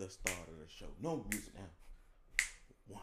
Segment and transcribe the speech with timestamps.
[0.00, 0.86] the start of the show.
[1.02, 2.46] No music now.
[2.88, 3.02] One.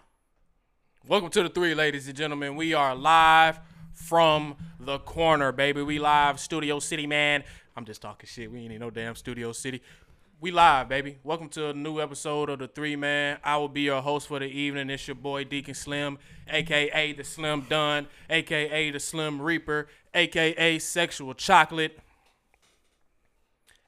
[1.08, 2.56] Welcome to the three, ladies and gentlemen.
[2.56, 3.60] We are live
[3.94, 5.84] from the corner, baby.
[5.84, 7.44] We live, Studio City, man.
[7.76, 8.52] I'm just talking shit.
[8.52, 9.84] We ain't in no damn Studio City.
[10.42, 11.20] We live, baby.
[11.24, 13.38] Welcome to a new episode of the Three Man.
[13.44, 14.90] I will be your host for the evening.
[14.90, 16.18] It's your boy Deacon Slim,
[16.50, 22.00] aka the Slim Dunn, aka the Slim Reaper, aka Sexual Chocolate,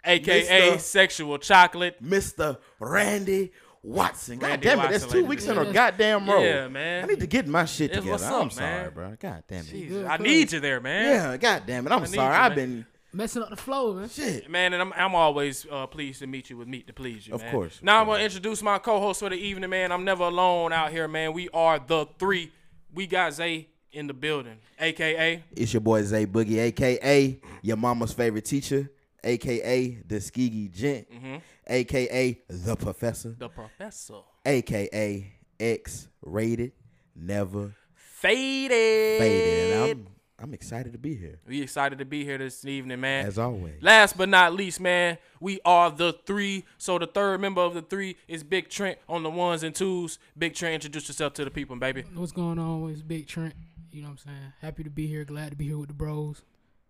[0.03, 0.79] aka Mr.
[0.79, 2.01] Sexual Chocolate.
[2.03, 2.57] Mr.
[2.79, 4.39] Randy Watson.
[4.39, 6.41] God Randy damn it, Watson, that's two weeks in a goddamn row.
[6.41, 7.03] Yeah, man.
[7.03, 8.11] I need to get my shit It's together.
[8.11, 8.93] what's I'm up, sorry, man.
[8.93, 9.15] bro.
[9.19, 9.69] God damn it.
[9.69, 11.05] Jesus, I need you there, man.
[11.05, 11.91] Yeah, god damn it.
[11.91, 12.35] I'm need sorry.
[12.35, 14.07] you, I've been Messing up the flow, man.
[14.07, 14.47] shit.
[14.51, 17.33] Man, and I'm, I'm always uh, pleased to meet you with Meet to Please You,
[17.33, 17.51] Of man.
[17.51, 19.91] course, of Now I'm going to introduce my co-host for the evening, man.
[19.91, 21.33] I'm never alone out here, man.
[21.33, 22.51] We are the three.
[22.93, 25.43] We got Zay in the building, a.k.a.
[25.55, 28.91] It's your boy Zay Boogie, aka your mama's favorite teacher,
[29.23, 31.35] aka the Skeegee Gent, mm-hmm.
[31.67, 34.21] aka the Professor, the Professor.
[34.45, 36.71] aka X rated,
[37.15, 39.19] never Faded.
[39.19, 39.71] faded.
[39.73, 40.07] And I'm
[40.41, 41.39] I'm excited to be here.
[41.45, 43.25] We excited to be here this evening, man.
[43.25, 43.81] As always.
[43.81, 46.65] Last but not least, man, we are the three.
[46.77, 50.17] So the third member of the three is Big Trent on the ones and twos.
[50.37, 52.03] Big Trent, introduce yourself to the people, baby.
[52.13, 53.53] What's going on with Big Trent?
[53.91, 54.53] You know what I'm saying?
[54.61, 55.25] Happy to be here.
[55.25, 56.41] Glad to be here with the bros.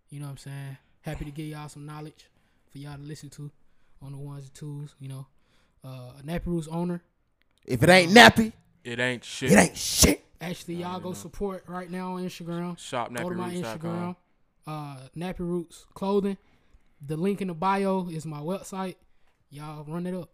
[0.09, 0.77] You know what I'm saying?
[1.01, 2.25] Happy to give y'all some knowledge
[2.71, 3.51] for y'all to listen to
[4.01, 4.95] on the ones and twos.
[4.99, 5.27] You know,
[5.83, 7.01] uh, Nappy Roots owner.
[7.65, 9.51] If it ain't nappy, It ain't shit.
[9.51, 10.25] it ain't shit.
[10.41, 12.77] Actually, y'all go support right now on Instagram.
[12.79, 13.79] Shop Nappy Go to my nappyroots.com.
[13.79, 14.15] Instagram.
[14.67, 16.37] Uh, Nappy Roots Clothing.
[17.05, 18.95] The link in the bio is my website.
[19.49, 20.29] Y'all run it up.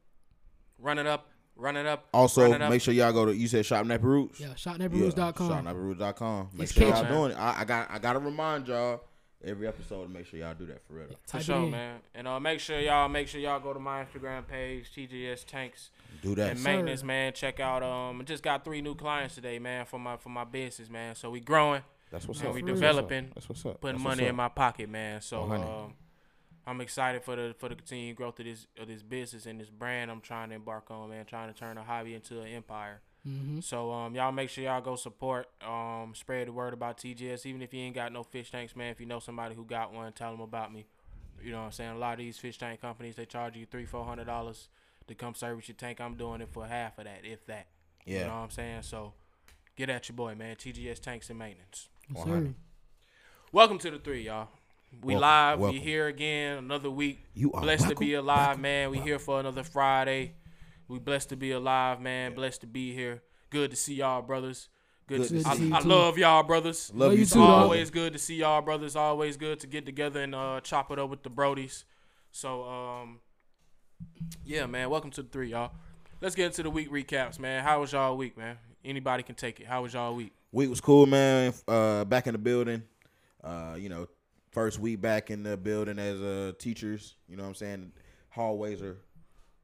[0.79, 1.27] Run it up.
[1.55, 2.07] Run it up.
[2.13, 2.69] Also, it up.
[2.69, 4.39] make sure y'all go to you said shop Nappy Roots.
[4.39, 5.65] Yeah, shopnappyroots.com.
[5.65, 6.49] Shopnappyroots.com.
[6.53, 7.13] Make It's sure y'all catchy.
[7.13, 7.37] doing it.
[7.37, 9.01] I, I got I gotta remind y'all
[9.43, 11.07] every episode make sure y'all do that for real.
[11.27, 11.71] For sure, in.
[11.71, 11.99] man.
[12.13, 15.89] And uh, make sure y'all make sure y'all go to my Instagram page, TGS Tanks
[16.21, 16.51] Do that.
[16.51, 17.33] and maintenance, man.
[17.33, 20.43] Check out um, I just got three new clients today, man, for my for my
[20.43, 21.15] business, man.
[21.15, 22.55] So we growing, That's what's and up.
[22.55, 22.75] we for real.
[22.75, 23.81] developing, That's what's up.
[23.81, 25.21] putting That's money what's in my pocket, man.
[25.21, 25.65] So 100.
[25.65, 25.93] um,
[26.67, 29.69] I'm excited for the for the continued growth of this of this business and this
[29.69, 31.25] brand I'm trying to embark on, man.
[31.25, 33.01] Trying to turn a hobby into an empire.
[33.27, 33.59] Mm-hmm.
[33.61, 37.45] So um, y'all make sure y'all go support, um, spread the word about TGS.
[37.45, 38.91] Even if you ain't got no fish tanks, man.
[38.91, 40.85] If you know somebody who got one, tell them about me.
[41.43, 41.91] You know what I'm saying?
[41.91, 44.69] A lot of these fish tank companies they charge you three, four hundred dollars
[45.07, 45.99] to come service your tank.
[45.99, 47.67] I'm doing it for half of that, if that.
[48.05, 48.27] You Yeah.
[48.27, 48.83] know what I'm saying?
[48.83, 49.13] So
[49.75, 50.55] get at your boy, man.
[50.55, 51.89] TGS Tanks and Maintenance.
[52.15, 52.25] Yes,
[53.51, 54.49] Welcome to the three, y'all.
[55.01, 55.59] We Welcome, live.
[55.59, 55.79] welcome.
[55.79, 56.57] We here again.
[56.59, 57.19] Another week.
[57.33, 58.91] You are blessed to be alive, man.
[58.91, 60.33] We here for another Friday.
[60.87, 62.33] We blessed to be alive, man.
[62.35, 63.23] Blessed to be here.
[63.49, 64.69] Good to see y'all, brothers.
[65.07, 65.87] Good, Good to, to I, see you I too.
[65.87, 66.91] love y'all, brothers.
[66.93, 67.45] Love Love you you It's too, too.
[67.45, 67.63] dog.
[67.63, 68.95] always good to see y'all, brothers.
[68.95, 71.83] Always good to get together and uh, chop it up with the Brodies.
[72.31, 73.19] So, um,
[74.43, 74.89] yeah, man.
[74.89, 75.71] Welcome to the three, y'all.
[76.21, 77.63] Let's get into the week recaps, man.
[77.63, 78.57] How was y'all week, man?
[78.83, 79.67] Anybody can take it.
[79.67, 80.33] How was y'all week?
[80.51, 81.53] Week was cool, man.
[81.67, 82.83] Uh, back in the building.
[83.43, 84.07] Uh, you know,
[84.51, 87.15] first week back in the building as uh teachers.
[87.27, 87.91] You know what I'm saying?
[88.29, 88.97] Hallways are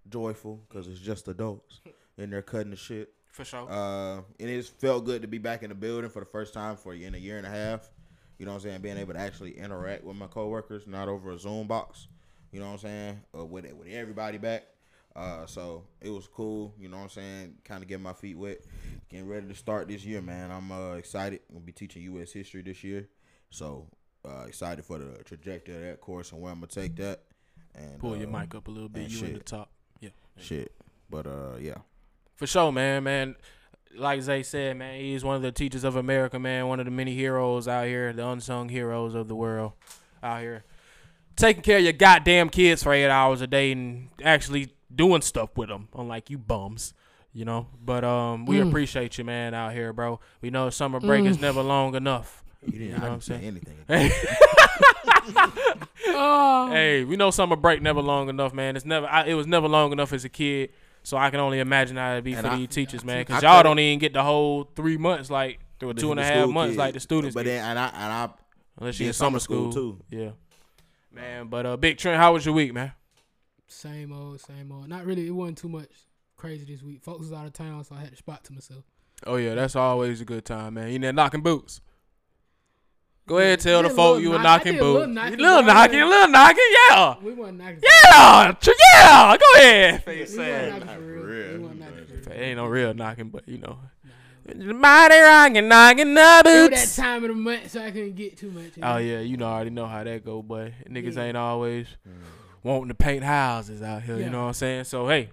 [0.10, 1.82] joyful because it's just adults
[2.18, 3.14] and they're cutting the shit.
[3.32, 3.68] For sure.
[3.70, 6.76] Uh, and it's felt good to be back in the building for the first time
[6.76, 7.90] for in a year and a half.
[8.38, 8.82] You know what I'm saying?
[8.82, 12.08] Being able to actually interact with my coworkers, not over a Zoom box.
[12.52, 13.22] You know what I'm saying?
[13.38, 14.64] Uh, with with everybody back.
[15.16, 16.74] Uh, so it was cool.
[16.80, 17.56] You know what I'm saying?
[17.64, 18.60] Kind of getting my feet wet,
[19.10, 20.52] getting ready to start this year, man.
[20.52, 21.42] I'm uh, excited.
[21.50, 22.32] I'm gonna be teaching U.S.
[22.32, 23.10] history this year,
[23.50, 23.88] so
[24.26, 27.22] uh, excited for the trajectory of that course and where I'm gonna take that.
[27.76, 29.04] And Pull your uh, mic up a little bit.
[29.04, 29.71] and You in the top.
[30.38, 30.44] Yeah.
[30.44, 30.72] Shit,
[31.10, 31.76] but uh, yeah.
[32.36, 33.36] For sure, man, man.
[33.96, 36.68] Like Zay said, man, he's one of the teachers of America, man.
[36.68, 39.74] One of the many heroes out here, the unsung heroes of the world
[40.24, 40.64] out here.
[41.36, 45.50] Taking care of your goddamn kids for eight hours a day and actually doing stuff
[45.58, 46.94] with them, unlike you bums,
[47.34, 47.68] you know.
[47.84, 48.70] But um, we Mm.
[48.70, 50.20] appreciate you, man, out here, bro.
[50.42, 52.44] We know summer break is never long enough.
[52.66, 52.90] You didn't.
[52.92, 53.62] know I what I'm didn't say saying?
[53.90, 54.38] anything.
[56.08, 58.76] Oh, Hey, we know summer break never long enough, man.
[58.76, 59.08] It's never.
[59.08, 60.72] I, it was never long enough as a kid,
[61.04, 63.22] so I can only imagine how it'd be And for I- these teachers, man.
[63.26, 66.50] Because y'all don't even get the whole three months, like or two and a half
[66.50, 66.78] months, kids.
[66.78, 67.34] like the students.
[67.36, 68.30] But get, then, and I and I
[68.80, 70.04] unless be you're in in summer summer school, school, too.
[70.16, 70.30] Yeah,
[71.12, 71.48] man.
[71.48, 72.94] But uh, Big Trent, how was your week, man?
[73.68, 74.90] same old, same old.
[74.90, 75.26] Not really.
[75.28, 75.90] It wasn't too much
[76.36, 77.02] crazy this week.
[77.04, 78.84] Folks was out of town, so I had to spot to myself.
[79.26, 80.92] Oh yeah, that's always a good time, man.
[80.92, 81.80] You there knocking boots.
[83.28, 85.40] Go ahead, and tell Yeah, the a folk you were knocking did a little knocking,
[85.40, 87.80] Little knocking, little knocking, yeah, We wasn't knocking.
[87.84, 89.38] yeah, tr- yeah.
[89.38, 90.04] Go ahead.
[90.06, 91.24] We Face wasn't knocking for for real.
[91.24, 91.52] real.
[91.54, 92.40] We wasn't knocking for real.
[92.40, 93.78] It ain't no real knocking, but you know.
[94.54, 96.96] Mighty rockin' knocking the It was that boots.
[96.96, 98.72] time of the month, so I couldn't get too much.
[98.82, 101.24] Oh yeah, you know I already know how that go, but niggas Yeah.
[101.26, 102.12] ain't always mm.
[102.64, 104.18] wanting to paint houses out here.
[104.18, 104.84] You know what I'm saying?
[104.86, 105.30] So hey,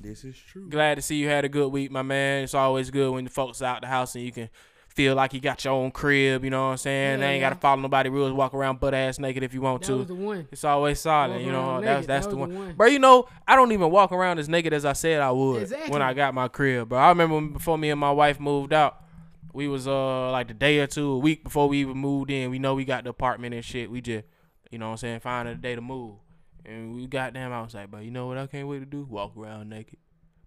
[0.00, 0.68] This is true.
[0.68, 2.42] Glad to see you had a good week, my man.
[2.44, 4.48] It's always good when the folks out the house and you can
[4.96, 6.42] feel like you got your own crib.
[6.42, 7.20] You know what I'm saying?
[7.20, 7.50] Yeah, they ain't yeah.
[7.50, 8.32] got to follow nobody rules.
[8.32, 9.96] Walk around butt ass naked if you want That to.
[9.98, 10.48] was the one.
[10.50, 11.80] It's always solid, you know.
[11.80, 12.48] That's that's That the one.
[12.52, 12.72] the one.
[12.74, 15.70] Bro, you know, I don't even walk around as naked as I said I would
[15.88, 16.98] when I got my crib, bro.
[16.98, 19.02] I remember before me and my wife moved out,
[19.52, 22.50] we was uh like the day or two, a week before we even moved in.
[22.50, 23.90] We know we got the apartment and shit.
[23.90, 24.24] We just,
[24.70, 26.16] you know what I'm saying, find a day to move.
[26.64, 29.06] And we goddamn, I was like, but you know what I can't wait to do?
[29.08, 29.98] Walk around naked.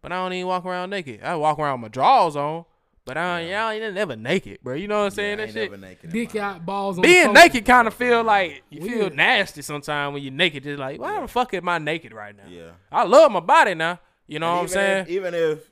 [0.02, 1.22] But I don't even walk around naked.
[1.24, 2.66] I walk around with my drawers on.
[3.10, 4.76] But I ain't, I ain't never naked, bro.
[4.76, 5.32] You know what I'm saying?
[5.32, 5.72] Yeah, that ain't shit.
[5.72, 7.34] never naked Dick out, balls on Being sofa.
[7.40, 10.64] naked kind of feel like you feel nasty sometimes when you're naked.
[10.64, 12.44] Just like, why the fuck am I naked right now?
[12.50, 12.72] Yeah.
[12.92, 14.00] I love my body now.
[14.28, 15.02] You know And what I'm saying?
[15.04, 15.72] If, even if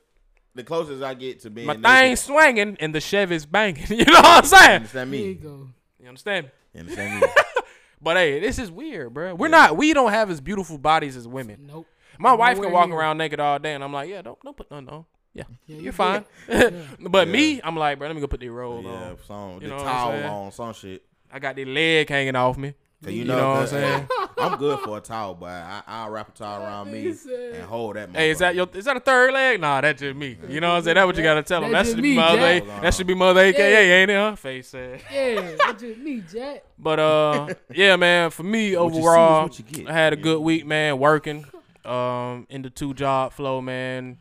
[0.54, 3.86] the closest I get to being my naked, thing swinging and the Chevy's banging.
[3.88, 4.82] You know what I'm saying?
[4.82, 5.02] you saying?
[5.04, 5.34] understand There you me?
[5.34, 5.68] go.
[6.02, 6.46] You understand?
[6.46, 6.50] me?
[6.74, 7.28] You understand me?
[8.00, 9.34] But hey, this is weird, bro.
[9.34, 9.76] We're not.
[9.76, 11.66] We don't have as beautiful bodies as women.
[11.66, 11.86] Nope.
[12.16, 12.96] My wife can walk near.
[12.98, 15.04] around naked all day, and I'm like, yeah, don't don't put nothing on.
[15.34, 16.24] Yeah, Yeah, you're you fine.
[17.00, 19.18] but me, I'm like, bro, let me go put the robe yeah, on.
[19.26, 21.02] some You the know I'm towel on some shit.
[21.32, 22.74] I got the leg hanging off me.
[23.04, 24.08] Cause you You know, know what I'm 'cause, saying?
[24.38, 27.14] I'm good for a towel, but I, I'll wrap a towel around me
[27.52, 28.10] and hold that.
[28.10, 28.68] Hey, is that your?
[28.74, 29.60] Is that a third leg?
[29.60, 30.36] Nah, that's just me.
[30.48, 30.94] You know what I'm saying?
[30.96, 31.70] That's what you gotta tell them.
[31.70, 32.60] That That's should be me, mother.
[32.60, 32.82] Jack.
[32.82, 34.14] That should be mother AKA, ain't it?
[34.14, 34.34] Huh?
[34.34, 35.00] Face said.
[35.12, 36.64] Yeah, that's just me, Jack.
[36.80, 38.30] But uh, yeah, man.
[38.30, 39.88] For me What you see is overall, what you get.
[39.88, 40.98] I had a good week, man.
[40.98, 41.44] Working,
[41.84, 44.18] um, in the two job flow, man.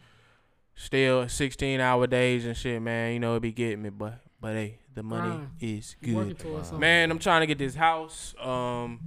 [0.80, 3.14] Still 16 hour days and shit, man.
[3.14, 5.50] You know it be getting me, but but hey, the money Grind.
[5.60, 7.10] is good, man.
[7.10, 8.36] I'm trying to get this house.
[8.40, 9.00] Um,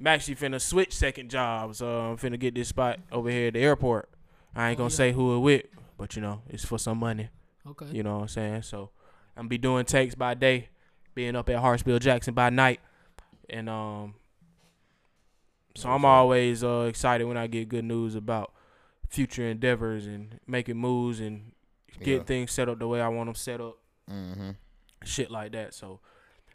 [0.00, 1.80] I'm actually finna switch second jobs.
[1.80, 4.08] Uh, I'm finna get this spot over here at the airport.
[4.54, 4.96] I ain't Oh, gonna yeah.
[4.96, 5.66] say who it with,
[5.96, 7.28] but you know it's for some money.
[7.68, 7.86] Okay.
[7.92, 8.62] You know what I'm saying?
[8.62, 8.90] So
[9.36, 10.70] I'm be doing takes by day,
[11.14, 12.80] being up at Hartsfield Jackson by night,
[13.48, 14.14] and um.
[15.76, 18.52] So I'm always uh, excited when I get good news about
[19.12, 21.52] future endeavors and making moves and
[22.00, 22.22] get Yeah.
[22.24, 23.76] things set up the way I want them set up,
[24.10, 24.50] Mm-hmm.
[25.04, 25.74] shit like that.
[25.74, 26.00] So,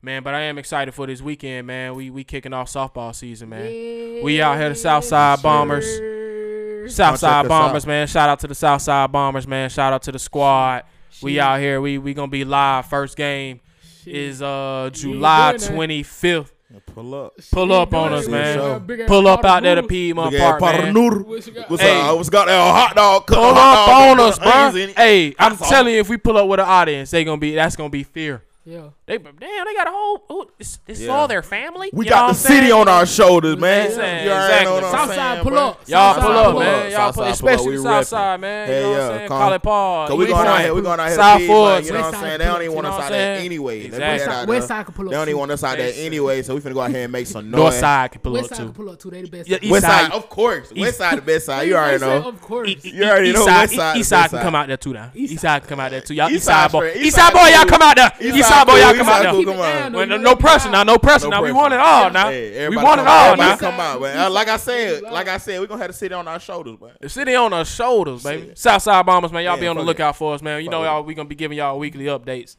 [0.02, 1.94] man, but I am excited for this weekend, man.
[1.96, 4.24] We we kicking off softball season, man.
[4.24, 5.86] We out here, the Southside Bombers.
[5.86, 6.90] Sure.
[6.90, 7.88] Southside Bombers, out.
[7.88, 8.08] man.
[8.08, 9.70] Shout out to the Southside Bombers, man.
[9.70, 10.84] Shout out to the squad.
[11.22, 11.80] We out here.
[11.82, 12.86] We we gonna be live.
[12.88, 13.60] First game
[14.04, 14.16] Shit.
[14.16, 16.54] is uh July twenty fifth.
[16.94, 17.34] Pull up.
[17.52, 18.58] Pull up on us, man.
[18.58, 18.80] Show.
[18.80, 19.90] Big ass Pull up out there to noodles.
[19.90, 20.94] Piedmont Big ass Park, pot of man.
[20.94, 21.20] noodle.
[21.24, 21.70] What you got?
[21.70, 22.02] What's Hey.
[22.02, 23.26] uh, what's got that hot dog?
[23.26, 24.94] cooked Pull hot up dog on with us, the bro.
[25.06, 27.78] Hey, I'm telling you, if we pull up with an audience, they gonna be that's
[27.78, 28.44] gonna be fear.
[28.70, 28.90] Yeah.
[29.06, 30.26] They damn, they got a whole.
[30.30, 31.14] Oh, this this is Yeah.
[31.16, 31.90] all their family.
[31.94, 32.82] We You know got what the I'm city saying?
[32.82, 33.92] on our shoulders, man.
[33.92, 34.66] Yeah, You already exactly.
[34.66, 35.60] know what I'm Southside, saying, pull bro.
[35.68, 35.82] up.
[35.88, 36.68] Y'all Southside, pull up, pull man.
[36.68, 36.76] up.
[36.76, 37.34] Y'all pull, Southside pull up.
[37.34, 37.94] especially We the repping.
[38.04, 38.68] South Side, man.
[38.68, 39.28] Hell you know what yeah, I'm saying?
[39.30, 39.38] come.
[39.40, 40.10] College Park.
[40.10, 40.64] Cause we East going out Point.
[40.66, 41.16] here, we going out here.
[41.16, 41.88] South to Piedmont, Fords.
[41.88, 42.32] You know what I'm West saying?
[42.34, 43.46] Side They don't pull even up, want you us know out what there I'm saying?
[43.48, 43.78] anyway.
[43.78, 44.00] They put Exactly.
[44.04, 44.56] that West out side, there.
[44.58, 45.12] West side can pull up.
[45.12, 45.30] They don't too.
[45.32, 47.28] even want us out there West- anyway, so we finna go out here and make
[47.28, 47.58] some noise.
[47.60, 48.64] North Side can pull West up side too.
[48.66, 49.10] can pull up too.
[49.12, 49.48] They the best.
[49.48, 49.64] Yeah, side.
[49.64, 50.02] East West side.
[50.02, 50.72] side, of course.
[50.74, 51.68] East- West side, the best side.
[51.70, 52.28] You Why already say know.
[52.28, 52.70] Of course.
[52.70, 54.44] E- You already East know side, West side East side West can side.
[54.44, 55.12] come out there too now.
[55.16, 56.14] East East side can come out there too.
[56.14, 56.80] Y'all East East side side boy.
[56.90, 56.96] straight.
[56.98, 57.70] East East side side boy, y'all cool.
[57.72, 58.12] come out there.
[58.20, 59.32] East East side side boy, y'all come side out there.
[59.32, 59.40] cool.
[59.40, 59.76] Keep it Come on.
[59.82, 59.94] down.
[59.94, 61.44] Well, no, no pressure now, no pressure now.
[61.44, 62.30] We want it all now.
[62.30, 63.58] Hey, We want it all now.
[63.58, 64.34] Come out, man.
[64.34, 65.28] Like I said, like.
[65.28, 66.92] I said, we're gonna have to sit on our shoulders, man.
[67.02, 68.48] The city on our shoulders, baby.
[68.48, 68.58] Shit.
[68.58, 69.44] Southside Bombers, man.
[69.44, 70.64] Y'all be on the lookout for us, man.
[70.64, 72.56] You know, y'all we gonna be giving y'all weekly updates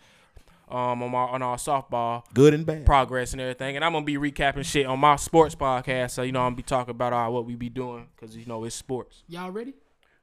[0.71, 2.85] um on our on our softball Good and bad.
[2.85, 3.77] progress and everything.
[3.77, 6.11] And I'm gonna be recapping shit on my sports podcast.
[6.11, 8.45] So you know I'm gonna be talking about uh, what we be doing because you
[8.45, 9.23] know it's sports.
[9.29, 9.73] Y'all ready?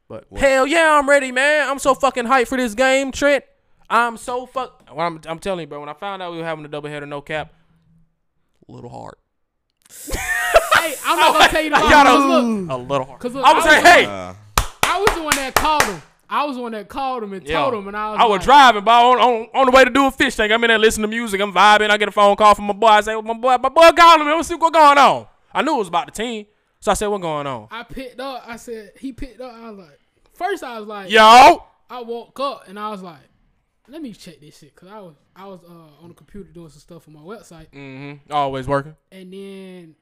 [0.07, 1.67] But hell yeah, I'm ready, man.
[1.67, 3.43] I'm so fucking hyped for this game, Trent.
[3.89, 4.83] I'm so fuck.
[4.93, 5.79] Well, I'm, I'm telling you, bro.
[5.79, 7.53] When I found out we were having a double header, no cap,
[8.67, 9.15] little hard.
[10.77, 13.19] Hey, I'm not gonna tell you the I lie, gotta look, a little hard.
[13.19, 14.33] 'Cause look, I was I saying, was- hey, Uh,
[14.83, 16.01] I was the one that called him.
[16.29, 17.59] I was the one that called him and Yeah.
[17.61, 18.19] told him, and I was.
[18.19, 20.51] I was like, driving, but on, on on the way to do a fish tank.
[20.51, 21.41] I'm in there listening to music.
[21.41, 21.89] I'm vibing.
[21.89, 22.87] I get a phone call from my boy.
[22.87, 24.33] I say, my boy, my boy calling me.
[24.33, 25.25] Let's see what's going on.
[25.53, 26.45] I knew it was about the team,
[26.81, 28.43] so I said, "What going on?" I picked up.
[28.45, 29.53] I said he picked up.
[29.55, 29.99] I was like,
[30.33, 33.17] first I was like, Yo, I woke up and I was like,
[33.87, 36.69] let me check this shit because I was I was uh, on the computer doing
[36.69, 38.31] some stuff on my website, mm-hmm.
[38.31, 38.95] always working.
[39.11, 39.95] and then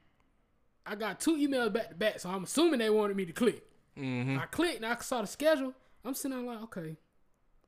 [0.86, 3.62] I got two emails back to back, so I'm assuming they wanted me to click.
[3.98, 4.38] Mm-hmm.
[4.38, 5.72] I clicked and I saw the schedule.
[6.04, 6.96] I'm sitting there like, okay,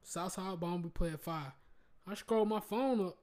[0.02, 1.52] Southside Bomber play at five.
[2.06, 3.16] I scroll my phone up.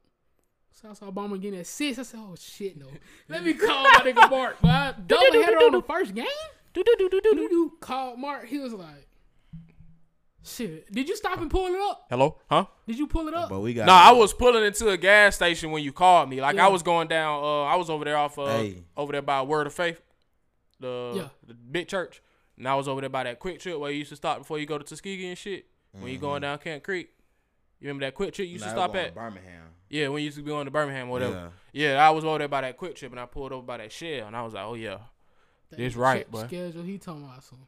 [0.71, 1.99] Southside Bomber getting at six.
[1.99, 2.87] I said, oh shit, no.
[3.29, 4.57] Let me call my nigga Mark.
[4.61, 6.25] But I double header on the first game.
[6.73, 7.73] Do Do-do-do-do-do.
[7.79, 8.47] Called Mark.
[8.47, 9.07] He was like,
[10.43, 10.91] shit.
[10.91, 12.05] Did you stop and pull it up?
[12.09, 12.65] Hello, huh?
[12.87, 13.49] Did you pull it up?
[13.49, 13.85] but we got.
[13.87, 16.41] No, I was pulling into a gas station when you called me.
[16.41, 16.65] Like Yeah.
[16.65, 17.43] I was going down.
[17.43, 18.37] Uh, I was over there off.
[18.37, 18.83] Uh, Hey.
[18.97, 20.01] over there by Word of Faith,
[20.79, 21.27] the Yeah.
[21.47, 22.21] the big church.
[22.57, 24.65] And I was over there by that QuikTrip where you used to stop before you
[24.67, 25.65] go to Tuskegee and shit.
[25.91, 26.21] When you Mm-hmm.
[26.21, 27.09] going down Camp Creek.
[27.79, 29.13] You remember that QuikTrip you used Nah, to stop at?
[29.15, 29.69] Birmingham.
[29.89, 31.51] Yeah, when you used to be going to Birmingham or whatever.
[31.71, 32.05] Yeah.
[32.05, 34.35] I was over there by that QuikTrip and I pulled over by that shell and
[34.35, 34.97] I was like, oh yeah,
[35.69, 36.47] That This right, checked the.
[36.47, 36.83] Schedule.
[36.83, 37.59] He talking about some.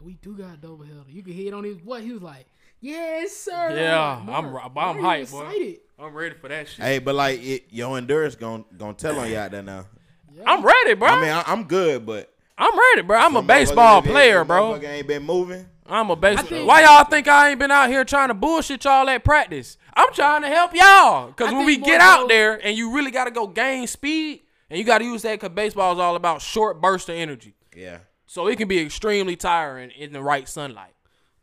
[0.00, 1.02] Yo, we do got a double header.
[1.08, 2.02] You can hear it on his voice.
[2.02, 2.46] He was like,
[2.80, 5.42] "Yes, sir." Yeah, like, I'm- Mark, I'm why are you hyped, boy.
[5.42, 5.80] excited?
[5.98, 6.84] I'm ready for that shit.
[6.84, 9.86] Hey, but like it, your endurance gonna gonna tell on you out there now.
[10.34, 10.44] Yeah.
[10.46, 11.08] I'm ready, bro.
[11.08, 13.18] I mean, I, I'm good, but I'm ready, bro.
[13.18, 14.76] I'm a baseball player, bro.
[14.76, 15.66] Ain't been moving.
[15.86, 16.46] I'm a baseball.
[16.46, 19.76] think- Why y'all think I ain't been out here trying to bullshit y'all at practice?
[19.92, 21.32] I'm trying to help y'all.
[21.32, 24.42] Cause I when we get out so- there and you really gotta go gain speed
[24.70, 27.54] and you gotta use that cause baseball is all about short burst of energy.
[27.76, 27.98] Yeah.
[28.30, 30.94] So it can be extremely tiring in the right sunlight.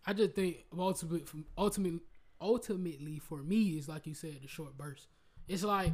[0.06, 2.00] I just think ultimately, ultimately,
[2.39, 5.10] ultimately for me, is like you said, the short burst.
[5.50, 5.91] It's like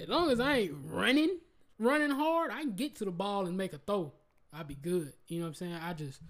[0.00, 1.38] as long as I ain't running,
[1.80, 4.12] running hard, I can get to the ball and make a throw.
[4.52, 5.14] I'd be good.
[5.26, 5.74] You know what I'm saying?
[5.74, 6.20] I just,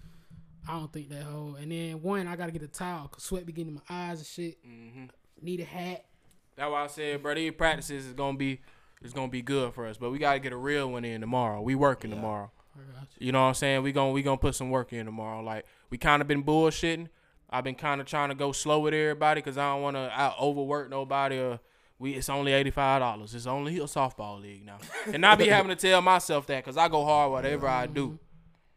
[0.67, 1.53] I don't think that whole.
[1.53, 4.17] And then one, I gotta get a towel cause sweat be getting in my eyes
[4.17, 4.65] and shit.
[4.65, 5.05] Mm-hmm.
[5.43, 6.05] Need a hat.
[6.55, 8.61] That's why I said, bro, these practices is gonna be
[9.03, 9.97] it's gonna be good for us.
[9.97, 11.61] But we gotta get a real one in tomorrow.
[11.61, 12.49] We working tomorrow.
[12.79, 13.25] I got you.
[13.27, 13.83] You know what I'm saying?
[13.83, 15.41] We gon' we gonna put some work in tomorrow.
[15.41, 17.07] Like we kind of been bullshitting.
[17.49, 20.33] I've been kind of trying to go slow with everybody because I don't want to
[20.39, 21.39] overwork nobody.
[21.39, 21.59] Or
[21.97, 23.33] we it's only eighty five dollars.
[23.35, 24.77] It's only a softball league now,
[25.13, 28.19] and I be having to tell myself that because I go hard whatever I do.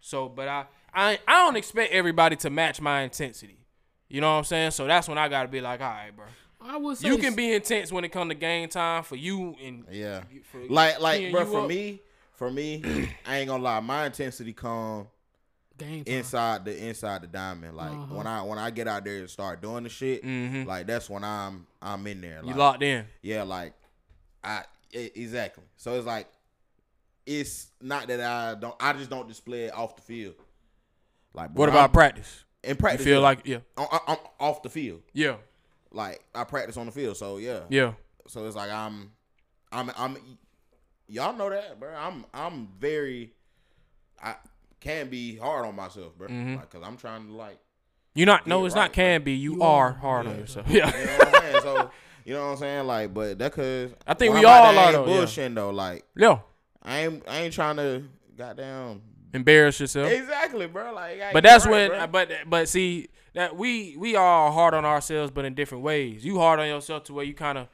[0.01, 3.59] So, but I I I don't expect everybody to match my intensity.
[4.09, 4.71] You know what I'm saying?
[4.73, 6.27] So that's when I gotta be like, all right, bro.
[6.65, 9.57] I would say You can be intense when it come to game time for you
[9.63, 10.23] and Yeah.
[10.51, 11.69] for Like like bro, for up.
[11.69, 12.01] me,
[12.35, 12.83] for me,
[13.27, 15.07] I ain't gonna lie, my intensity come
[15.79, 17.77] game inside the inside the diamond.
[17.77, 18.15] Like Uh-huh.
[18.15, 20.67] when I when I get out there and start doing the shit, Mhm.
[20.67, 22.41] like that's when I'm I'm in there.
[22.45, 23.07] you locked in.
[23.23, 23.73] Yeah, like
[24.45, 25.65] I e- exactly.
[25.77, 26.29] So it's like
[27.27, 30.35] it's not that I don't I just don't display it off the field.
[31.35, 32.45] Like What about I'm- practice?
[32.63, 33.05] in You practice?
[33.05, 33.23] feel yeah.
[33.25, 35.03] like yeah, I'm, I'm off the field.
[35.13, 35.37] yeah,
[35.91, 37.17] Like I practice on the field.
[37.17, 37.61] So yeah.
[37.71, 37.95] yeah.
[38.29, 39.11] So it's like I'm,
[39.73, 40.17] I'm, I'm.
[41.13, 41.91] Y'all know that, bro.
[41.95, 43.35] I'm, I'm very.
[44.23, 44.37] I
[44.81, 46.27] can be hard on myself, bro.
[46.29, 46.57] Mhm.
[46.57, 47.59] Like, cause I'm trying to like.
[48.15, 49.33] You not no, it's right, not can be.
[49.33, 49.93] You, You are, are.
[49.93, 50.69] hard on yourself.
[50.71, 50.87] Yeah.
[50.99, 51.63] You know what I'm saying?
[51.63, 51.91] So
[52.25, 52.87] you know what I'm saying?
[52.87, 55.49] Like, but that cause I think we all there, I are, ain't though, yeah.
[55.49, 55.71] Though.
[55.71, 56.39] Like yeah.
[56.83, 58.05] I ain't, I ain't trying to
[58.37, 59.03] goddamn.
[59.35, 60.11] Embarrass yourself.
[60.11, 60.93] Exactly, bro.
[60.95, 62.07] Like, But that's right, when bro.
[62.07, 66.25] but but see that we we are hard on ourselves but in different ways.
[66.25, 67.69] You hard on yourself to where you kind of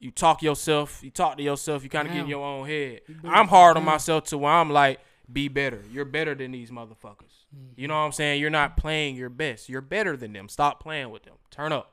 [0.00, 3.00] you talk yourself, you talk to yourself, you kind of get in your own head.
[3.24, 5.00] I'm it hard on myself to where I'm like
[5.30, 5.82] be better.
[5.92, 7.44] You're better than these motherfuckers.
[7.52, 7.86] You mm-hmm.
[7.86, 8.40] know what I'm saying?
[8.40, 9.68] You're not playing your best.
[9.68, 10.48] You're better than them.
[10.48, 11.34] Stop playing with them.
[11.50, 11.92] Turn up.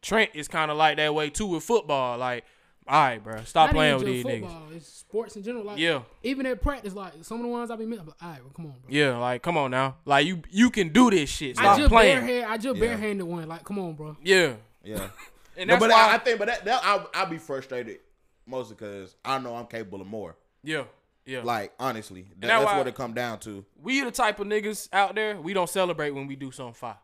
[0.00, 2.18] Trent is kind of like that way too with football.
[2.18, 2.44] Like,
[2.88, 4.40] all right, bro, stop Not playing even with these just niggas.
[4.40, 5.64] football, It's sports in general.
[5.64, 6.02] Like Yeah.
[6.24, 8.00] even at practice, like some of the ones I be missing.
[8.00, 8.80] I'm like, all right, well, come on, bro.
[8.88, 9.96] Yeah, like come on now.
[10.04, 11.58] Like you you can do this shit.
[11.58, 12.18] I Stop just playing.
[12.18, 12.80] barehand, I just Yeah.
[12.80, 13.46] barehanded one.
[13.46, 14.16] Like, come on, bro.
[14.24, 14.54] Yeah.
[14.82, 15.08] yeah.
[15.56, 17.98] And No, but why I, I think, but that, that I'll, I'll be frustrated
[18.46, 20.36] mostly because I know I'm capable of more.
[20.64, 20.84] Yeah.
[21.24, 21.42] Yeah.
[21.44, 23.64] Like honestly, that, that's that's why- what it come down to.
[23.80, 26.96] we the type of niggas out there, we don't celebrate when we do something fire.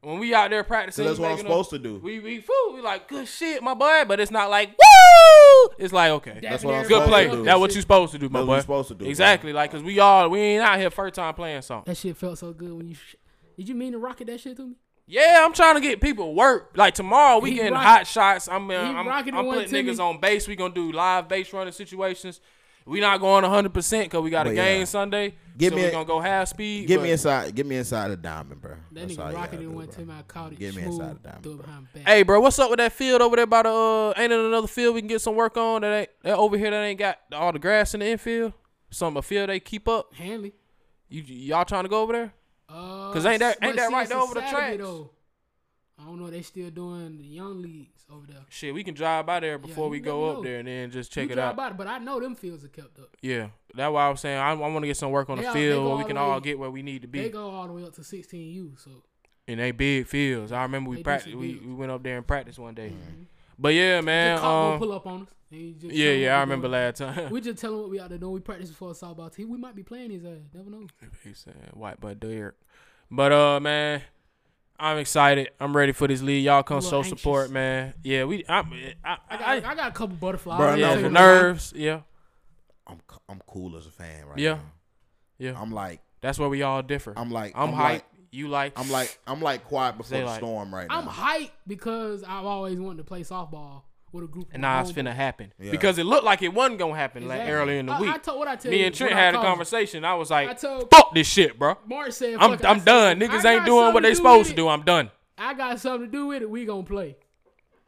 [0.00, 1.98] When we out there practicing, that's what I'm supposed them- to do.
[1.98, 5.74] We we fool, we like good shit, my boy, but it's not like woo.
[5.78, 7.28] It's like okay, That's what I'm good play.
[7.44, 8.50] That's what you supposed to do, my That's boy.
[8.50, 11.14] what you supposed to do, Exactly, like cause we all we ain't out here first
[11.14, 11.90] time playing something.
[11.90, 12.94] That shit felt so good when you.
[12.94, 13.14] Sh-
[13.56, 14.74] Did you mean to rocket that shit to me?
[15.12, 16.72] Yeah, I'm trying to get people work.
[16.74, 18.48] Like tomorrow, we He getting rock- hot shots.
[18.48, 20.04] I'm uh, I'm, I'm putting niggas me.
[20.04, 20.48] on base.
[20.48, 22.40] We gonna do live base running situations.
[22.86, 24.84] We not going 100 percent because we got a But game yeah.
[24.86, 25.34] Sunday.
[25.56, 26.88] Give so me we a- gonna go half speed.
[26.88, 27.54] Get me inside.
[27.54, 28.72] Get me inside the diamond, bro.
[28.92, 29.94] That That's all nigga you rocketed gotta do, one bro.
[29.94, 30.10] time.
[30.10, 30.58] I caught it.
[30.58, 31.42] Get me inside the diamond,
[31.92, 32.02] bro.
[32.06, 33.68] Hey, bro, what's up with that field over there by the?
[33.68, 36.56] Uh, ain't it another field we can get some work on that ain't that over
[36.56, 38.54] here that ain't got all the grass in the infield?
[38.90, 40.14] Some a field they keep up.
[40.14, 40.54] Hanley.
[41.10, 42.32] You y'all trying to go over there?
[42.72, 44.78] Uh, 'Cause ain't that- ain't that see, right there over the Saturday, tracks?
[44.82, 45.10] though.
[45.98, 46.30] I don't know.
[46.30, 48.38] They still doing the young leagues over there.
[48.48, 50.42] Shit, we can drive by there before you we go up know.
[50.42, 51.56] there and then just check you it drive out.
[51.56, 53.14] by but I know them fields are kept up.
[53.20, 55.42] Yeah, that's why I was saying I, I want to get some work on They
[55.42, 57.20] the all- field where we can all way- get where we need to be.
[57.20, 58.76] They go all the way up to 16U.
[58.82, 58.90] So
[59.46, 60.50] And they big fields.
[60.50, 61.36] I remember we practiced.
[61.36, 62.92] We, we went up there and practiced one day.
[63.58, 64.36] But yeah, man.
[64.36, 65.28] the cop gonna Um, pull up on us.
[65.52, 66.72] And he just yeah, yeah, I we remember doing.
[66.72, 67.30] last time.
[67.30, 68.32] We just tell him what we out there doing.
[68.32, 69.50] We practice before a softball team.
[69.50, 70.38] We might be playing his ass.
[70.54, 70.86] Never know.
[71.22, 72.54] He said white but Derek.
[73.10, 74.02] But uh man,
[74.78, 75.50] I'm excited.
[75.60, 76.44] I'm ready for this league.
[76.44, 77.94] Y'all come A show little support, man.
[78.02, 78.62] Yeah, we I I,
[79.04, 80.58] I, I got, I, I, got a couple butterflies.
[80.58, 82.00] Bro, I yeah, no, tell the for nerves, yeah.
[82.86, 84.54] I'm c- I'm cool as a fan right Yeah.
[84.54, 84.60] now.
[85.38, 85.60] Yeah.
[85.60, 87.12] I'm like That's where we all differ.
[87.16, 87.78] I'm like I'm, I'm hyped.
[87.92, 88.04] like-
[88.34, 91.00] you like I'm like I'm like quiet before the like- storm right now.
[91.00, 93.82] I'm hyped because I've always wanted to play softball
[94.12, 94.48] with a group.
[94.52, 95.04] and now it's homeboys.
[95.06, 95.52] finna happen.
[95.58, 95.70] Yeah.
[95.70, 97.54] Because it looked like it wasn't gonna happen like Exactly.
[97.54, 98.10] earlier in the I, week.
[98.10, 99.48] I told what I tell Me you, and Trent had a called you.
[99.50, 100.04] conversation.
[100.04, 101.76] I was like, I told fuck this shit, bro.
[101.86, 102.52] Mark said, I'm.
[102.52, 103.22] I I'm said, done.
[103.22, 104.68] I Niggas ain't doing what they do supposed to do.
[104.68, 105.10] I'm done.
[105.38, 106.50] I got something to do with it.
[106.50, 107.16] We gonna play.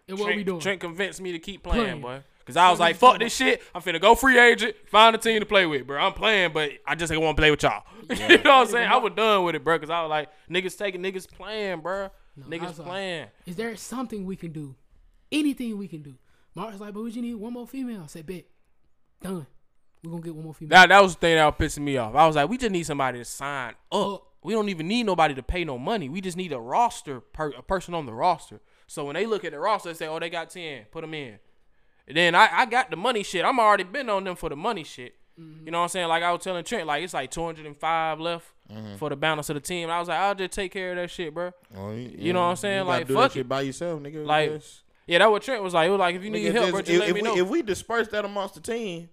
[0.09, 0.61] And what Trent, we doing?
[0.61, 2.00] Trent convinced me to keep playing, Playing.
[2.00, 2.21] boy.
[2.47, 3.62] Cause I was like, fuck this shit.
[3.75, 5.99] I'm finna go free agent, find a team to play with, bro.
[5.99, 7.85] I'm playing, but I just ain't want to play with y'all.
[8.11, 8.87] you know what I'm saying?
[8.87, 9.78] I was done with it, bro.
[9.78, 12.11] Cause I was like, niggas taking niggas playing, bro.
[12.37, 13.26] I niggas was like, playing.
[13.47, 14.75] Is there something we can do?
[15.35, 16.14] Anything we can do?
[16.55, 18.03] Mark's like, but we just need one more female.
[18.05, 18.45] I said, bet.
[19.23, 19.47] Done.
[20.03, 20.71] We're gonna get one more female.
[20.71, 22.14] That that was the thing that was pissing me off.
[22.14, 24.12] I was like, we just need somebody to sign up.
[24.12, 24.23] Up.
[24.43, 26.11] We don't even need nobody to pay no money.
[26.11, 28.61] We just need a roster, per, a person on the roster.
[28.87, 31.14] So when they look at the roster, they say, oh, they got ten, put them
[31.14, 31.38] in.
[32.07, 33.43] And then I, I got the money shit.
[33.47, 35.14] I'm already been on them for the money shit.
[35.41, 35.64] Mm-hmm.
[35.64, 36.09] You know what I'm saying?
[36.09, 38.97] Like I was telling Trent, like it's like 205 left Mm-hmm.
[38.97, 39.83] for the balance of the team.
[39.85, 41.50] And I was like, I'll just take care of that shit, bro.
[41.76, 42.79] Oh, You know what I'm saying?
[42.79, 43.49] You gotta Like, do fuck that shit it.
[43.50, 44.25] by yourself, nigga.
[44.25, 45.88] Like, Just- Yeah, that what Trent was like.
[45.88, 47.23] It was like if you need nigga, help, just- bro, just if, let if me
[47.23, 47.37] we, know.
[47.37, 49.08] if we disperse that amongst the team,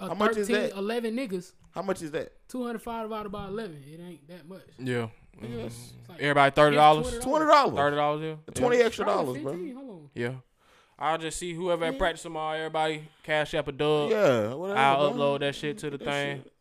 [0.00, 0.72] A How much is that?
[0.76, 2.32] 11 niggas, how much is that?
[2.48, 3.84] 205 divided by 11.
[3.86, 4.62] It ain't that much.
[4.78, 5.08] yeah.
[5.40, 6.12] Nigga, it's mm-hmm.
[6.12, 7.18] like- Everybody thirty dollars.
[7.20, 7.74] Twenty dollars.
[7.74, 8.22] Thirty dollars.
[8.22, 8.52] Yeah.
[8.54, 8.84] Twenty Yeah.
[8.84, 9.52] extra Probably dollars, bro.
[9.52, 10.10] 15, Hold on.
[10.14, 10.32] Yeah.
[10.98, 12.56] I'll just see whoever at practice tomorrow.
[12.58, 14.10] Everybody cash up a dub.
[14.10, 14.78] Yeah, whatever.
[14.78, 15.18] I'll bro.
[15.18, 16.36] upload that shit to the That thing.
[16.42, 16.52] shit.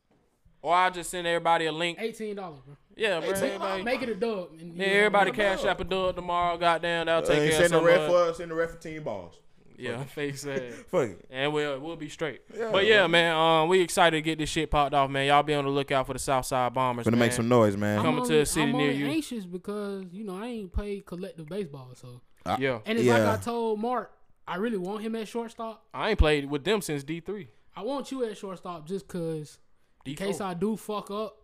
[0.61, 1.97] Or I'll just send everybody a link.
[1.99, 2.53] $18, bro.
[2.95, 3.29] Yeah, bro.
[3.29, 4.49] Everybody, Make it a dub.
[4.59, 5.69] And yeah, everybody cash dub.
[5.69, 6.57] up a dub tomorrow.
[6.57, 7.85] Goddamn, that'll Uh, take care of send the some.
[7.85, 8.31] ref of it.
[8.31, 9.39] for send the ref for team balls.
[9.77, 10.61] Yeah, face ass.
[10.91, 11.25] Fuck it.
[11.31, 12.41] And we'll we'll be straight.
[12.55, 15.25] Yeah, but yeah, man, um, we excited to get this shit popped off, man.
[15.25, 17.05] Y'all be on the lookout for the Southside Bombers.
[17.05, 17.25] Gonna man.
[17.27, 17.97] make some noise, man.
[17.97, 19.05] I'm Coming to only- a city I'm near only you.
[19.07, 21.89] anxious because, you know, I ain't played collective baseball.
[21.95, 22.21] So,
[22.59, 24.11] Yeah, And it's like I told Mark,
[24.47, 25.83] I really want him at shortstop.
[25.93, 27.47] I ain't played with them since D three.
[27.75, 29.57] I want you at shortstop just because
[30.05, 31.37] in case I do fuck up,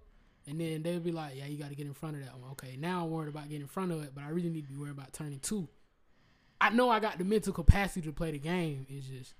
[0.47, 2.51] and then they'll be like, "Yeah, you got to get in front of that one."
[2.51, 4.69] Okay, now I'm worried about getting in front of it, but I really need to
[4.69, 5.67] be worried about turning two.
[6.59, 8.87] I know I got the mental capacity to play the game.
[8.89, 9.35] It's just,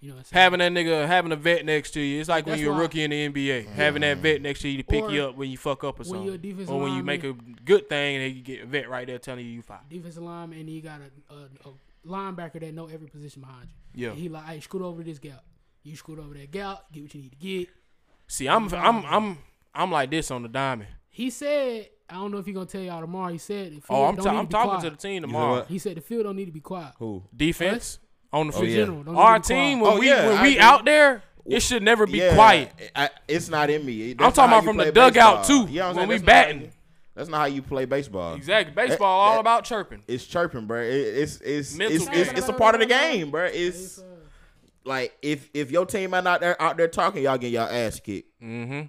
[0.00, 2.20] you know, what I'm having that nigga having a vet next to you.
[2.20, 4.68] It's like when you're a why- rookie in the NBA, having that vet next to
[4.68, 6.50] you to pick Or you up when you fuck up or when you're a something,
[6.50, 7.32] defensive or when you make a
[7.64, 9.78] good thing and then you get a vet right there telling you you fine.
[9.88, 11.72] defensive lineman, and you got a, a, a
[12.06, 14.04] linebacker that know every position behind you.
[14.04, 14.10] Yeah.
[14.10, 15.42] And he like, "Hey, scoot over this gap.
[15.82, 16.84] You scoot over that gap.
[16.92, 17.68] Get what you need to get."
[18.30, 19.38] See, I'm I'm I'm
[19.74, 20.88] I'm like this on the diamond.
[21.08, 24.04] He said, "I don't know if he gonna tell y'all tomorrow." He said, the Oh,
[24.04, 24.84] I'm don't ta- need I'm to be talking quiet.
[24.84, 25.52] to the team know tomorrow.
[25.56, 25.66] what?
[25.66, 26.92] He said the field don't need to be quiet.
[27.00, 27.24] Who?
[27.36, 27.98] Defense
[28.32, 28.70] on the Oh, field.
[28.70, 28.76] yeah.
[28.84, 29.66] General, don't need Our to be quiet.
[29.68, 30.60] team when Oh, we yeah, when I we agree.
[30.60, 32.72] out there, it should never be Yeah, quiet.
[32.94, 34.12] I, it's not in me.
[34.12, 35.66] I'm That's talking not how about you from the play dugout, baseball.
[35.66, 36.08] too, You know what I'm when saying?
[36.08, 36.60] we That's not how batting.
[36.62, 36.70] you-
[37.16, 38.34] That's not how you play baseball.
[38.34, 38.72] Exactly.
[38.74, 40.02] Baseball all that- about chirping.
[40.06, 40.80] It's chirping, bro.
[40.82, 42.38] It, it's it's Mental it's, it's game.
[42.38, 43.44] it's a part of the game, bro.
[43.46, 44.04] It's uh,
[44.84, 48.00] like if if your team ain't out there out there talking, y'all get y'all ass
[48.00, 48.40] kicked.
[48.42, 48.82] Mm-hmm.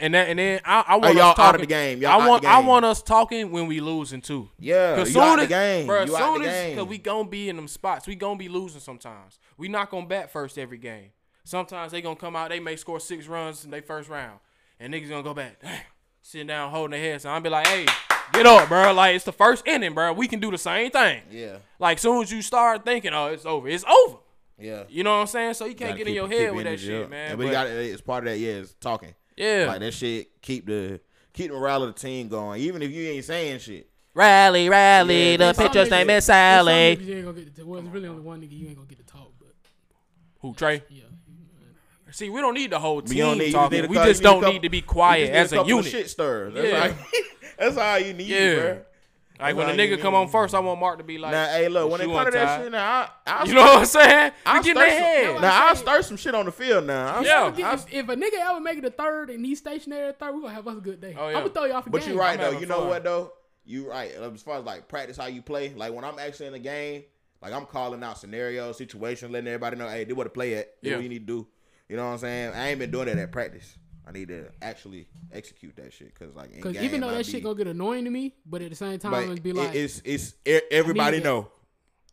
[0.00, 1.54] And that and then I, I want y'all us out talking.
[1.56, 2.00] of the game.
[2.00, 4.48] Y'all I out want I want us talking when we losing too.
[4.58, 5.86] Yeah, Cause out soon the as, game.
[5.86, 8.06] Bro, you out soon as, cause we gonna be in them spots.
[8.06, 9.38] We gonna be losing sometimes.
[9.56, 11.10] We not gonna bat first every game.
[11.44, 12.50] Sometimes they gonna come out.
[12.50, 14.38] They may score six runs in their first round,
[14.78, 15.80] and niggas gonna go back, damn,
[16.22, 17.24] sitting down holding their heads.
[17.24, 17.86] So I'll be like, hey,
[18.32, 18.92] get up, bro.
[18.92, 20.12] Like it's the first inning, bro.
[20.12, 21.22] We can do the same thing.
[21.30, 24.18] yeah, Like soon as you start thinking, oh, it's over, it's over.
[24.58, 24.84] Yeah.
[24.88, 25.54] You know what I'm saying?
[25.54, 27.10] So you can't Gotta get in your head with that shit, up.
[27.10, 27.30] man.
[27.30, 28.38] And we But- got it's part of that.
[28.38, 29.14] Yeah, it's talking.
[29.36, 29.66] yeah.
[29.68, 31.00] Like that shit keep the
[31.32, 33.88] keep the morale of the team going, even if you ain't saying shit.
[34.14, 35.32] Rally, rally.
[35.32, 36.96] Yeah, the there's pitcher's niggas- name is Sally.
[37.00, 38.98] You ain't gonna get to, well, it's really only one nigga you ain't gonna get
[38.98, 39.48] to talk, but
[40.40, 40.82] Who Trey?
[40.88, 41.04] yeah.
[42.10, 43.82] See, we don't need the whole But you don't team need- talking.
[43.82, 45.92] need We just need don't couple- need to be quiet as a couple of unit.
[45.92, 46.54] Shit stirrers.
[46.54, 46.82] That's Yeah.
[46.88, 47.22] all.
[47.58, 48.54] That's all you need, Yeah.
[48.54, 48.80] bro.
[49.40, 50.32] Like when a all you nigga come on mm.
[50.32, 52.30] first, I want Mark to be like, now, hey, look, when it shoe come to
[52.32, 54.32] that shit, now I, I you know what I'm saying?
[54.44, 54.90] I'll We get in stir their
[55.24, 55.40] some- head.
[55.42, 56.86] Now I'll say- stir some shit on the field.
[56.86, 57.48] Now, I'll- Yeah.
[57.48, 60.34] If, if, if a nigga ever make it a third and he's stationary at third,
[60.34, 61.14] we gonna have us a good day.
[61.16, 61.36] Oh, yeah.
[61.36, 62.10] I'm gonna throw you off a But game.
[62.10, 62.58] you're right I'm though.
[62.60, 62.88] You know fun.
[62.88, 63.32] what though?
[63.64, 64.10] You right.
[64.12, 67.04] As far as like practice how you play, like when I'm actually in the game,
[67.40, 70.82] like I'm calling out scenarios, situations, letting everybody know, hey, do what to play at.
[70.82, 70.96] Do Yeah.
[70.96, 71.46] what you need to do.
[71.88, 72.54] You know what I'm saying?
[72.54, 73.76] I ain't been doing that at practice.
[74.08, 77.32] I need to actually execute that shit because like Because even though I that be-
[77.32, 79.74] shit gonna get annoying to me, but at the same time, but it'd be like,
[79.74, 80.34] it's it's
[80.70, 81.24] everybody it.
[81.24, 81.48] know.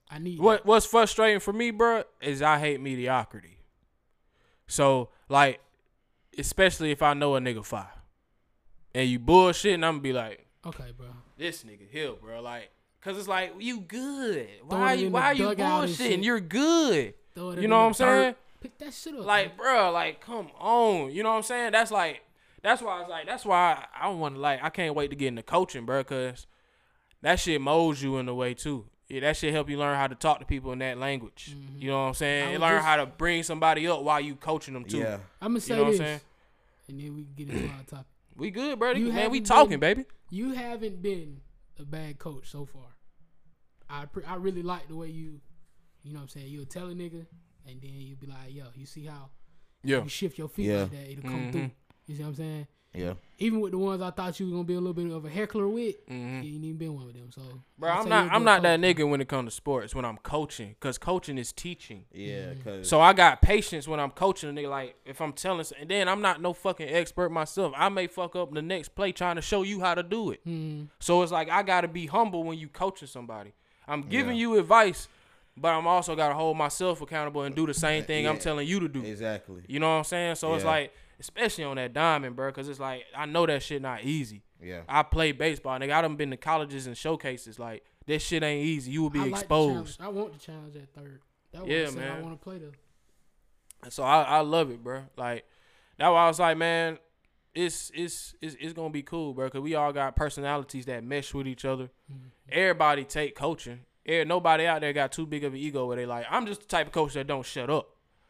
[0.09, 3.59] I need What What's frustrating for me, bro, is I hate mediocrity.
[4.67, 5.61] So like,
[6.37, 7.87] especially if I know a nigga fire,
[8.93, 10.45] and you bullshitting, I'm gonna be like.
[10.65, 11.07] Okay, bro.
[11.37, 12.41] this nigga hill, bro.
[12.41, 14.47] Like, cause it's like you good.
[14.67, 16.23] Throw Why it you Why are you dugout bullshitting?
[16.23, 17.13] You're good.
[17.35, 18.35] You know what I'm saying?
[18.65, 18.77] Dirt.
[18.79, 19.25] Pick that shit up.
[19.25, 21.11] Like, bro, like, come on.
[21.11, 21.71] You know what I'm saying?
[21.71, 22.21] That's like,
[22.63, 25.09] that's why I was like, that's why I don't want to like, I can't wait
[25.11, 26.47] to get into coaching, bro, cause
[27.21, 28.85] that shit molds you in a way too.
[29.07, 31.51] Yeah, that shit help you learn how to talk to people in that language.
[31.55, 31.79] Mm-hmm.
[31.81, 32.47] You know what I'm saying?
[32.49, 34.97] I You learn just- how to bring somebody up while you coaching them too.
[34.97, 35.17] Yeah.
[35.41, 36.21] I'm gonna You say know what I'm this, saying?
[36.89, 38.05] and then we can get into our topic.
[38.37, 38.91] We good, bro.
[38.91, 40.05] You Man, we talking, been- baby.
[40.29, 41.39] You haven't been
[41.79, 42.81] a bad coach so far.
[43.89, 45.39] I pre- I really like the way you,
[46.03, 46.47] you know what I'm saying.
[46.49, 47.27] You'll tell a nigga,
[47.67, 49.29] and then you'll be like, yo, you see how
[49.83, 50.03] Yeah.
[50.03, 50.81] you shift your feet Yeah.
[50.83, 51.51] like that, it'll come Mhm.
[51.51, 51.71] through.
[52.07, 52.67] You see what I'm saying?
[52.93, 53.15] Yeah.
[53.39, 55.29] Even with the ones I thought you was gonna be a little bit of a
[55.29, 56.43] heckler with, Mhm.
[56.45, 57.29] you ain't even been one with them.
[57.29, 57.41] So,
[57.77, 59.55] Bro, I'd I'm not you're a I'm good not that nigga when it comes to
[59.55, 62.05] sports when I'm coaching cuz coaching is teaching.
[62.13, 62.61] Yeah, Mm-hmm.
[62.63, 65.89] cause So I got patience when I'm coaching a nigga like if I'm telling and
[65.89, 67.73] then I'm not no fucking expert myself.
[67.75, 70.39] I may fuck up the next play trying to show you how to do it.
[70.47, 73.51] Mm, So it's like I got to be humble when you coaching somebody.
[73.89, 74.41] I'm giving Yeah.
[74.53, 75.09] you advice,
[75.57, 78.67] but I'm also got to hold myself accountable and do the same thing I'm telling
[78.67, 79.03] you to do.
[79.03, 79.63] exactly.
[79.67, 80.35] You know what I'm saying?
[80.35, 83.81] So it's like especially on that diamond, bro, cuz it's like I know that shit
[83.81, 84.43] not easy.
[84.61, 84.81] Yeah.
[84.87, 85.93] I play baseball, nigga.
[85.93, 87.59] I done been to colleges and showcases.
[87.59, 88.91] Like this shit ain't easy.
[88.91, 89.97] You will be I like exposed.
[89.99, 90.15] challenge.
[90.15, 91.21] I want the challenge at third.
[91.53, 92.71] That was Yeah, I said I want to play the.
[93.83, 95.03] And so I, I love it, bro.
[95.15, 95.45] Like
[95.97, 96.99] that's why I was like, man,
[97.53, 99.49] it's it's it's, it's gonna be cool, bro.
[99.49, 101.85] Cause we all got personalities that mesh with each other.
[102.11, 102.27] Mm-hmm.
[102.49, 103.81] Everybody take coaching.
[104.07, 106.67] Nobody out there got too big of an ego where they like, I'm just the
[106.67, 107.89] type of coach that don't shut up.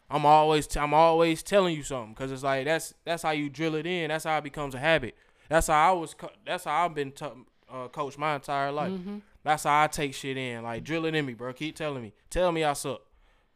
[0.09, 3.49] I'm always t- I'm always telling you something because it's like that's that's how you
[3.49, 4.09] drill it in.
[4.09, 5.15] That's how it becomes a habit.
[5.49, 6.13] That's how I was.
[6.13, 7.25] Co- that's how I've been t-
[7.71, 8.91] uh, coached my entire life.
[8.91, 9.17] Mm-hmm.
[9.43, 10.61] That's how I take shit in.
[10.63, 11.51] Like drill it in me, bro.
[11.53, 12.13] Keep telling me.
[12.29, 13.01] Tell me I suck.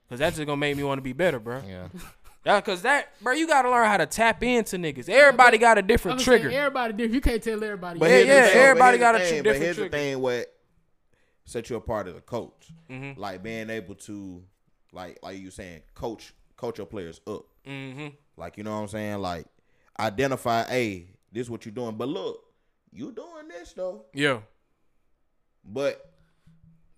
[0.09, 1.61] Cause that's just gonna make me want to be better, bro.
[1.67, 1.87] Yeah.
[2.45, 5.09] That cause that, bro, you gotta learn how to tap into niggas.
[5.09, 6.49] Everybody got a different I'm trigger.
[6.49, 7.13] saying everybody different.
[7.13, 7.99] You can't tell everybody.
[7.99, 9.89] But Yeah, yeah, thing- everybody got the a tr- thing- different But here's trigger.
[9.89, 10.55] the thing: what
[11.49, 13.19] set you apart as a coach, Mm-hmm.
[13.19, 14.43] like being able to,
[14.91, 17.45] like, like you saying, coach, coach your players up.
[17.67, 18.07] Mm-hmm.
[18.37, 19.17] Like, you know what I'm saying?
[19.19, 19.45] Like,
[19.99, 21.95] identify, hey, this is what you're doing.
[21.95, 22.43] But look,
[22.91, 24.05] you doing this though.
[24.13, 24.39] Yeah,
[25.65, 26.09] But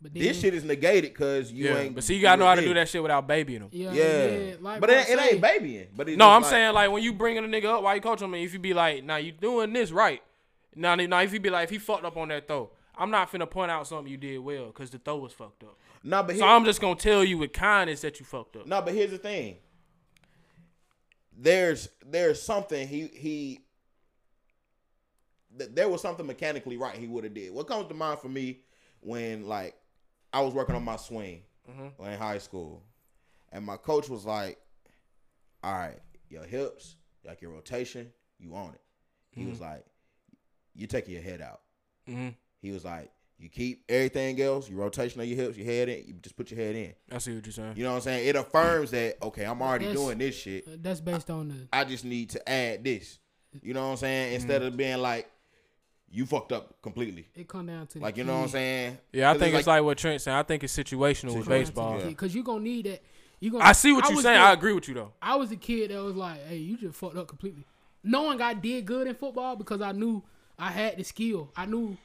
[0.02, 1.78] But then, this shit is negated because you yeah.
[1.80, 1.96] ain't.
[1.96, 3.70] But see, you gotta know how to do that shit without babying them.
[3.72, 4.54] Yeah, Yeah, yeah.
[4.62, 5.88] Like but it, it ain't babying.
[5.96, 8.02] But it's No, I'm like- saying like when you bringing a nigga up while you
[8.02, 10.22] coach him, if you be like, now you doing this right.
[10.76, 13.32] Now, now if you be like, if he fucked up on that throw, I'm not
[13.32, 15.78] finna point out something you did well because the throw was fucked up.
[16.04, 18.66] No, but So I'm just gonna tell you with kindness that you fucked up.
[18.68, 19.58] no, but here's the thing.
[21.38, 23.62] There's there's something he he.
[25.58, 27.54] th- There was something mechanically right he would have did.
[27.54, 28.60] What comes to mind for me
[29.00, 29.76] when like
[30.34, 32.00] I was working on my swing Mhm.
[32.14, 32.84] in high school,
[33.52, 34.60] and my coach was like,
[35.64, 36.00] "All right,
[36.30, 38.82] your hips, like your rotation, you on it."
[39.32, 39.86] He was like,
[40.76, 41.62] "You taking your head out."
[42.08, 42.30] Mm-hmm.
[42.62, 46.06] He was like, "You keep everything else, your rotation of your hips, your head in.
[46.08, 47.74] You just put your head in." I see what you're saying.
[47.76, 48.28] You know what I'm saying?
[48.28, 50.68] It affirms that okay, I'm already That's- doing this shit.
[50.68, 51.68] uh, That's based on the.
[51.74, 53.20] I just need to add this.
[53.62, 54.34] You know what I'm saying?
[54.36, 55.30] Instead of being like,
[56.10, 57.28] you fucked up completely.
[57.36, 58.98] It come down to Like you know what I'm saying?
[59.12, 60.36] Yeah, I think it's like, what Trent said.
[60.36, 62.00] I think it's situational with Situational, baseball.
[62.00, 62.06] yeah.
[62.06, 63.02] because you gonna need that.
[63.40, 63.64] You gonna.
[63.64, 64.40] I see what you're saying.
[64.40, 65.14] the- I agree with you though.
[65.22, 67.66] I was a kid that was like, "Hey, you just fucked up completely."
[68.04, 70.24] Knowing I did good in football because I knew
[70.60, 71.52] I had the skill.
[71.56, 71.98] I knew,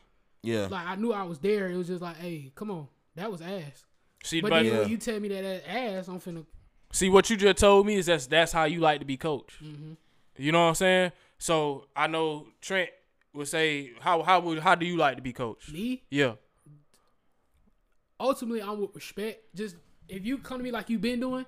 [0.47, 1.69] yeah, like, I knew I was there.
[1.71, 3.85] It was just like, "Hey, come on, that was ass."
[4.25, 4.79] See, But but, then Yeah.
[4.81, 6.45] when you tell me that that ass, I'm finna.
[6.93, 9.63] see what you just told me is that's that's how you like to be coached.
[9.63, 9.93] Mm-hmm.
[10.39, 11.13] You know what I'm saying?
[11.39, 12.91] So I know Trent
[13.35, 15.73] would say, how how would how do you like to be coached?
[15.73, 16.35] Me, Yeah.
[18.19, 19.55] ultimately, I'm with respect.
[19.55, 19.77] Just
[20.09, 21.47] if you come to me like you've been doing,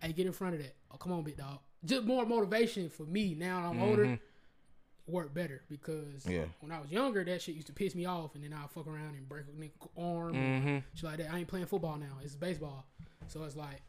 [0.00, 0.74] hey, get in front of that.
[0.92, 1.58] Oh, come on, big dog.
[1.84, 4.18] Just more motivation for me now that I'm older.
[5.08, 6.46] Work better because Yeah.
[6.60, 8.88] when I was younger, that shit used to piss me off, and then I'd fuck
[8.88, 10.78] around and break a nigga arm, Mm-hmm.
[10.94, 11.32] shit like that.
[11.32, 12.84] I ain't playing football now; it's baseball.
[13.28, 13.82] So it's like,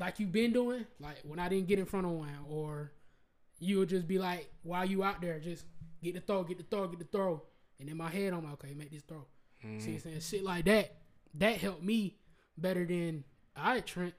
[0.00, 2.90] like you been doing, like when I didn't get in front of one, or
[3.60, 5.64] you would just be like, while you out there, just
[6.02, 7.42] get the throw, get the throw, get the throw,
[7.78, 9.24] and in my head, I'm like, okay, make this throw.
[9.60, 10.96] See, what I'm saying shit like that.
[11.34, 12.16] That helped me
[12.58, 13.22] better than
[13.54, 14.14] I Trent.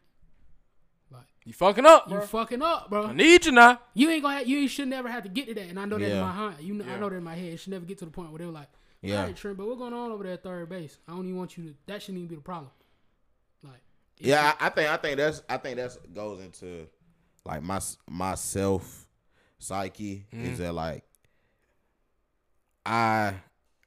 [1.46, 2.26] Like You fucking up, you bro.
[2.26, 3.08] fucking up, bro.
[3.08, 3.80] I need you now.
[3.94, 4.38] You ain't gonna.
[4.40, 6.32] Have, you should never have to get to that, and I know that in my
[6.32, 6.62] heart.
[6.62, 7.54] You know, I know that in my head.
[7.54, 8.70] It should never get to the point where they're like,
[9.02, 9.20] Yeah.
[9.20, 10.98] "All right, Trent, but what's going on over there at third base?
[11.08, 11.76] I don't even want you to.
[11.88, 12.72] That shouldn't even be the problem."
[13.62, 13.82] Like,
[14.20, 14.54] it yeah.
[14.60, 16.88] I, I think I think that's I think that's goes into
[17.46, 17.80] like my
[18.10, 19.06] my self
[19.60, 21.04] psyche is that like
[22.86, 23.36] I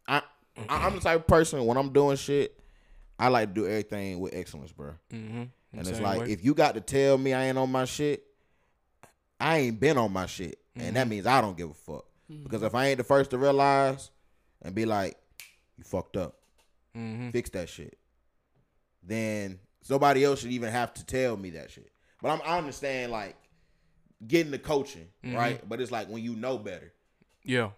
[0.07, 0.23] I
[0.69, 2.59] I- I'm the type of person when I'm doing shit,
[3.19, 4.92] I like to do everything with excellence, bro.
[5.12, 5.45] Mm-hmm.
[5.77, 8.25] And it's like if you got to tell me I ain't on my shit,
[9.39, 12.07] I ain't been on my shit, and that means I don't give a fuck.
[12.29, 14.11] Because if I ain't the first to realize
[14.62, 15.17] and be like,
[15.77, 16.37] "You fucked up,
[16.97, 17.31] mm-hmm.
[17.31, 17.99] fix that shit,"
[19.03, 21.91] then somebody else should even have to tell me that shit.
[22.21, 23.37] But I'm, I understand like
[24.27, 26.93] getting the coaching right, but it's like when you know better,
[27.45, 27.71] yeah,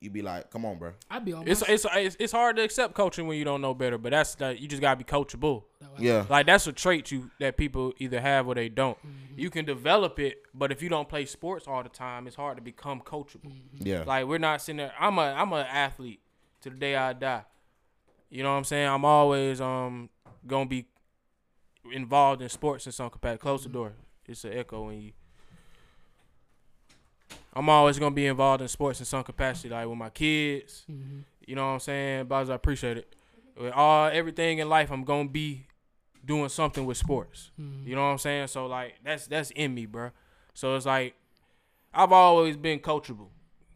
[0.00, 1.48] you be like, "Come on, bro." I'd be on.
[1.48, 4.34] it's, it's it's it's hard to accept coaching when you don't know better, but that's
[4.36, 5.64] that you just gotta be coachable.
[5.98, 8.98] Yeah, Like that's a trait you that people either have or they don't.
[8.98, 9.38] Mm-hmm.
[9.38, 12.58] You can develop it, but if you don't play sports all the time, it's hard
[12.58, 13.46] to become coachable.
[13.52, 13.86] Mm-hmm.
[13.86, 14.92] yeah, Like we're not sitting there.
[15.00, 16.20] I'm a I'm an athlete
[16.62, 17.44] to the day I die.
[18.28, 18.88] You know what I'm saying?
[18.88, 20.10] I'm always um
[20.46, 20.86] gonna be
[21.92, 23.40] involved in sports in some capacity.
[23.40, 23.92] Close the door.
[24.26, 25.12] It's an echo when you.
[27.56, 30.84] I'm always gonna be involved in sports in some capacity, like with my kids.
[30.90, 31.24] Mhm.
[31.46, 32.26] You know what I'm saying?
[32.26, 33.16] Buzz, I appreciate it.
[33.58, 35.66] With all everything in life, I'm gonna be
[36.24, 37.50] doing something with sports.
[37.60, 37.86] Mhm.
[37.86, 38.48] You know what I'm saying?
[38.48, 40.10] So like that's that's in me, bro.
[40.54, 41.14] So it's like
[41.94, 43.28] I've always been coachable.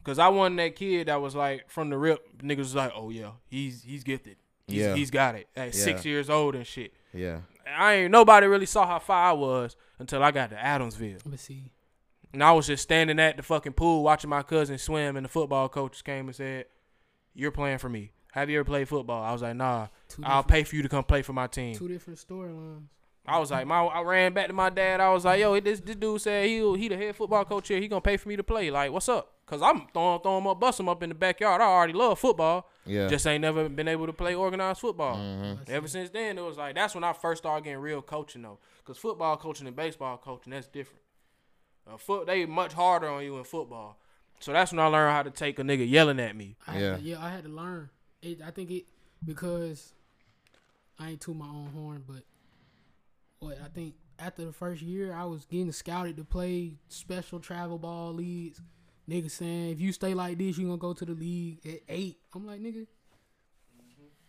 [0.05, 3.11] Cause I wasn't that kid that was like from the rip, niggas was like, oh
[3.11, 4.37] yeah, he's he's gifted.
[4.67, 4.95] He's, Yeah.
[4.95, 5.49] he's got it.
[5.57, 6.93] At six years old and shit.
[7.15, 7.41] Yeah.
[7.67, 11.15] I ain't nobody really saw how far I was until I got to Adamsville.
[11.25, 11.71] Let me see.
[12.33, 15.29] And I was just standing at the fucking pool watching my cousin swim, and the
[15.29, 16.67] football coach came and said,
[17.35, 18.13] "You're playing for me.
[18.33, 19.89] Have you ever played football?" I was like, "Nah.
[20.09, 22.85] Two I'll pay for you to come play for my team." two different storylines.
[23.27, 24.99] I was like, my, I ran back to my dad.
[25.01, 27.81] I was like, "Yo, this this dude said he he the head football coach here.
[27.81, 28.71] He gonna pay for me to play.
[28.71, 31.61] Like, what's up?" Cause I'm throwing throwing him up, bust him up in the backyard.
[31.61, 32.69] I already love football.
[32.87, 33.09] Yeah.
[33.09, 35.17] Just ain't never been able to play organized football.
[35.17, 35.69] Mhm.
[35.69, 38.59] Ever since then, it was like that's when I first started getting real coaching though,
[38.79, 41.03] because football coaching and baseball coaching that's different.
[41.93, 43.99] Uh, foot they much harder on you in football,
[44.39, 46.57] so that's when I learned how to take a nigga yelling at me.
[46.67, 46.97] I Yeah.
[46.97, 47.91] to, yeah, I had to learn.
[48.23, 48.85] It, I think it
[49.25, 49.93] because
[50.99, 52.23] I ain't to my own horn, but
[53.41, 57.79] what I think after the first year, I was getting scouted to play special travel
[57.79, 58.61] ball leagues.
[59.09, 62.19] Nigga saying if you stay like this, you gonna go to the league at eight.
[62.35, 62.87] I'm like, nigga,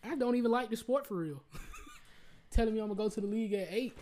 [0.04, 1.44] I don't even like the sport for real.
[2.52, 3.96] Telling me I'm gonna go to the league at eight.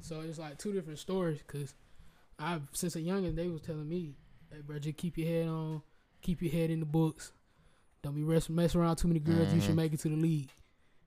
[0.00, 1.40] So it's like two different stories.
[1.46, 1.74] Cause
[2.40, 4.14] I since a youngin, they was telling me,
[4.50, 5.82] hey, bro, just keep your head on,
[6.22, 7.32] keep your head in the books.
[8.02, 9.52] Don't be rest, mess around too many girls.
[9.52, 9.76] You should mm-hmm.
[9.76, 10.48] make it to the league.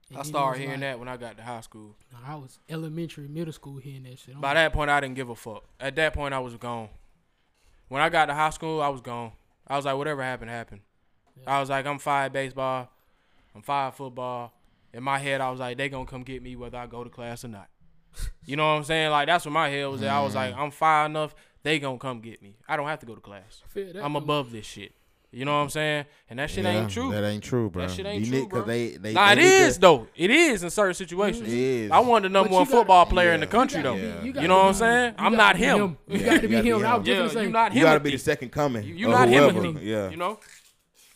[0.10, 1.96] And I started hearing like- that when I got to high school.
[2.26, 4.36] I was elementary, middle school hearing that shit.
[4.36, 5.64] I'm By that point, I didn't give a fuck.
[5.80, 6.90] At that point, I was gone.
[7.88, 9.32] When I got to high school, I was gone.
[9.68, 10.82] I was like, whatever happened, happened.
[11.48, 12.90] I was like, I'm five baseball,
[13.56, 14.54] I'm five football.
[14.94, 17.10] In my head, I was like, they gonna come get me whether I go to
[17.10, 17.68] class or not.
[18.46, 19.12] You know what I'm saying?
[19.12, 20.10] Like that's what my head was at.
[20.12, 20.58] I was like, mm.
[20.58, 21.34] I'm far enough.
[21.64, 22.58] They gonna come get me.
[22.68, 23.62] I don't have to go to class.
[23.66, 24.20] I feel that, I'm though.
[24.20, 24.94] above this shit.
[25.32, 26.06] You know what I'm saying?
[26.30, 27.12] And that shit ain't true.
[27.12, 27.88] That ain't true, bro.
[27.88, 28.62] That shit ain't You true, need- bro.
[28.66, 30.08] they, they, nah, it they need is to- though.
[30.16, 31.48] It is in certain situations.
[31.48, 31.92] It is.
[31.92, 33.96] I wanted the number But one gotta- football player in the country You though.
[33.96, 34.20] gotta Yeah.
[34.20, 35.16] be- You gotta know what I'm saying?
[35.18, 35.98] I'm not be him.
[36.08, 36.86] You got to be gotta him.
[36.86, 37.52] I was just gonna you say.
[37.52, 38.84] not You gotta be the second coming.
[38.84, 39.60] You- you of not whoever.
[39.60, 39.84] Himothy.
[39.84, 40.10] Yeah.
[40.12, 40.40] You know,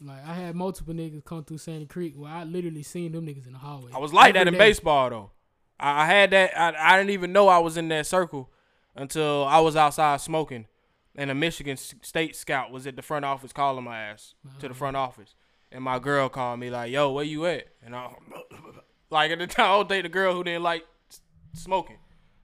[0.01, 3.45] Like I had multiple niggas come through Sandy Creek where I literally seen them niggas
[3.45, 3.91] in the hallway.
[3.93, 4.57] I was like that in day.
[4.59, 5.31] baseball though.
[5.79, 6.57] I, had that.
[6.57, 8.49] I, I didn't even know I was in that circle
[8.95, 10.65] until I was outside smoking,
[11.15, 14.73] and a Michigan State scout was at the front office calling my ass to the
[14.73, 15.35] front office,
[15.71, 18.13] and my girl called me like, "Yo, where you at?" And I,
[19.09, 20.83] like at the time, I was dating a girl who didn't like
[21.53, 21.97] smoking,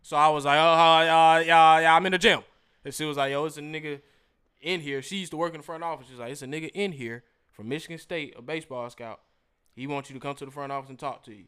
[0.04, 2.42] so I was like, "Oh, uh, yeah, yeah, yeah, I'm in the gym."
[2.86, 4.02] And she was like, "Yo, it's a nigga
[4.62, 6.08] in here." She used to work in the front office.
[6.10, 9.22] She's like, "It's a nigga in here from Michigan State, a baseball scout.
[9.76, 11.46] He wants you to come to the front office and talk to you."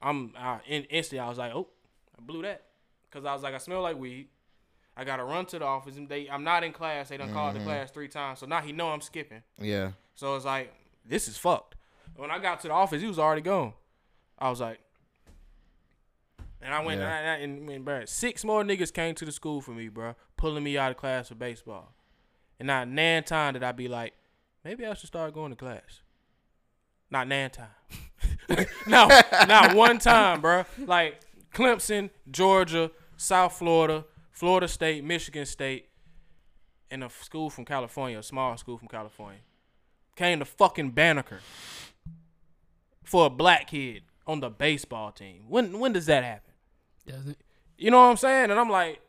[0.00, 1.68] I'm I, in, instantly I was like, oh,
[2.16, 2.62] I blew that,
[3.10, 4.28] cause I was like, I smell like weed.
[4.96, 7.10] I gotta run to the office and they, I'm not in class.
[7.10, 7.68] They done called the mm-hmm.
[7.68, 9.42] class three times, so now he know I'm skipping.
[9.60, 9.92] Yeah.
[10.14, 10.72] So it's like,
[11.04, 11.74] this is fucked.
[12.16, 13.74] When I got to the office, he was already gone.
[14.38, 14.80] I was like,
[16.62, 17.18] and I went Yeah.
[17.18, 20.14] and, I- and, and bro, six more niggas came to the school for me, bro,
[20.36, 21.92] pulling me out of class for baseball.
[22.58, 24.14] And not nan time did I be like,
[24.64, 26.00] maybe I should start going to class.
[27.10, 27.68] Not nan time.
[28.86, 29.08] no,
[29.46, 30.64] not one time, bro.
[30.78, 31.20] Like
[31.52, 35.88] Clemson, Georgia, South Florida, Florida State, Michigan State,
[36.90, 39.40] and a school from California, a small school from California,
[40.16, 41.40] came to fucking Banneker
[43.04, 45.44] for a black kid on the baseball team.
[45.48, 46.52] When when does that happen?
[47.06, 47.38] Doesn't
[47.78, 48.50] You know what I'm saying?
[48.50, 49.00] And I'm like,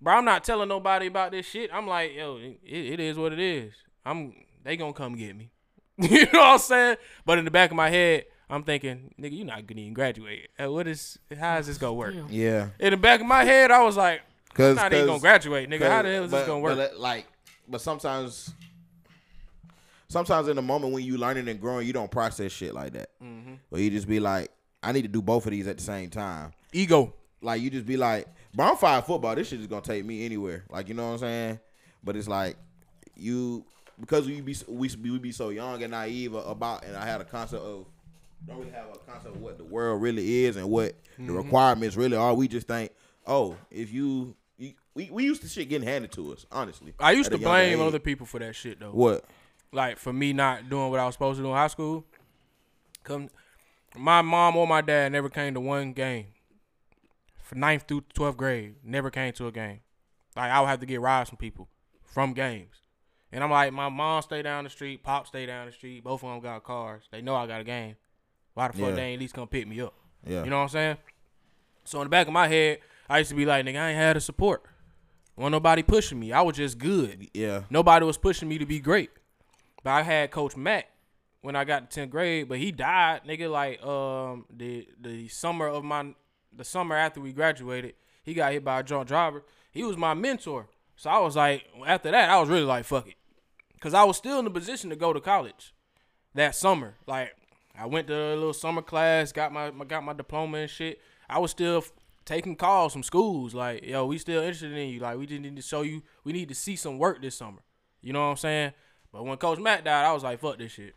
[0.00, 1.70] bro, I'm not telling nobody about this shit.
[1.72, 3.74] I'm like, yo, it, it is what it is.
[4.04, 5.50] I'm they gonna come get me.
[5.98, 6.96] you know what I'm saying?
[7.24, 10.48] But in the back of my head, I'm thinking, nigga, you're not gonna even graduate.
[10.60, 12.14] Uh, What is how is this gonna work?
[12.28, 12.68] Yeah.
[12.78, 15.68] In the back of my head, I was like, I'm Cause, not even gonna graduate,
[15.68, 15.88] nigga.
[15.88, 16.76] How the hell is this gonna work?
[16.76, 17.26] But like,
[17.68, 18.52] but sometimes,
[20.08, 23.10] sometimes in the moment when you learning and growing, you don't process shit like that.
[23.22, 23.54] Mm-hmm.
[23.70, 24.50] Or you just be like,
[24.82, 26.52] I need to do both of these at the same time.
[26.72, 27.14] Ego.
[27.40, 29.34] Like you just be like, but I'm fine football.
[29.34, 30.64] This shit is gonna take me anywhere.
[30.70, 31.60] Like you know what I'm saying?
[32.02, 32.56] But it's like
[33.16, 33.64] you
[34.00, 37.20] because we be we be, we be so young and naive about, and I had
[37.20, 37.86] a concept of
[38.46, 41.36] don't really have a concept of what the world really is and what the mm-hmm.
[41.36, 42.34] requirements really are.
[42.34, 42.92] We just think,
[43.26, 46.44] oh, if you, you we, we used to shit getting handed to us.
[46.52, 48.90] Honestly, I used to blame other people for that shit though.
[48.90, 49.24] What?
[49.74, 52.04] like for me not doing what I was supposed to do in high school.
[53.02, 53.28] Come,
[53.96, 56.26] my mom or my dad never came to one game.
[57.42, 59.80] For ninth through twelfth grade, never came to a game.
[60.34, 61.68] Like I would have to get rides from people
[62.02, 62.76] from games,
[63.34, 66.02] and I'm like, my mom stay down the street, pop stay down the street.
[66.04, 67.02] Both of them got cars.
[67.10, 67.96] They know I got a game.
[68.54, 68.94] Why the fuck Yeah.
[68.94, 69.92] they ain't at least come pick me up?
[70.26, 70.44] Yeah.
[70.44, 70.96] You know what I'm saying?
[71.84, 72.78] So in the back of my head,
[73.10, 74.62] I used to be like, nigga, I ain't had the support.
[75.36, 76.32] Wasn't nobody pushing me.
[76.32, 77.28] I was just good.
[77.34, 77.64] Yeah.
[77.68, 79.10] Nobody was pushing me to be great.
[79.82, 80.86] But I had Coach Matt
[81.42, 85.66] when I got to 10th grade, but he died, nigga, like um the the summer
[85.68, 86.14] of my
[86.56, 89.42] the summer after we graduated, he got hit by a drunk driver.
[89.72, 90.68] He was my mentor.
[90.96, 93.14] So I was like, after that, I was really like, fuck it.
[93.84, 95.74] Cause I was still in the position to go to college
[96.34, 96.94] that summer.
[97.06, 97.36] Like
[97.78, 101.02] I went to a little summer class, got my, my got my diploma and shit.
[101.28, 101.84] I was still
[102.24, 105.00] taking calls from schools like, yo, we still interested in you.
[105.00, 107.60] Like we just need to show you, we need to see some work this summer.
[108.00, 108.72] You know what I'm saying?
[109.12, 110.94] But when Coach Matt died, I was like, fuck this shit.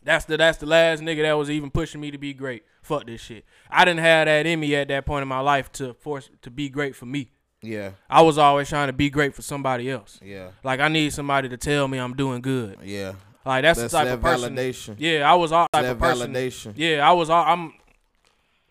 [0.00, 2.62] That's the that's the last nigga that was even pushing me to be great.
[2.82, 3.44] Fuck this shit.
[3.68, 6.52] I didn't have that in me at that point in my life to force to
[6.52, 7.32] be great for me.
[7.64, 7.92] Yeah.
[8.08, 10.20] I was always trying to be great for somebody else.
[10.22, 10.50] Yeah.
[10.62, 12.78] Like I need somebody to tell me I'm doing good.
[12.82, 13.14] Yeah.
[13.44, 14.56] Like that's, That's the type that of person.
[14.56, 14.94] validation.
[14.98, 16.32] Yeah, I was all type That of person.
[16.32, 16.72] validation.
[16.76, 17.44] Yeah, I was all.
[17.44, 17.74] I'm.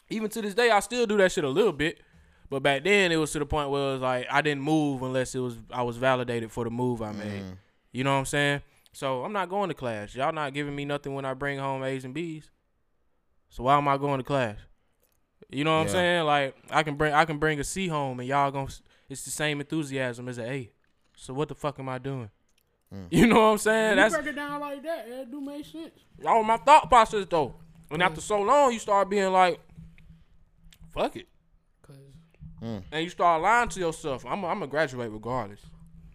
[0.10, 2.00] Even to this day, I still do that shit a little bit.
[2.50, 5.02] But back then, it was to the point where it was like I didn't move
[5.04, 7.42] unless it was I was validated for the move I made.
[7.44, 7.58] Mm.
[7.92, 8.62] You know what I'm saying?
[8.94, 10.14] So I'm not going to class.
[10.16, 12.50] Y'all not giving me nothing when I bring home A's and B's.
[13.50, 14.58] So why am I going to class?
[15.50, 16.26] You know what I'm saying?
[16.26, 18.68] Like I can bring I can bring a C home and y'all gonna
[19.10, 20.70] it's the same enthusiasm as an A.
[21.16, 22.30] So what the fuck am I doing?
[22.94, 23.08] Mm.
[23.12, 23.90] You know what I'm saying?
[23.92, 26.00] you That's break it down like that, it do make sense.
[26.26, 27.56] all my thought process though.
[27.92, 29.60] And after so long, you start being like,
[30.94, 31.28] "Fuck it,"
[31.86, 31.96] Cause
[32.62, 34.26] and you start lying to yourself.
[34.26, 35.62] I'm I'm gonna graduate regardless.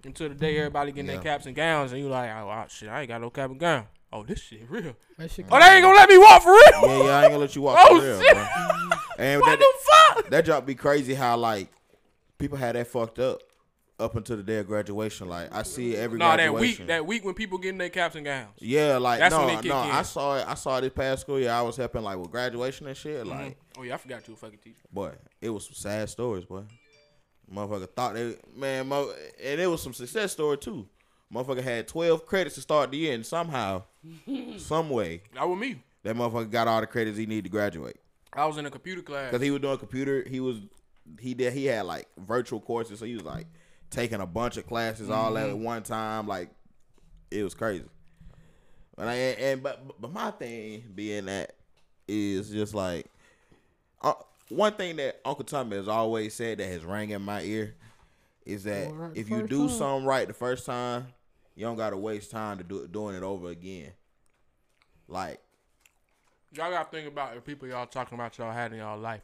[0.05, 1.14] Until the day everybody getting Yeah.
[1.14, 3.51] their caps and gowns, and you like, "Oh wow, shit, I ain't got no cap
[3.51, 4.97] and gown." Oh, this shit real.
[5.18, 5.47] that shit.
[5.51, 6.62] Oh, they ain't gonna let me walk for real.
[6.83, 8.33] Yeah, yeah, I ain't gonna let you walk Oh, for real, shit.
[8.35, 8.47] bro.
[9.18, 9.73] And What that, the
[10.23, 10.31] fuck?
[10.31, 11.68] that job be crazy how like
[12.38, 13.42] people had that fucked up
[14.01, 15.29] up until the day of graduation.
[15.29, 18.25] Like I see every No, that week, that week when people getting their caps and
[18.25, 18.55] gowns.
[18.61, 19.83] yeah, like That's no, when they kick no.
[19.83, 19.90] in.
[19.90, 20.44] I saw it.
[20.49, 21.51] I saw it this past school year.
[21.51, 23.21] I was helping like with graduation and shit.
[23.27, 23.29] Mm-hmm.
[23.31, 24.79] Like, Oh yeah, I forgot you a fucking teacher.
[24.92, 26.62] boy, it was some sad stories, boy.
[27.53, 30.88] Motherfucker thought they man, mo- and it was some success story too.
[31.33, 33.83] Motherfucker had twelve credits to start the year, and somehow,
[34.59, 35.83] some way, That was me.
[36.03, 37.97] that motherfucker got all the credits he needed to graduate.
[38.33, 39.31] I was in a computer class.
[39.31, 40.57] Cause he was doing computer, he was
[41.21, 43.47] he did he had like virtual courses, so he was like
[43.91, 45.51] taking a bunch of classes all Mm-hmm.
[45.51, 46.27] at one time.
[46.27, 46.51] Like
[47.31, 47.85] it was crazy.
[48.97, 51.55] And I and but but my thing being that
[52.07, 53.07] is just like
[54.03, 54.14] uh,
[54.49, 57.75] one thing that Uncle Tommy has always said that has rang in my ear
[58.47, 59.77] is that right if you do time.
[59.77, 61.07] something right the first time,
[61.59, 63.90] you don't gotta waste time to do doing it over again.
[65.09, 65.40] Like
[66.53, 69.21] Y'all gotta think about the people y'all talking about y'all had in y'all life.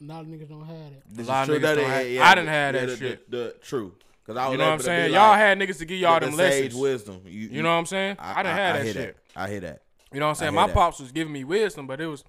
[0.00, 1.02] A lot of niggas don't have it.
[1.10, 1.58] This lot is of true.
[1.58, 3.30] niggas That don't is- have- I didn't have the- that the- shit.
[3.30, 5.12] The, the true, because I was You know what I'm able to be saying?
[5.12, 6.80] like, y'all had niggas to give y'all them the sage lessons.
[6.80, 7.20] wisdom.
[7.26, 8.16] You, You know what I'm saying?
[8.18, 9.16] I, didn't have that shit.
[9.34, 9.40] That.
[9.40, 9.82] I hear that.
[10.12, 10.54] You know what I'm saying?
[10.54, 10.74] My that.
[10.74, 12.24] pops was giving me wisdom, but it was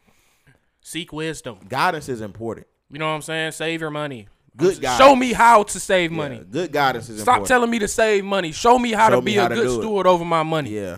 [0.82, 1.60] seek wisdom.
[1.70, 2.68] Guidance is important.
[2.90, 3.52] You know what I'm saying?
[3.54, 4.28] Save your money.
[4.56, 6.38] Good Show me how to save money.
[6.38, 7.48] Yeah, good guidance is Stop important.
[7.48, 8.52] telling me to save money.
[8.52, 9.82] Show me how Show to be how a to good do it.
[9.82, 10.70] steward over my money.
[10.72, 10.98] Yeah,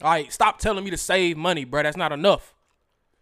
[0.00, 1.82] Like, stop telling me to save money, bro.
[1.82, 2.54] That's not enough.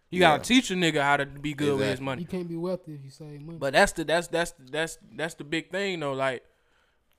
[0.09, 0.37] You Yeah.
[0.37, 2.21] gotta teach a nigga how to be good with his money.
[2.21, 3.57] You can't be wealthy if you save money.
[3.57, 6.13] But that's the that's that's that's that's the big thing though.
[6.13, 6.43] Like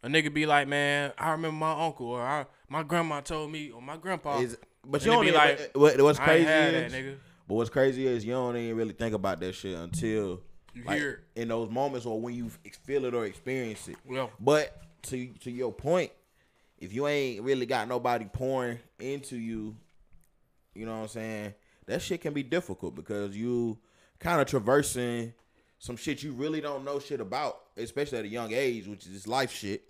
[0.03, 3.71] a nigga be like, man, I remember my uncle or I, my grandma told me
[3.71, 4.39] or my grandpa.
[4.39, 6.93] Is- but And you it don't be like, what, what's I ain't crazy had is,
[6.93, 7.17] that nigga.
[7.49, 10.41] but what's crazy is you don't even really think about that shit until
[10.75, 11.41] You like, hear it.
[11.43, 12.51] in those moments or when you
[12.85, 13.97] feel it or experience it.
[14.05, 16.11] Well, But to to your point,
[16.79, 19.77] if you ain't really got nobody pouring into you,
[20.75, 21.55] you know what I'm saying?
[21.87, 23.79] That shit can be difficult because you
[24.19, 25.35] kind of traversing
[25.79, 29.29] some shit you really don't know shit about, especially at a young age, which is
[29.29, 29.83] life shit.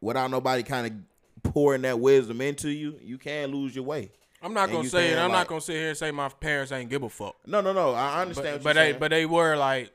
[0.00, 4.10] Without nobody kind of pouring that wisdom into you, you can lose your way.
[4.42, 5.18] I'm not gonna say it.
[5.18, 7.36] I'm like- not gonna sit here and say my parents ain't give a fuck.
[7.46, 7.92] No, no, no.
[7.92, 9.00] I understand, But, what but you're they saying.
[9.00, 9.92] but they were like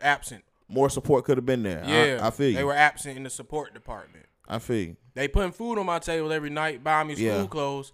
[0.00, 0.44] absent.
[0.68, 1.82] more support could have been there.
[1.86, 2.56] Yeah, I, I feel you.
[2.56, 4.26] They were absent in the support department.
[4.48, 4.96] I feel you.
[5.14, 7.46] They putting food on my table every night, buying me school Yeah.
[7.46, 7.92] clothes,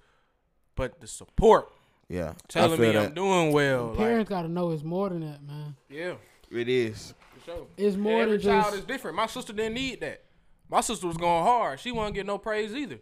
[0.76, 1.68] but the support
[2.08, 3.06] Yeah, telling me that.
[3.06, 3.88] I'm doing well.
[3.88, 5.74] Like, Parents gotta know it's more than that, man.
[5.88, 6.14] yeah,
[6.50, 7.14] It is.
[7.38, 7.66] for sure.
[7.76, 8.76] It's more Every than child just.
[8.78, 9.16] is different.
[9.16, 10.22] My sister didn't need that.
[10.68, 11.80] My sister was going hard.
[11.80, 12.98] She wasn't getting no praise either.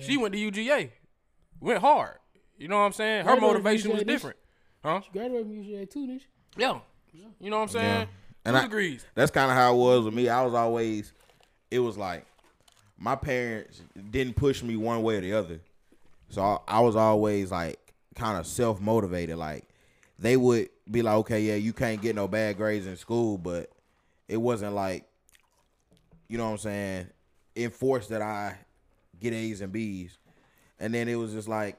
[0.00, 0.90] She went to UGA,
[1.60, 2.16] went hard.
[2.58, 3.24] You know what I'm saying?
[3.24, 4.36] Her Graduated motivation was different,
[4.82, 5.00] huh?
[5.04, 6.26] She Graduated from UGA too, didn't you?
[6.62, 6.78] Yeah.
[7.40, 7.84] You know what I'm saying?
[7.84, 8.04] Yeah.
[8.04, 8.10] Two
[8.46, 9.04] And I- degrees.
[9.14, 10.28] That's kind of how it was with me.
[10.28, 11.12] I was always,
[11.70, 12.24] it was like,
[12.98, 15.60] my parents didn't push me one way or the other,
[16.30, 17.78] so I, I was always like
[18.14, 19.36] kind of self motivated.
[19.36, 19.68] Like
[20.18, 23.70] they would be like, okay, yeah, you can't get no bad grades in school, but
[24.28, 25.04] it wasn't like,
[26.28, 27.06] you know what I'm saying,
[27.54, 28.56] enforced that I
[29.20, 30.16] get A's and B's,
[30.78, 31.76] and then it was just like,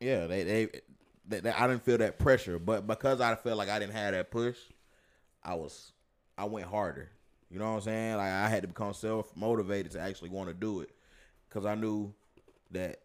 [0.00, 0.68] yeah, they they.
[1.28, 4.12] That, that I didn't feel that pressure, but because I felt like I didn't have
[4.12, 4.56] that push,
[5.42, 5.90] I was
[6.38, 7.10] I went harder.
[7.50, 8.16] You know what I'm saying?
[8.16, 10.90] Like I had to become self motivated to actually want to do it
[11.48, 12.12] because I knew
[12.72, 13.00] that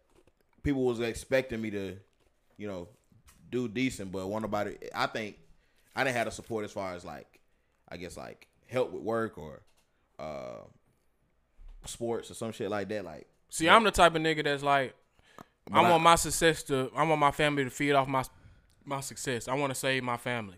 [0.63, 1.97] people was expecting me to,
[2.57, 2.87] you know,
[3.51, 4.75] do decent, but one nobody.
[4.93, 5.37] I think
[5.95, 7.39] I didn't have the support as far as like,
[7.89, 9.61] I guess like help with work or
[10.19, 10.63] uh
[11.85, 13.05] sports or some shit like that.
[13.05, 14.95] Like, See, I'm the type of nigga that's like,
[15.37, 15.43] I
[15.75, 18.23] But I- want my success to, I want my family to feed off my
[18.83, 19.47] my success.
[19.47, 20.57] I want to save my family.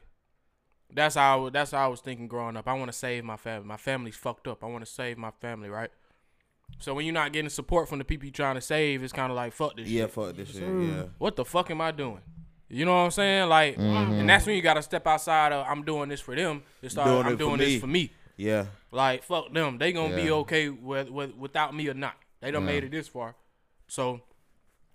[0.94, 2.68] That's how I, wa- that's how I was thinking growing up.
[2.70, 3.68] I want to save my family.
[3.68, 4.64] My family's fucked up.
[4.64, 5.90] I want to save my family, right?
[6.80, 9.30] So when you're not getting support from the people you're trying to save, it's kind
[9.30, 9.88] of like fuck this.
[9.88, 9.94] Shit.
[9.94, 10.12] Yeah, shit.
[10.12, 10.58] fuck this shit.
[10.58, 10.80] sir.
[10.82, 12.22] Yeah, What the fuck am I doing?
[12.70, 13.50] You know what I'm saying?
[13.50, 14.14] Like, mm-hmm.
[14.14, 16.64] and that's when you gotta step outside of I'm doing this for them.
[16.82, 17.66] and start Doing I'm it for doing me.
[17.66, 18.12] this for me.
[18.38, 19.78] yeah, Like fuck them.
[19.80, 22.16] They gonna be okay with, with without me or not.
[22.44, 23.36] They done made it this far.
[23.88, 24.22] So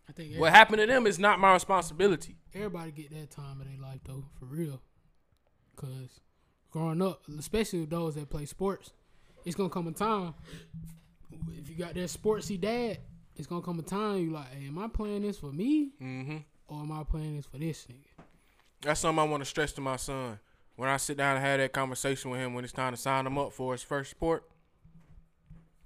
[0.08, 2.36] I think what happened to them is not my responsibility.
[2.54, 4.80] everybody get that time of their life though, for real.
[5.76, 6.20] Cause
[6.70, 8.90] growing up, especially with those that play sports,
[9.44, 10.34] it's gonna come a time.
[11.56, 12.98] If you got that sportsy dad,
[13.36, 16.38] it's gonna come a time you like, hey, am I playing this for me hmm
[16.66, 18.24] or am I playing this for this nigga?
[18.82, 20.38] That's something I want to stress to my son.
[20.76, 23.26] When I sit down and have that conversation with him when it's time to sign
[23.26, 24.44] him up for his first sport,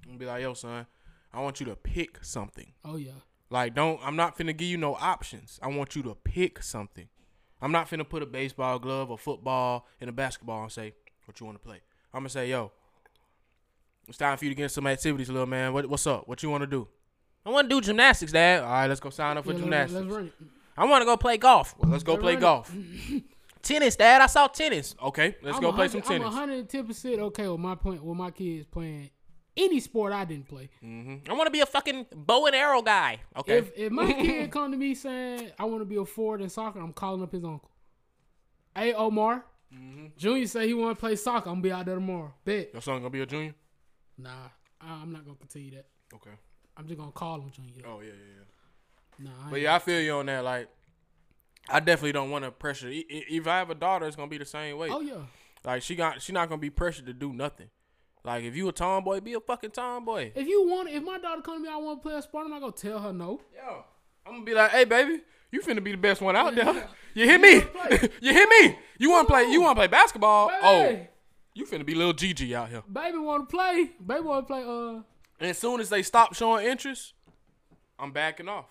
[0.03, 0.87] I'm gonna be like, yo, son,
[1.35, 2.73] I want you to pick something.
[2.85, 3.13] Oh yeah,
[3.51, 5.59] Like, don't I'm not finna give you no options.
[5.63, 7.09] I want you to pick something.
[7.61, 10.95] I'm not finna put a baseball glove or football and a basketball and say,
[11.27, 11.81] what you want to play.
[12.13, 12.73] I'm gonna say, yo,
[14.09, 15.73] it's time for you to get some activities, little man.
[15.73, 16.27] What, what's up?
[16.29, 16.89] What you want to do?
[17.47, 18.63] I want to do gymnastics, Dad.
[18.63, 20.13] All right, let's go sign up for Yeah, let's- gymnastics.
[20.13, 20.29] Let's.
[20.77, 21.75] I want to go play golf.
[21.79, 22.75] Well, let's go Let's play golf.
[23.63, 24.23] tennis, Dad.
[24.23, 24.95] I saw tennis.
[25.03, 26.27] Okay, let's I'm go play some tennis.
[26.29, 29.11] I'm 110 percent okay with my point with my kids playing
[29.57, 30.71] any sport I didn't play.
[30.81, 33.21] hmm I want to be a fucking bow and arrow guy.
[33.37, 33.59] Okay.
[33.59, 36.49] If if my kid come to me saying I want to be a forward in
[36.49, 37.71] soccer, I'm calling up his uncle.
[38.77, 39.45] Hey Omar,
[39.75, 40.07] Mm-hmm.
[40.19, 41.49] Junior say he want to play soccer.
[41.49, 42.35] I'm gonna be out there tomorrow.
[42.45, 42.73] Bet.
[42.75, 43.55] Your son gonna be a junior?
[44.19, 44.49] Nah,
[44.81, 45.87] I'm not gonna continue that.
[46.15, 46.31] Okay.
[46.77, 47.83] I'm just gonna call him Junior.
[47.87, 49.25] Oh yeah, yeah, yeah.
[49.25, 50.45] Nah, I But ain't- yeah, I feel you on that.
[50.45, 50.69] Like,
[51.71, 52.89] I definitely don't want to pressure.
[52.91, 54.89] If I have a daughter, it's gonna be the same way.
[54.91, 55.23] Oh yeah.
[55.65, 57.69] Like she got, she not gonna be pressured to do nothing.
[58.25, 60.33] Like if you a tomboy, be a fucking tomboy.
[60.35, 62.45] If you want, if my daughter come to me, I want to play a sport.
[62.45, 63.41] I'm not gonna tell her no.
[63.55, 63.85] Yo,
[64.27, 65.21] I'm gonna be like, hey baby,
[65.51, 66.89] you finna be the best one out there.
[67.15, 67.53] You hear me?
[68.23, 68.79] you hear me?
[68.99, 69.45] You wanna play?
[69.51, 70.51] You wanna play basketball?
[70.63, 70.99] Oh,
[71.53, 72.83] you finna be little Gigi out here.
[72.91, 73.91] baby want to play.
[74.07, 74.63] Baby want to play.
[74.65, 75.03] Uh,
[75.39, 77.13] And as soon as they stop showing interest,
[77.99, 78.65] I'm backing off.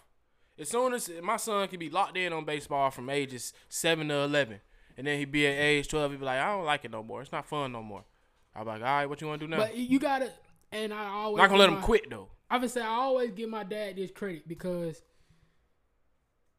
[0.57, 4.15] As soon as my son can be locked in on baseball from ages seven to
[4.15, 4.59] eleven,
[4.97, 7.03] and then he be at age twelve, he be like, I don't like it no
[7.03, 7.21] more.
[7.21, 8.05] It's not fun no more.
[8.55, 9.57] I'm like, all right, what you want to do now?
[9.57, 10.31] but you gotta.
[10.71, 12.29] And I always not gonna let give him quit though.
[12.49, 15.01] I would say I always give my dad this credit because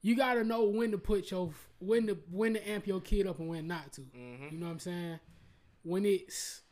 [0.03, 3.39] you gotta know when to put your when to when to amp your kid up
[3.39, 4.03] and when not to.
[4.03, 4.55] Mm-hmm.
[4.55, 5.21] You know what I'm saying?
[5.83, 6.63] When it's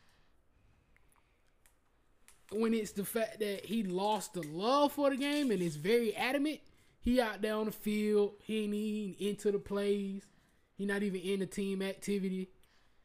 [2.51, 6.15] when it's the fact that he lost the love for the game and is very
[6.17, 6.61] adamant,
[7.01, 10.27] he out there on the field, he ain't even into the plays,
[10.77, 12.51] he not even in the team activity.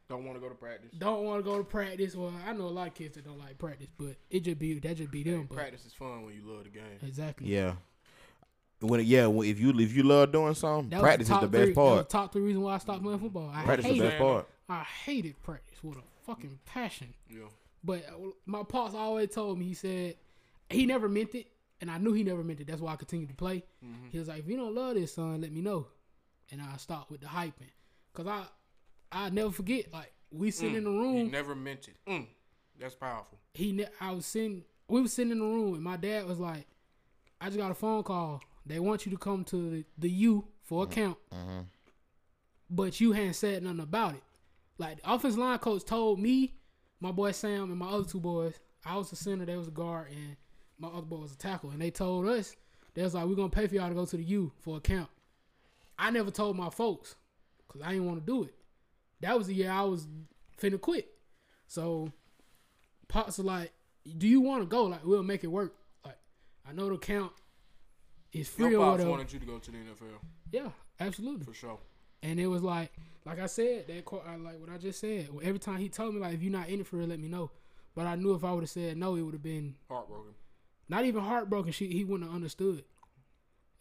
[0.07, 0.91] Don't want to go to practice.
[0.97, 2.15] Don't want to go to practice.
[2.15, 4.77] Well, I know a lot of kids that don't like practice, but it just be
[4.79, 5.45] that just be them.
[5.49, 6.83] But Practice is fun when you love the game.
[7.01, 7.47] exactly.
[7.47, 7.73] yeah.
[8.81, 11.41] When yeah, when- if you if you love doing something, That was practice is top
[11.41, 12.09] the three- best That was part.
[12.09, 13.49] top three reason why I stopped playing football.
[13.49, 14.49] I Practice is the hated, best part.
[14.69, 17.13] I hated practice with a fucking passion.
[17.29, 17.45] Yeah.
[17.83, 20.15] But uh, my pops always told me, he said
[20.69, 21.47] he never meant it,
[21.81, 22.67] and I knew he never meant it.
[22.67, 23.63] That's why I continued to play.
[23.83, 24.09] Mm-hmm.
[24.11, 25.87] He was like, if you don't love this, son, let me know,
[26.51, 27.71] and I stopped with the hyping,
[28.13, 28.43] cause I
[29.15, 29.91] I never forget.
[29.93, 30.79] Like we sitting mm.
[30.79, 31.15] in the room.
[31.15, 31.95] He room, never meant it.
[32.07, 32.27] Mm,
[32.79, 33.39] that's powerful.
[33.53, 36.39] he ne- I was sitting, we was sitting in the room, and my dad was
[36.39, 36.67] like,
[37.39, 38.41] I just got a phone call.
[38.65, 40.93] They want you to come to the, the U for a mm-hmm.
[40.93, 41.59] count, mm-hmm.
[42.69, 44.23] but you hadn't said nothing about it.
[44.77, 46.55] Like the offensive line coach told me,
[46.99, 49.71] my boy Sam and my other two boys, I was the center, they was a
[49.71, 50.35] guard, and
[50.77, 52.55] my other boy was a tackle, and they told us
[52.93, 54.81] they was like, we're gonna pay for y'all to go to the U for a
[54.81, 55.09] count.
[55.97, 57.15] I never told my folks,
[57.69, 58.53] cause I didn't want to do it.
[59.21, 60.07] That was the year I was
[60.61, 61.07] finna quit.
[61.67, 62.11] So
[63.07, 63.71] Pops was like,
[64.17, 64.85] "Do you want to go?
[64.85, 65.75] Like, we'll make it work.
[66.03, 66.17] Like,
[66.67, 67.31] I know the count
[68.31, 69.09] is free Your or pops whatever.
[69.11, 70.19] wanted you to go to the NFL
[70.51, 71.45] Yeah, absolutely.
[71.45, 71.79] for sure.
[72.23, 72.91] And it was like,
[73.25, 75.29] like I said, that quote, I like what I just said.
[75.43, 77.27] Every time he told me, like, if you're not in it for it, let me
[77.27, 77.51] know.
[77.93, 80.33] But I knew if I would have said no, it would have been Heartbroken.
[80.89, 81.71] not even heartbroken.
[81.71, 82.83] She he wouldn't have understood.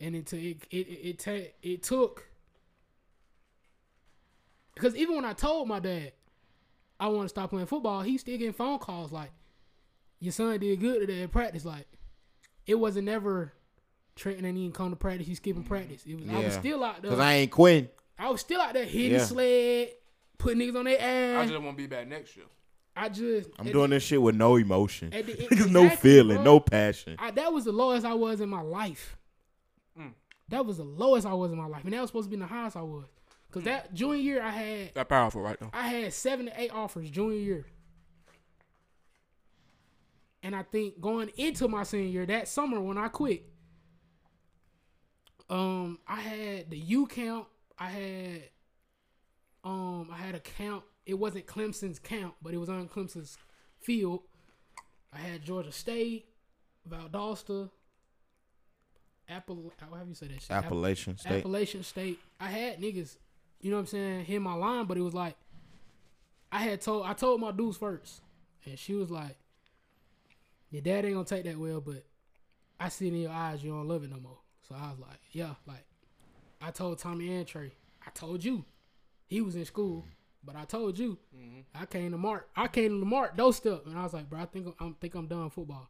[0.00, 0.78] And it it it it,
[1.08, 2.28] it, ta- it took
[4.74, 6.12] because even when I told my dad
[7.00, 9.30] I want to stop playing football, he still getting phone calls like,
[10.20, 11.86] "Your son did good today at practice." Like,
[12.66, 13.52] it wasn't never
[14.16, 15.26] Trenton ain't even come to practice.
[15.26, 16.04] He's skipping practice.
[16.06, 17.10] It was I was still out there.
[17.10, 17.88] Cause I ain't quitting.
[18.18, 19.24] I was still out there hitting Yeah.
[19.24, 19.88] sled,
[20.38, 21.42] putting niggas on their ass.
[21.44, 22.46] I just want to be back next year.
[22.96, 25.10] I just I'm doing the- this shit with no emotion.
[25.10, 26.44] The- Niggas no feeling, bro.
[26.44, 27.16] no passion.
[27.18, 29.16] I, that was the lowest I was in my life.
[29.98, 30.12] Mm.
[30.50, 32.40] That was the lowest I was in my life, and that was supposed to be
[32.40, 33.06] the highest I was.
[33.54, 35.70] Cause that junior year I had That powerful right now.
[35.72, 37.66] I had seven to eight offers junior year.
[40.42, 43.44] And I think going into my senior year, that summer when I quit,
[45.48, 47.46] um, I had the U count.
[47.78, 48.42] I had
[49.62, 50.82] um I had a count.
[51.06, 53.38] It wasn't Clemson's count, but it was on Clemson's
[53.78, 54.22] field.
[55.12, 56.26] I had Georgia State,
[56.90, 57.70] Valdosta,
[59.28, 60.50] Apple how have you say that shit?
[60.50, 61.38] App- Appalachian State.
[61.38, 62.18] Appalachian State.
[62.40, 63.16] I had niggas,
[63.64, 65.36] you know what I'm saying, hit my line, but it was like
[66.52, 68.20] I had told I told my dudes first.
[68.66, 69.38] And she was like,
[70.70, 72.04] Your dad ain't gonna take that well, but
[72.78, 74.36] I see it in your eyes you don't love it no more.
[74.68, 75.86] So I was like, Yeah, like
[76.60, 77.72] I told Tommy and Trey,
[78.06, 78.66] I told you.
[79.28, 80.04] He was in school,
[80.44, 81.16] but I told you.
[81.74, 82.50] I came to Mark.
[82.54, 85.26] I came to Mark doorstep, and I was like, bro, I think I'm, think I'm
[85.26, 85.88] done football.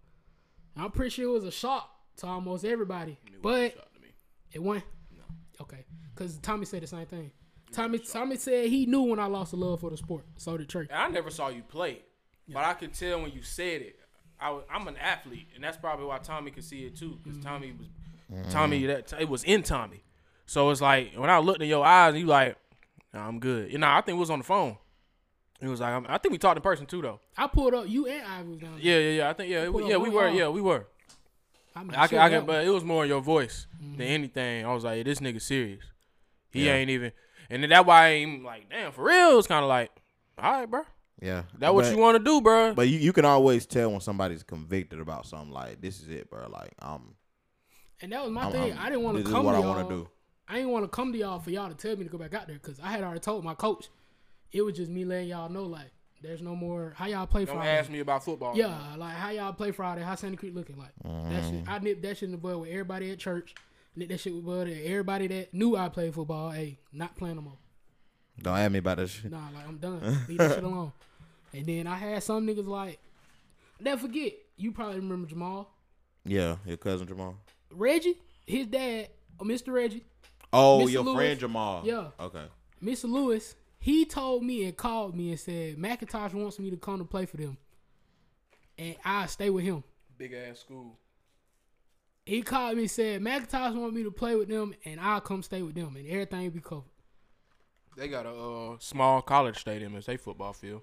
[0.77, 3.75] And I'm pretty sure it was a shock to almost everybody, but
[4.53, 4.85] it went.
[5.61, 7.33] Okay, because Tommy said the same thing.
[7.75, 10.25] Tommy Tommy said he knew when I lost the love for the sport.
[10.37, 10.87] So did Trey.
[10.91, 12.03] And I never saw you play,
[12.49, 13.97] but I could tell when you said it.
[14.41, 17.49] I, am an athlete, and that's probably why Tommy could see it too, because mm-hmm.
[17.49, 18.85] Tommy was Tommy.
[18.87, 20.03] That it was in Tommy,
[20.47, 22.57] so it's like when I looked in your eyes, you like,
[23.13, 23.73] nah, I'm good.
[23.73, 24.77] You know, I think it was on the phone.
[25.61, 27.21] It was like, I'm- I think we talked in person too, though.
[27.39, 27.89] I pulled up.
[27.89, 28.73] You and I was down.
[28.73, 28.81] there.
[28.83, 29.31] Yeah, yeah, yeah.
[29.31, 30.87] I think yeah, it, yeah, we were, yeah, we were.
[31.77, 34.03] I, mean, I can, I can, but it was more in your voice than mm-hmm.
[34.03, 34.67] anything.
[34.67, 35.85] I was like, this nigga serious.
[36.51, 36.75] He Yeah.
[36.75, 37.13] ain't even,
[37.51, 39.39] and then that why I ain't even like, damn, for real.
[39.39, 39.91] It's kind of like,
[40.39, 40.83] all right, bro.
[41.23, 41.45] Yeah.
[41.59, 42.75] That what you want to do, bro.
[42.75, 46.29] But you, you can always tell when somebody's convicted about something like this is it,
[46.29, 46.49] bro.
[46.51, 47.15] Like I'm
[48.03, 48.73] and that was my I'm- thing.
[48.73, 49.69] I'm- I didn't want to this is come what to I y'all.
[49.77, 50.09] wanna do.
[50.49, 52.35] I didn't want to come to y'all for y'all to tell me to go back
[52.35, 53.89] out there because I had already told my coach.
[54.53, 55.91] It was just me letting y'all know like
[56.21, 56.93] there's no more.
[56.97, 57.71] How y'all play Don't Friday?
[57.79, 58.55] ask me about football.
[58.57, 60.03] Yeah, like how y'all play Friday?
[60.03, 60.91] How Sandy Creek looking like?
[61.03, 61.65] That shit.
[61.65, 61.69] Mm.
[61.69, 63.55] I nipped that shit in the bud with everybody at church.
[63.97, 64.67] Nipped that shit with bud.
[64.67, 66.51] and Everybody that knew I played football.
[66.51, 67.59] Hey, not playing no more.
[68.41, 69.31] don't ask me about that shit.
[69.31, 70.01] Nah, like I'm done.
[70.29, 70.93] Leave that shit alone.
[71.53, 72.99] And then I had some niggas like,
[73.79, 74.33] never forget.
[74.57, 75.71] You probably remember Jamal
[76.25, 77.37] Yeah, your cousin Jamal.
[77.71, 78.19] Reggie.
[78.45, 79.09] His dad,
[79.41, 79.73] uh, Mr.
[79.73, 80.03] Reggie,
[80.53, 80.91] Oh, Mr.
[80.91, 81.17] your Lewis.
[81.17, 81.83] friend Jamal.
[81.85, 82.09] Yeah.
[82.19, 82.45] Okay.
[82.83, 83.05] Mr.
[83.05, 83.55] Lewis.
[83.79, 87.25] He told me and called me and said McIntosh wants me to come to play
[87.27, 87.57] for them,
[88.77, 89.85] and I stay with him.
[90.19, 90.99] Big ass school.
[92.27, 95.43] He called me and said McIntosh want me to play with them, and I'll come
[95.43, 96.85] stay with them, and everything will be covered.
[97.97, 100.83] They got a uh, small college stadium as they football field.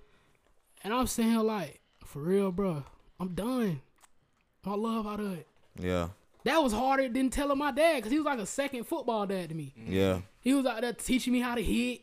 [0.84, 2.84] And I'm saying like, for real, bro,
[3.20, 3.82] I'm done.
[4.64, 5.48] My love out of it.
[5.80, 6.10] Yeah.
[6.44, 9.50] That was harder than telling my dad because he was like a second football dad
[9.50, 9.74] to me.
[9.88, 10.22] Yeah.
[10.40, 12.02] He was out there teaching me how to hit,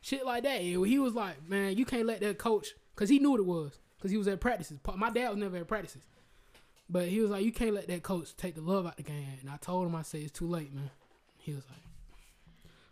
[0.00, 0.60] shit like that.
[0.60, 3.46] And he was like, man, you can't let that coach, because he knew what it
[3.46, 4.78] was, because he was at practices.
[4.96, 6.02] My dad was never at practices.
[6.88, 9.02] But he was like, you can't let that coach take the love out of the
[9.04, 9.26] game.
[9.40, 10.90] And I told him, I said, it's too late, man.
[11.38, 11.78] He was like,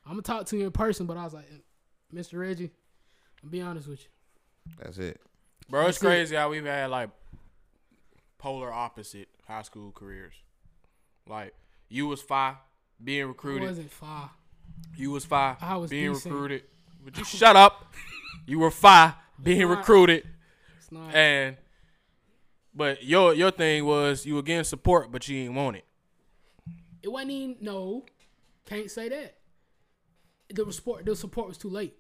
[0.07, 1.07] I'm going to talk to you in person.
[1.07, 1.49] But I was like,
[2.15, 2.39] Mr.
[2.41, 2.71] Reggie,
[3.45, 4.09] I'll be honest with you.
[4.83, 5.21] That's it.
[5.69, 6.07] Bro, it's That's it.
[6.07, 7.11] crazy how we've had like
[8.39, 10.35] polar opposite high school careers.
[11.29, 11.55] Like
[11.89, 12.57] you was five
[13.03, 13.69] being I recruited.
[13.69, 14.31] wasn't far.
[14.97, 16.33] You was five I was being decent.
[16.35, 16.63] recruited.
[17.05, 17.93] Would you shut up?
[18.47, 20.25] You were five being Not- recruited,
[20.79, 21.15] It's not.
[21.15, 21.57] and
[22.75, 25.85] but your your thing was you were getting support, but you didn't want it.
[27.03, 28.05] It wasn't even, no,
[28.65, 29.39] can't say that.
[30.51, 31.97] The support, the support was too late.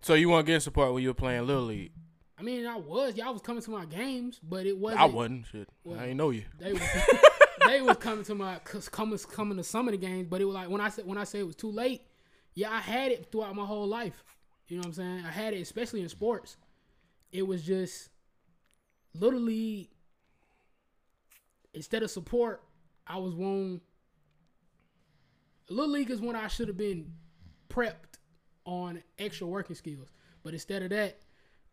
[0.00, 1.92] So you weren't getting support when you were playing little league.
[2.38, 3.16] I mean, I was.
[3.16, 5.00] Y'all was coming to my games, but it wasn't.
[5.00, 5.46] I wasn't.
[5.46, 6.44] Shit, Well, I ain't know you.
[6.58, 6.82] They was,
[7.66, 10.54] they was coming to my coming coming to some of the games, but it was
[10.54, 12.02] like when I said when I said it was too late.
[12.54, 14.22] Yeah, I had it throughout my whole life.
[14.68, 15.22] You know what I'm saying?
[15.26, 16.56] I had it, especially in sports.
[17.34, 18.10] It was just
[19.12, 19.88] little league.
[21.74, 22.62] Instead of support,
[23.06, 23.80] I was one.
[25.68, 27.12] Little league is when I should have been
[27.68, 28.18] prepped
[28.64, 30.12] on extra working skills,
[30.44, 31.18] but instead of that,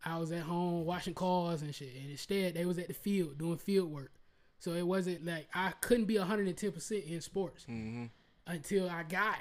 [0.04, 1.94] I was at home watching cars and shit.
[2.02, 4.14] And instead, they was at the field doing field work.
[4.58, 8.06] So it wasn't like I couldn't be 110 percent in sports mm-hmm.
[8.48, 9.38] until I got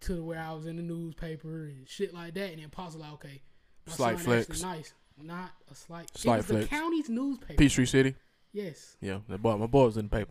[0.00, 2.52] to where I was in the newspaper and shit like that.
[2.52, 3.40] And then Paul's like, okay,
[3.86, 4.62] my Slight son actually flex.
[4.62, 6.10] nice, not a slight.
[6.16, 6.64] Slight it was flex.
[6.64, 7.54] the county's newspaper.
[7.54, 8.14] Peachtree City.
[8.52, 10.30] Yes, Yeah, boy, my boy was in the paper.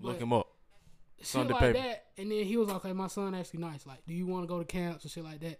[0.00, 0.46] Look him up.
[1.20, 1.78] Sunday like paper.
[1.78, 2.04] that.
[2.16, 3.86] And then he was like, okay, my son actually nice.
[3.86, 5.58] Like, do you want to go to camps and shit like that?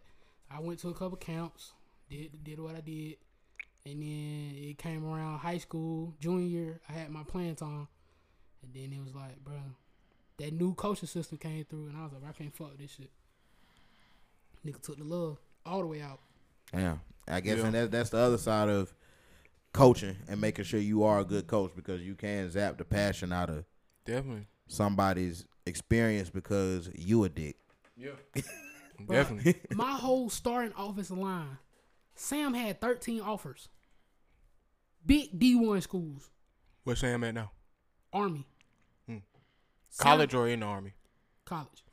[0.51, 1.73] I went to a couple camps,
[2.09, 3.17] did did what I did,
[3.87, 6.81] and then it came around high school, junior.
[6.89, 7.89] I had my plans on,
[8.63, 9.55] and then it was like, bro,
[10.39, 13.11] that new coaching system came through, and I was like, I can't fuck this shit.
[14.65, 16.21] Nigga took the love all the way out.
[16.75, 16.97] Yeah,
[17.29, 17.65] I guess, Yeah.
[17.67, 18.95] and that, that's the other side of
[19.73, 23.33] coaching and making sure you are a good coach because you can zap the passion
[23.33, 23.65] out of
[24.05, 24.47] Definitely.
[24.69, 27.57] somebody's experience because you a dick.
[27.97, 28.11] Yeah.
[29.09, 29.57] Definitely.
[29.73, 31.59] My whole starting offensive line,
[32.15, 33.69] Sam had 13 offers.
[35.05, 36.31] Big D1 schools,
[36.85, 37.51] Where's Sam at now?
[38.13, 38.47] Army.
[39.07, 39.19] Hmm.
[39.91, 40.93] Sam- College or in the army?
[41.45, 41.85] college.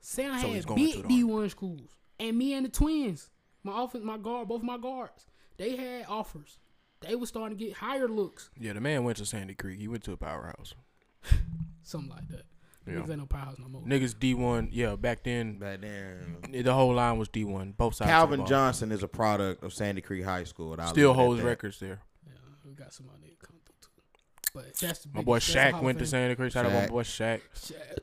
[0.00, 1.90] Sam So had going to big the D one schools,
[2.20, 3.30] and me and the twins,
[3.66, 5.26] my offense, my guard, both my guards,
[5.58, 6.58] they had offers.
[7.00, 9.78] They were starting to get higher looks, Yeah, the man went to Sandy Creek.
[9.78, 10.74] He went to a powerhouse.
[11.82, 12.44] something like that.
[12.86, 12.94] Yeah.
[12.94, 13.82] Niggas ain't no powerhouse no more.
[13.82, 14.68] Niggas D one.
[14.70, 17.72] Yeah, back then Back then, the whole line was D one.
[17.76, 18.10] Both sides.
[18.10, 18.46] Calvin.
[18.46, 20.72] Johnson is a product of Sandy Creek High School.
[20.74, 22.00] and still leave it at holds records there.
[22.26, 22.32] Yeah,
[22.64, 24.52] we got somebody that come through too.
[24.54, 26.52] But that's the My boy biggest- that's the Shaq went to Sandy Creek.
[26.52, 27.40] Shout out my boy Shaq.
[27.54, 27.98] Shaq.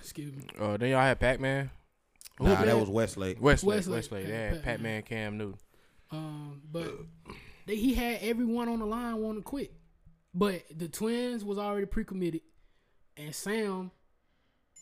[0.00, 0.44] Excuse me.
[0.58, 1.70] Uh, then y'all had Pac Man.
[2.40, 3.40] Nah, Who that was Westlake.
[3.40, 3.76] Westlake.
[3.76, 3.96] Westlake.
[3.96, 4.26] Westlake.
[4.26, 5.02] They Yeah, had Pac Pac-Man.
[5.02, 5.58] Cam Newton.
[6.10, 6.90] Um, but
[7.66, 9.72] they, he had everyone on the line want to quit.
[10.34, 12.40] But the twins was already pre-committed,
[13.16, 13.90] and Sam,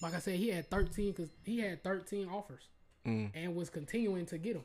[0.03, 2.69] like I said, he had thirteen because he had thirteen offers
[3.07, 3.31] Mm.
[3.35, 4.65] and was continuing to get them.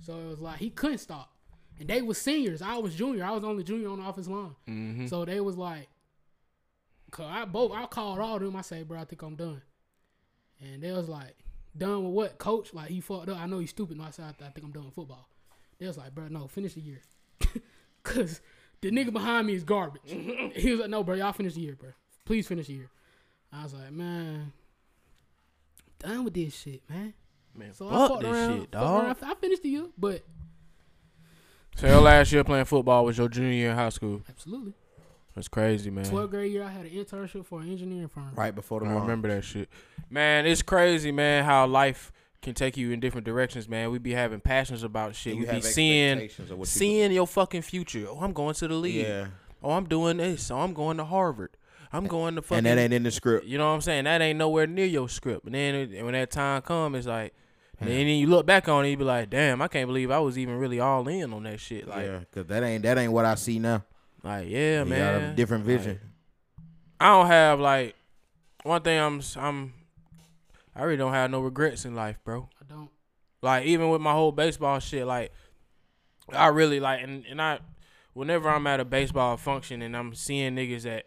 [0.00, 1.30] So it was like he couldn't stop.
[1.78, 2.60] And they was seniors.
[2.62, 3.22] I was junior.
[3.24, 4.56] I was only junior on the office line.
[4.68, 5.06] Mm-hmm.
[5.06, 5.88] So they was like,
[7.10, 8.56] cause I both I called all of them.
[8.56, 9.62] I say, bro, I think I'm done.
[10.60, 11.36] And they was like,
[11.76, 12.72] done with what, coach?
[12.74, 13.38] Like he fucked up.
[13.38, 13.96] I know he's stupid.
[13.98, 15.28] No, I said, I, I think I'm done with football.
[15.78, 17.00] They was like, bro, no, finish the year,
[18.02, 18.40] cause
[18.82, 20.02] the nigga behind me is garbage.
[20.06, 21.90] he was like, no, bro, y'all finish the year, bro.
[22.26, 22.90] Please finish the year.
[23.52, 24.52] I was like, man,
[25.98, 27.14] done with this shit, man.
[27.54, 29.04] Man, So I fuck fucked this around, shit, dog.
[29.04, 29.16] around.
[29.22, 30.22] I finished the year, but
[31.76, 34.22] So your last year playing football was your junior year in high school.
[34.28, 34.74] absolutely.
[35.34, 36.04] That's crazy, man.
[36.06, 38.32] 12th grade year, I had an internship for an engineering firm.
[38.34, 39.02] Right before the I launch.
[39.02, 39.68] remember that shit.
[40.10, 42.10] Man, it's crazy, man, how life
[42.42, 43.90] can take you in different directions, man.
[43.90, 45.34] We be having passions about shit.
[45.34, 48.06] You we be seeing expectations of what you seeing your fucking future.
[48.08, 48.74] Oh, I'm going to the do.
[48.76, 49.06] league.
[49.06, 49.26] Yeah,
[49.62, 50.50] Oh, I'm doing this.
[50.50, 51.56] Oh, I'm going to Harvard.
[51.92, 53.44] I'm going to fucking and that ain't in the script.
[53.46, 54.04] You know what I'm saying?
[54.04, 55.44] That ain't nowhere near your script.
[55.44, 57.34] And then it- when that time comes, it's like,
[57.78, 60.18] and then you look back on it, you be like, damn, I can't believe I
[60.18, 61.88] was even really all in on that shit.
[61.88, 63.84] Like, yeah, cause that ain't that ain't what I see now.
[64.22, 64.98] Like yeah, you man.
[65.20, 65.98] got a different vision.
[66.98, 67.94] I don't have like
[68.62, 68.98] one thing.
[68.98, 69.72] I'm I'm
[70.74, 72.48] I really don't have no regrets in life, bro.
[72.60, 72.90] I don't.
[73.42, 75.32] Like even with my whole baseball shit, like
[76.32, 77.60] I really like and, and I
[78.12, 81.06] whenever I'm at a baseball function and I'm seeing niggas that,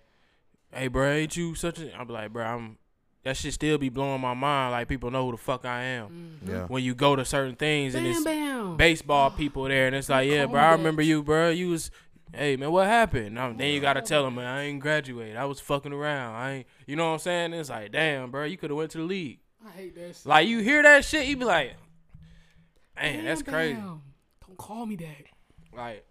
[0.74, 2.78] hey bro, ain't you such a I'm like, bro, I'm
[3.24, 4.72] that shit still be blowing my mind.
[4.72, 6.40] Like people know who the fuck I am.
[6.44, 6.50] Mhm.
[6.50, 8.76] yeah, When you go to certain things and it's bam.
[8.78, 11.50] baseball people there and it's like, yeah, bro, I remember you, bro.
[11.50, 11.90] You was
[12.36, 13.36] Hey man, what happened?
[13.36, 15.38] Now, then you gotta tell them, man, I ain't graduated.
[15.38, 16.36] I was fucking around.
[16.36, 17.54] I ain't, you know what I'm saying?
[17.54, 19.40] It's like, damn, bro, you could have went to the league.
[19.66, 20.26] I hate that shit.
[20.26, 21.76] Like you hear that shit, you be like,
[22.96, 23.76] man, Bam, that's crazy.
[23.76, 24.02] bam.
[24.48, 25.78] Don't call me that.
[25.78, 26.06] Like,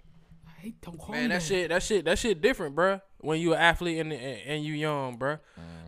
[0.46, 0.80] I hate.
[0.80, 1.42] Don't call man, me that that.
[1.42, 3.00] shit, that shit, that shit different, bro.
[3.18, 5.38] When you an athlete and and, and you young, bro.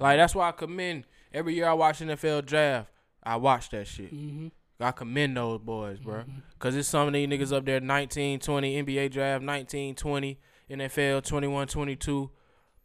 [0.00, 2.88] Like that's why I commend every year I watch NFL draft.
[3.22, 4.12] I watch that shit.
[4.14, 4.48] Mm-hmm.
[4.80, 6.16] I commend those boys, bro.
[6.16, 6.38] Mm-hmm.
[6.58, 10.38] Cause it's some of these niggas up there 19, 20, NBA draft 19, 20,
[10.70, 12.30] NFL 21, 22.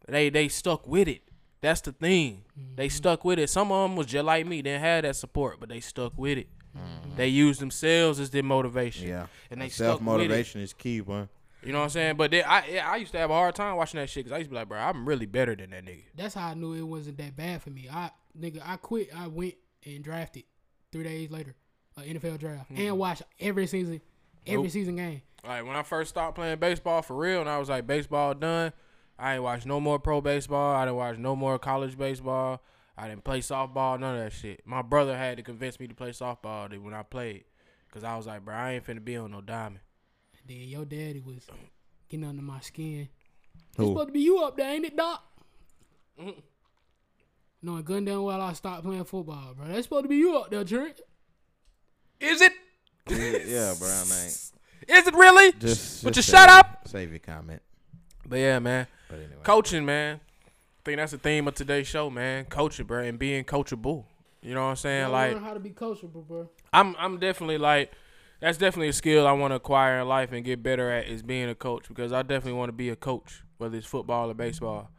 [0.07, 1.21] They they stuck with it.
[1.61, 2.43] That's the thing.
[2.75, 2.95] They mm-hmm.
[2.95, 3.49] stuck with it.
[3.49, 4.57] Some of them was just like me.
[4.57, 6.47] They didn't have that support, but they stuck with it.
[6.77, 7.15] Mm-hmm.
[7.17, 9.07] They used themselves as their motivation.
[9.07, 9.27] yeah.
[9.49, 10.29] And they self stuck with it.
[10.29, 11.27] motivation is key, man.
[11.63, 12.15] You know what I'm saying?
[12.15, 14.37] But they, I I used to have a hard time watching that shit because I
[14.37, 16.03] used to be like, bro, I'm really better than that nigga.
[16.15, 17.89] That's how I knew it wasn't that bad for me.
[17.91, 19.09] I nigga, I quit.
[19.15, 20.43] I went and drafted
[20.91, 21.55] three days later,
[21.99, 22.81] a NFL draft, mm-hmm.
[22.81, 24.01] and watch every season,
[24.45, 24.63] every.
[24.63, 24.71] Nope.
[24.71, 25.21] season game.
[25.45, 28.73] Like when I first started playing baseball for real, and I was like, baseball done.
[29.17, 30.75] I ain't watch no more pro baseball.
[30.75, 32.61] I didn't watch no more college baseball.
[32.97, 34.61] I didn't play softball, none of that shit.
[34.65, 37.45] My brother had to convince me to play softball when I played,
[37.91, 39.79] cause I was like, bro, I ain't finna be on no diamond.
[40.47, 41.47] Then your daddy was
[42.09, 43.07] getting under my skin.
[43.69, 43.87] It's Who?
[43.87, 45.23] supposed to be you up there, ain't it, Doc?
[47.61, 49.67] Knowing gun down well I stopped playing football, bro.
[49.67, 50.99] That's supposed to be you up there, Trent.
[52.19, 52.53] Is it?
[53.09, 53.87] yeah, bro.
[53.87, 54.51] I ain't
[54.87, 55.51] Is it really?
[55.53, 56.03] just.
[56.03, 56.87] Would just you shut up?
[56.87, 57.61] Save your comment.
[58.27, 60.19] But yeah, man, But anyway, coaching, man.
[60.45, 62.45] I think that's the theme of today's show, man.
[62.45, 64.05] Coaching, bro, and being coachable.
[64.41, 65.03] You know what I'm saying?
[65.03, 66.49] Gotta like, learn how to be coachable, bro.
[66.71, 67.91] I'm I'm definitely like
[68.39, 71.21] that's definitely a skill I want to acquire in life and get better at is
[71.21, 74.33] being a coach because I definitely want to be a coach whether it's football or
[74.33, 74.89] baseball.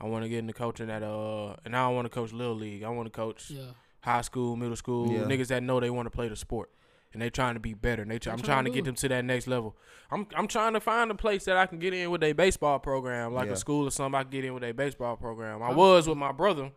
[0.00, 2.54] I want to get into coaching at uh and I don't want to coach little
[2.54, 2.84] league.
[2.84, 3.72] I want to coach Yeah.
[4.06, 5.24] High school, middle school, Yeah.
[5.24, 6.70] niggas that know they want to play the sport
[7.12, 8.02] and they trying to be better.
[8.02, 9.76] And they try, I'm trying trying to to get them to that next level.
[10.10, 12.78] I'm I'm trying to find a place that I can get in with a baseball
[12.78, 13.52] program, like Yeah.
[13.54, 14.18] a school or something.
[14.18, 15.62] I can get in with a baseball program.
[15.62, 16.70] I was with my brother.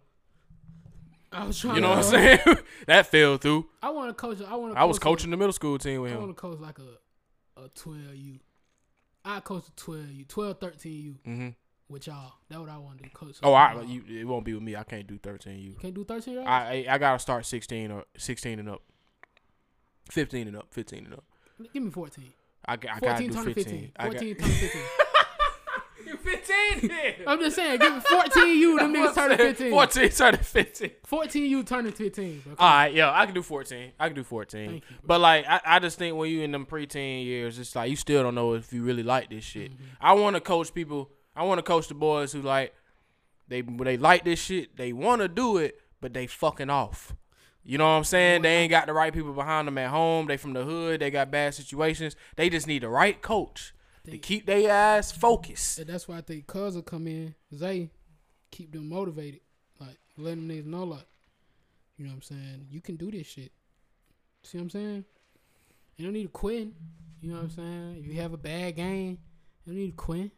[1.32, 2.40] I was trying You to know what I'm saying?
[2.88, 3.68] that fell through.
[3.84, 4.42] I want to coach.
[4.42, 4.80] I want to.
[4.80, 6.18] I was coaching the middle school team with him.
[6.18, 8.40] I want to coach like a a 12U.
[9.26, 11.50] I coach a 12U, 12, 13U Mm-hmm.
[11.90, 12.34] With y'all.
[12.48, 13.10] That's what I want to do.
[13.10, 13.38] Coach.
[13.44, 13.86] Oh, I y'all.
[13.88, 14.76] it won't be with me.
[14.76, 15.60] I can't do thirteen.
[15.60, 15.74] You.
[15.82, 16.48] can't do 13 y'all?
[16.48, 18.82] I, I I gotta start sixteen or sixteen and up.
[20.10, 20.68] Fifteen and up.
[20.72, 21.24] Fifteen and up.
[21.74, 22.34] Give me 14.
[22.66, 23.92] I 14 gotta do turn to fifteen.
[24.00, 24.12] 15.
[24.12, 24.82] 14 got, turn to 15.
[26.06, 26.92] you fifteen.
[27.28, 28.80] I'm just saying, give me 14U.
[28.80, 29.72] Them niggas turning 15.
[29.72, 30.92] Fourteen turning fifteen.
[31.06, 32.42] 14 you turning 15.
[32.46, 32.56] Bro.
[32.60, 33.92] All right, yo, I can do fourteen.
[34.00, 34.70] I can do fourteen.
[34.70, 37.76] Thank you, but like, I, I just think when you in them preteen years, it's
[37.76, 39.72] like you still don't know if you really like this shit.
[39.72, 39.84] Mm-hmm.
[40.02, 41.10] I want to coach people.
[41.36, 42.74] I want to coach the boys who like
[43.48, 44.78] they they like this shit.
[44.78, 47.16] They want to do it, but they fucking off.
[47.64, 48.42] You know what I'm saying?
[48.42, 50.28] They ain't got the right people behind them at home.
[50.28, 51.02] They from the hood.
[51.02, 52.16] They got bad situations.
[52.36, 53.74] They just need the right coach
[54.10, 55.80] to keep their ass focused.
[55.80, 57.36] And that's why I think Cuz will come in.
[57.52, 57.92] They
[58.52, 59.42] keep them motivated.
[59.80, 61.06] Like, let them niggas know, like,
[61.98, 62.68] you know what I'm saying?
[62.72, 63.52] You can do this shit.
[64.44, 65.06] See what I'm saying?
[65.98, 66.70] You don't need to quit.
[67.22, 67.98] You know what I'm saying?
[68.00, 69.18] If you have a bad game,
[69.66, 70.32] you don't need to quit.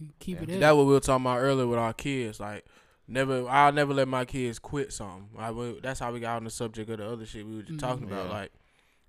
[0.00, 0.58] You keep it there.
[0.60, 2.40] That what we were talking about earlier with our kids.
[2.40, 2.64] Like,
[3.06, 5.28] never, I'll never let my kids quit something.
[5.38, 7.62] I will, that's how we got on the subject of the other shit we were
[7.62, 7.80] just Mhm.
[7.80, 8.26] talking about.
[8.26, 8.32] Yeah.
[8.32, 8.52] Like,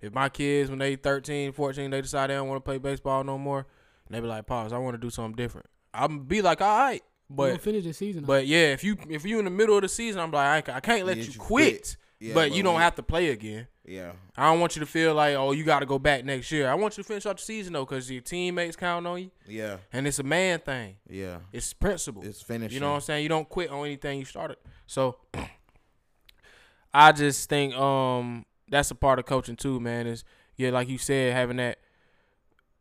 [0.00, 3.24] if my kids, when they 13, 14, they decide they don't want to play baseball
[3.24, 3.66] no more,
[4.06, 5.66] and they be like, pause, I want to do something different.
[5.94, 7.02] I'm be like, all right.
[7.30, 8.24] But, finish the season.
[8.24, 10.76] but yeah, if you if you in the middle of the season, I'm like, I,
[10.76, 11.72] I can't let you you quit.
[11.80, 11.96] quit.
[12.22, 13.66] Yeah, but but you don't have to play again.
[13.84, 14.12] Yeah.
[14.36, 16.70] I don't want you to feel like, oh, you got to go back next year.
[16.70, 19.30] I want you to finish out the season though, because your teammates count on you,
[19.46, 19.78] Yeah.
[19.92, 20.96] and it's a man thing.
[21.08, 21.38] Yeah.
[21.52, 22.22] It's principle.
[22.24, 22.72] It's finished.
[22.72, 23.24] You know what I'm saying?
[23.24, 24.58] You don't quit on anything you started.
[24.86, 25.16] So
[26.94, 30.06] I just think um that's a part of coaching too, man.
[30.06, 30.24] Is
[30.56, 31.78] yeah, like you said, having that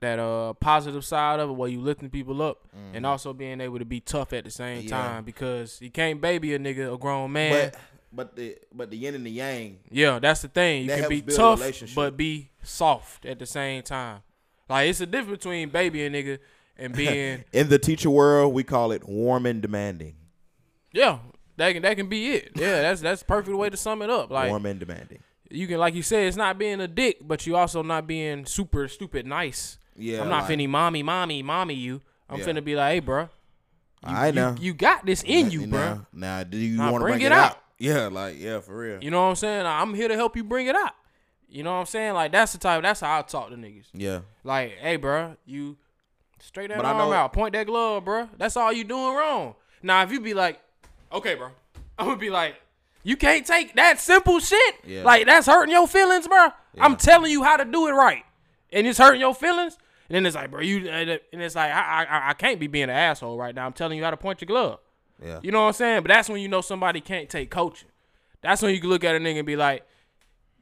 [0.01, 3.79] that uh positive side of it where you lifting people up and also being able
[3.79, 4.87] to be tough at the same Mm-hmm.
[4.89, 5.01] Yeah.
[5.01, 7.71] time because you can't baby a nigga, a grown man.
[7.71, 7.79] But
[8.11, 9.79] but the but the yin and the yang.
[9.89, 10.83] yeah, that's the thing.
[10.83, 11.61] You That can be tough
[11.95, 14.21] but be soft at the same time.
[14.69, 16.39] Like it's a difference between baby a nigga
[16.77, 20.15] and being In the teacher world, we call it warm and demanding.
[20.93, 21.19] Yeah,
[21.57, 22.51] that can that can be it.
[22.55, 24.29] Yeah, that's that's perfect way to sum it up.
[24.31, 25.19] Like warm and demanding.
[25.49, 28.45] you can, like you said, it's not being a dick, but you also not being
[28.45, 29.77] super stupid nice.
[29.95, 30.21] Yeah.
[30.21, 32.01] I'm not like, finna mommy, mommy, mommy you.
[32.29, 32.45] I'm Yeah.
[32.45, 33.27] finna be like, hey, bro, you,
[34.03, 34.55] I know.
[34.59, 36.05] You, got this in you, now, bro.
[36.13, 37.51] Now, do you want to bring bring, it it out.
[37.51, 37.57] out?
[37.81, 39.03] Yeah, like yeah, for real.
[39.03, 39.65] You know what I'm saying?
[39.65, 40.95] I'm here to help you bring it up.
[41.49, 42.13] You know what I'm saying?
[42.13, 42.81] Like that's the type.
[42.83, 43.85] That's how I talk to niggas.
[43.93, 45.77] yeah, Like, hey, bro, you
[46.39, 48.29] straight that But arm know- out, point that glove, bro.
[48.37, 49.55] That's all you doing wrong.
[49.83, 50.59] Now, if you be like,
[51.11, 51.49] okay, bro,
[51.97, 52.55] I'm gonna be like,
[53.03, 54.75] you can't take that simple shit.
[54.85, 55.03] Yeah.
[55.03, 56.49] Like that's hurting your feelings, bro.
[56.75, 56.85] Yeah.
[56.85, 58.23] I'm telling you how to do it right,
[58.71, 59.77] and it's hurting your feelings.
[60.07, 62.83] And then it's like, bro, you, and it's like, I, I, I can't be being
[62.83, 63.65] an asshole right now.
[63.65, 64.79] I'm telling you how to point your glove.
[65.23, 66.01] Yeah, You know what I'm saying?
[66.03, 67.89] But that's when you know somebody can't take coaching.
[68.41, 69.85] That's when you can look at a nigga and be like,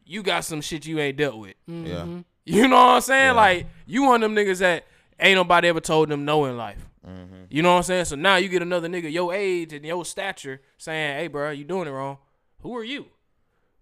[0.05, 1.53] you got some shit you ain't dealt with.
[1.67, 2.05] yeah,
[2.45, 3.25] You know what I'm saying?
[3.27, 3.31] Yeah.
[3.33, 4.85] Like you one of them niggas that
[5.19, 6.83] ain't nobody ever told them no in life.
[7.07, 7.43] Mm-hmm.
[7.49, 8.05] You know what I'm saying?
[8.05, 11.63] So now you get another nigga your age and your stature saying, "Hey, bro, you
[11.63, 12.17] doing it wrong."
[12.61, 13.05] Who are you?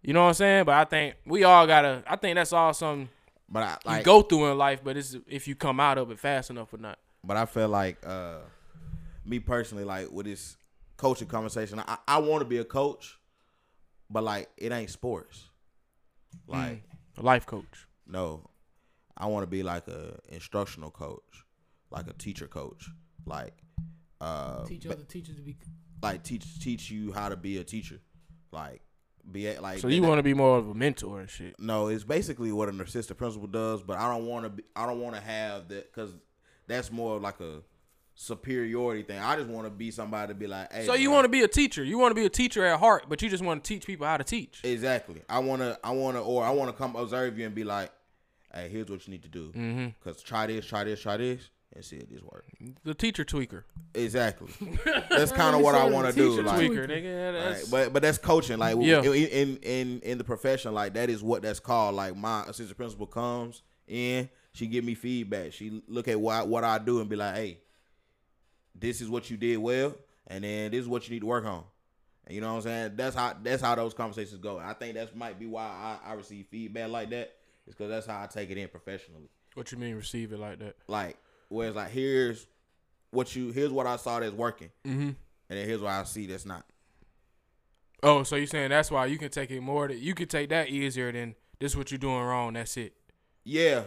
[0.04, 0.66] You know what I'm saying?
[0.66, 2.04] But I think we all gotta.
[2.08, 3.10] I think that's all something
[3.50, 4.82] But I you go through in life.
[4.84, 7.00] But it's if you come out of it fast enough or not.
[7.24, 8.40] but I feel like uh,
[9.26, 10.56] me personally, like with this
[10.98, 13.18] coaching conversation, I, I want to be a coach,
[14.10, 15.46] but like it ain't sports.
[16.48, 16.84] Like
[17.18, 17.88] A life coach.
[18.06, 18.50] no,
[19.18, 21.44] I want to be like a instructional coach,
[21.92, 22.90] like a teacher coach,
[23.26, 23.54] like
[24.22, 25.58] uh, Teach other teachers to be.
[26.02, 28.00] like teach teach you how to be a teacher,
[28.52, 28.82] like
[29.32, 29.80] be a, like.
[29.80, 31.60] So you want to be more of a mentor and shit.
[31.60, 34.50] No, it's basically what an assistant principal does, but I don't want to.
[34.50, 36.14] Be, I don't want to have that because
[36.68, 37.62] that's more like a
[38.20, 39.20] superiority thing.
[39.20, 40.86] I just want to be somebody to be like, hey.
[40.86, 41.84] So you want to be a teacher.
[41.84, 44.06] You want to be a teacher at heart, but you just want to teach people
[44.08, 44.60] how to teach.
[44.64, 45.22] exactly?
[45.30, 45.80] I want to.
[45.84, 47.92] I want to, or I want to come observe you and be like,
[48.54, 49.50] hey, here's what you need to do.
[49.56, 49.88] Mm-hmm.
[50.04, 52.46] Cause try this, try this, try this, and see if this work.
[52.84, 53.64] The teacher tweaker.
[53.94, 54.50] Exactly.
[55.10, 56.32] that's kind of what I want to do.
[56.32, 57.34] Teacher Like, Tweaker, nigga.
[57.34, 58.58] Right, That's, but but that's coaching.
[58.58, 59.02] Like Yeah.
[59.04, 61.94] in, in in in the profession, like that is what that's called.
[61.94, 65.54] Like my assistant principal comes in, she give me feedback.
[65.54, 67.60] She look at what what I do and be like, hey,
[68.80, 69.96] this is what you did well,
[70.28, 71.64] and then this is what you need to work on.
[72.26, 72.92] And you know what I'm saying?
[72.96, 74.60] That's how that's how those conversations go.
[74.60, 77.34] I think that might be why I, I receive feedback like that.
[77.68, 79.30] Is because that's how I take it in professionally.
[79.56, 80.76] what you mean receive it like that?
[80.88, 81.18] Like
[81.50, 82.46] where it's like here's
[83.12, 85.02] what you here's what I saw that's working, Mm-hmm.
[85.02, 85.16] and
[85.50, 86.66] then here's what I see that's not.
[88.04, 89.88] Oh, so you're saying that's why you can take it more?
[89.88, 91.76] That you can take that easier than this.
[91.76, 92.54] What you're doing wrong?
[92.54, 92.94] That's it.
[93.44, 93.84] Yeah,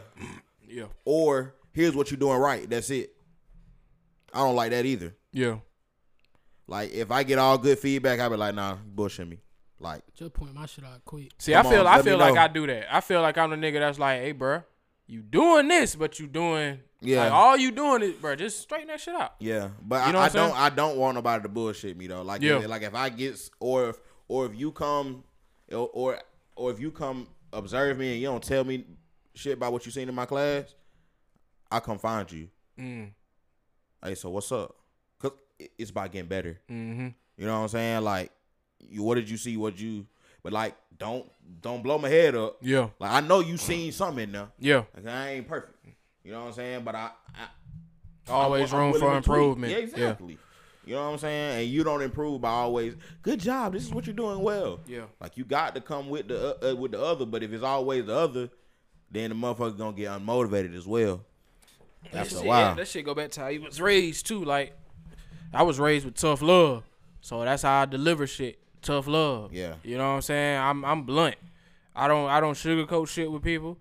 [0.66, 2.68] Yeah, or here's what you're doing right.
[2.68, 3.14] That's it.
[4.32, 5.14] I don't like that either.
[5.32, 5.56] yeah.
[6.66, 9.38] Like if I get all good feedback, I be like, nah, you bullshit me.
[9.80, 11.30] Like Just point my shit out quick.
[11.38, 12.40] See, I feel on, I feel like know.
[12.42, 12.94] I do that.
[12.94, 14.62] I feel like I'm the nigga that's like, hey, bro,
[15.08, 17.24] you doing this, but you doing Yeah.
[17.24, 19.34] Like all you doing is, bro, just straighten that shit out.
[19.40, 20.58] Yeah, but You know I, I what I'm don't.
[20.58, 22.22] I don't want nobody to bullshit me though.
[22.22, 22.58] Like, Yeah.
[22.60, 23.96] if, like if I get or if
[24.28, 25.24] or if you come
[25.72, 26.18] or or,
[26.54, 28.84] or if you come observe me and you don't tell me
[29.34, 30.72] shit about what you seen in my class,
[31.68, 32.48] I come find you.
[32.78, 33.10] Mm.
[34.02, 34.74] Hey, so what's up?
[35.18, 35.32] Cause
[35.78, 36.58] it's about getting better.
[36.70, 37.08] Mm-hmm.
[37.36, 38.02] You know what I'm saying?
[38.02, 38.30] Like,
[38.78, 39.56] you what did you see?
[39.56, 40.06] What you?
[40.42, 41.30] But like, don't
[41.60, 42.56] don't blow my head up.
[42.62, 42.88] Yeah.
[42.98, 44.48] Like I know you seen something in there.
[44.58, 44.84] Yeah.
[44.96, 45.76] Like I ain't perfect.
[46.24, 46.84] You know what I'm saying?
[46.84, 49.72] But I, I Always I'm- I'm room for improvement.
[49.72, 49.84] Yeah, Yeah.
[49.84, 50.38] exactly.
[50.86, 51.60] You know what I'm saying?
[51.62, 53.74] And you don't improve by always good job.
[53.74, 54.80] This is what you're doing well.
[54.86, 55.04] Yeah.
[55.20, 57.26] Like you got to come with the uh, uh, with the other.
[57.26, 58.48] But if it's always the other,
[59.10, 61.22] then the motherfucker gonna get unmotivated as well.
[62.12, 62.74] After a shit, while.
[62.74, 64.44] that shit go back to how you was raised too.
[64.44, 64.76] Like,
[65.52, 66.84] I was raised with tough love,
[67.20, 68.58] so that's how I deliver shit.
[68.82, 69.52] Tough love.
[69.52, 69.74] Yeah.
[69.84, 70.58] You know what I'm saying?
[70.58, 71.36] I'm I'm blunt.
[71.94, 73.78] I don't I don't sugarcoat shit with people.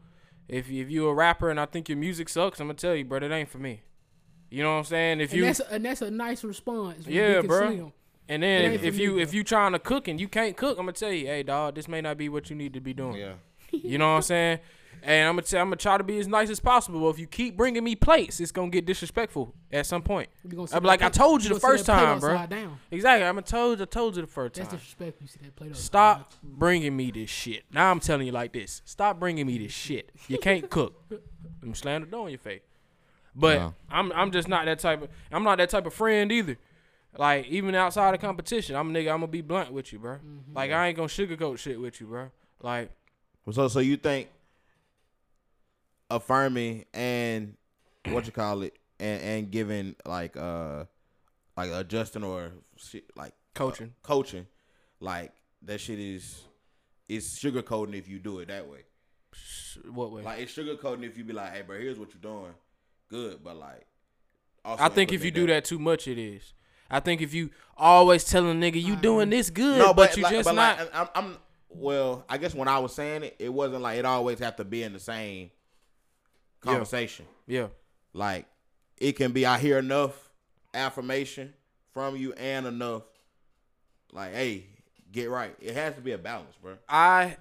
[0.47, 3.05] If if you a rapper and I think your music sucks, I'm gonna tell you,
[3.05, 3.81] bro, it ain't for me.
[4.49, 5.21] You know what I'm saying?
[5.21, 7.07] If And you that's and that's a nice response.
[7.07, 7.59] Yeah, Big and bro.
[7.67, 7.93] Slim.
[8.27, 9.19] and then it if, if you bro.
[9.21, 11.75] if you trying to cook and you can't cook, I'm gonna tell you, hey dog,
[11.75, 13.15] this may not be what you need to be doing.
[13.15, 13.33] yeah.
[13.71, 14.59] You know what I'm saying?
[15.03, 16.99] And I'm gonna tell, I'm gonna try to be as nice as possible.
[17.01, 20.29] But if you keep bringing me plates, it's gonna get disrespectful at some point.
[20.43, 22.45] You gonna see I'm that like, I told you the first time, bro.
[22.47, 22.77] Down.
[22.91, 23.25] Exactly.
[23.25, 24.77] I'm gonna told you, I told you the first That's time.
[24.77, 25.23] disrespectful.
[25.23, 27.63] You see that plate upside Stop bringing me this shit.
[27.71, 28.81] Now I'm telling you like this.
[28.85, 30.11] Stop bringing me this shit.
[30.27, 31.01] You can't cook.
[31.63, 32.61] I'm slam the door in your face.
[33.35, 33.73] But Wow.
[33.89, 36.57] I'm I'm just not that type of I'm not that type of friend either.
[37.17, 39.11] Like even outside of competition, I'm a nigga.
[39.11, 40.15] I'm gonna be blunt with you, bro.
[40.15, 40.55] Mm-hmm.
[40.55, 42.29] Like I ain't gonna sugarcoat shit with you, bro.
[42.61, 42.91] Like
[43.51, 44.29] So so you think
[46.09, 47.55] affirming and
[48.09, 50.85] what you call it and and giving like uh
[51.55, 53.93] like adjusting or shit like coaching.
[54.01, 54.47] coaching
[54.99, 55.31] like
[55.61, 56.43] that shit is
[57.07, 58.79] is sugarcoating if you do it that way.
[59.91, 60.21] What way?
[60.21, 62.53] Like it's sugarcoating if you be like, hey bro, here's what you're doing,
[63.09, 63.85] good, but like.
[64.63, 66.53] Also I think if you do that too much, it is.
[66.91, 70.17] I think if you always telling a nigga you doing this good, no, but, but,
[70.17, 70.79] you like, just but not.
[70.79, 71.37] like, I'm, I'm
[71.69, 72.25] well.
[72.27, 74.83] I guess when I was saying it, it wasn't like it always have to be
[74.83, 75.51] in the same.
[76.61, 77.25] Conversation.
[77.47, 77.67] yeah,
[78.13, 78.45] Like
[78.97, 79.45] it can be.
[79.45, 80.29] I hear enough
[80.73, 81.53] affirmation
[81.93, 83.03] from you and enough.
[84.11, 84.65] Like, hey,
[85.11, 85.55] get right.
[85.61, 86.75] It has to be a balance, bro.
[86.87, 87.37] I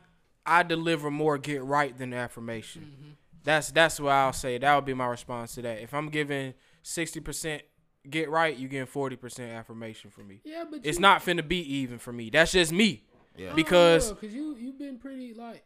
[0.46, 2.82] I deliver more get right than affirmation.
[2.82, 3.10] Mm-hmm.
[3.44, 4.58] That's that's what I'll say.
[4.58, 5.80] That would be my response to that.
[5.80, 7.62] If I'm giving sixty percent
[8.08, 10.40] get right, you getting forty percent affirmation from me.
[10.44, 12.30] Yeah, but It's you, not finna be even for me.
[12.30, 13.04] That's just me.
[13.36, 13.52] Yeah.
[13.54, 15.64] Because- cause you you've been pretty like.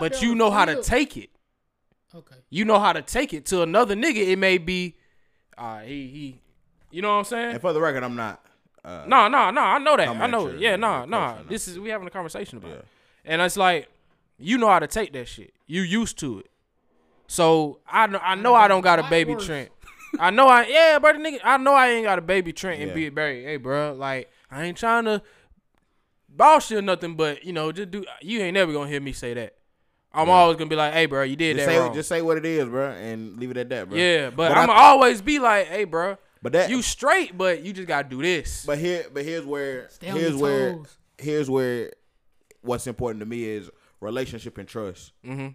[0.00, 1.30] But you know how to take it.
[2.16, 2.36] Okay.
[2.50, 4.16] You know how to take it to another nigga.
[4.28, 4.96] It may be,
[5.58, 6.40] uh, he he,
[6.90, 7.50] you know what I'm saying?
[7.52, 8.42] And for the record, I'm not.
[8.84, 9.60] Uh, No, no, no.
[9.60, 10.08] I know that.
[10.08, 10.48] I know.
[10.48, 11.34] your- Yeah, no, your no.
[11.38, 12.76] coach This is we having a conversation about Yeah.
[12.76, 12.84] it,
[13.26, 13.88] and it's like
[14.38, 15.52] you know how to take that shit.
[15.66, 16.50] You used to it.
[17.26, 19.44] So I know I know I don't got a baby worse.
[19.46, 19.70] Trent.
[20.20, 22.80] I know I yeah, but the nigga, I know I ain't got a baby Trent
[22.80, 22.94] and Yeah.
[22.94, 23.44] be Barry.
[23.44, 25.20] Hey, bro, like I ain't trying to
[26.28, 28.04] boss you or nothing, but you know, just do.
[28.22, 29.55] You ain't never gonna hear me say that.
[30.16, 31.94] I'm always gonna be like, hey, bro, you did Just that say, wrong.
[31.94, 33.98] just say what it is, bro, and leave it at that, bro.
[33.98, 37.62] yeah, but, But I'm I- always be like, hey, bro, But that, you straight, but
[37.62, 38.64] you just gotta do this.
[38.66, 40.78] But here, but here's where Stay here's where
[41.18, 41.92] here's where
[42.62, 45.12] what's important to me is relationship and trust.
[45.24, 45.48] mm-hmm.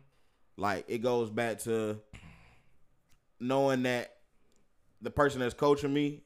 [0.58, 2.00] Like it goes back to
[3.40, 4.16] knowing that
[5.02, 6.22] the person that's coaching me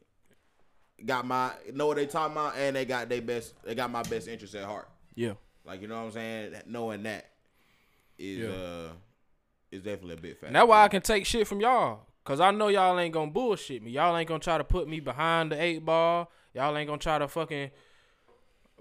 [1.06, 3.54] got my know what they talking about, and they got their best.
[3.64, 4.90] They got my best interest at heart.
[5.16, 5.34] Yeah.
[5.66, 6.54] Like you know what I'm saying.
[6.68, 7.30] Knowing that
[8.18, 8.50] is Yeah.
[8.50, 8.90] uh
[9.72, 10.48] is definitely a big factor.
[10.48, 12.02] And that's why I can take shit from y'all.
[12.24, 13.92] Cause I know y'all ain't gonna bullshit me.
[13.92, 16.32] Y'all ain't gonna try to put me behind the eight ball.
[16.54, 17.70] Y'all ain't gonna try to fucking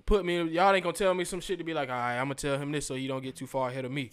[0.06, 0.42] put me.
[0.44, 2.58] Y'all ain't gonna tell me some shit to be like, all right, I'm gonna tell
[2.58, 4.10] him this so you don't get too far ahead of me.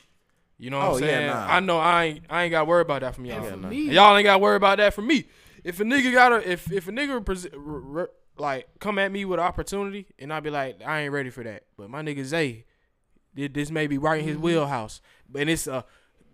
[0.58, 1.28] You know what Oh, I'm yeah, saying?
[1.28, 1.46] nah.
[1.50, 3.44] I know I ain't I ain't got to worry about that from y'all.
[3.44, 3.70] Yeah, for nah.
[3.70, 5.26] y'all ain't got to worry about that from me.
[5.64, 9.12] If a nigga got to if if a nigga pres- r- r- like come at
[9.12, 11.64] me with an opportunity and I be like, I ain't ready for that.
[11.78, 12.66] But my nigga Zay, thi-
[13.34, 14.44] this may be right in his Mm-hmm.
[14.46, 15.02] wheelhouse,
[15.36, 15.86] and it's a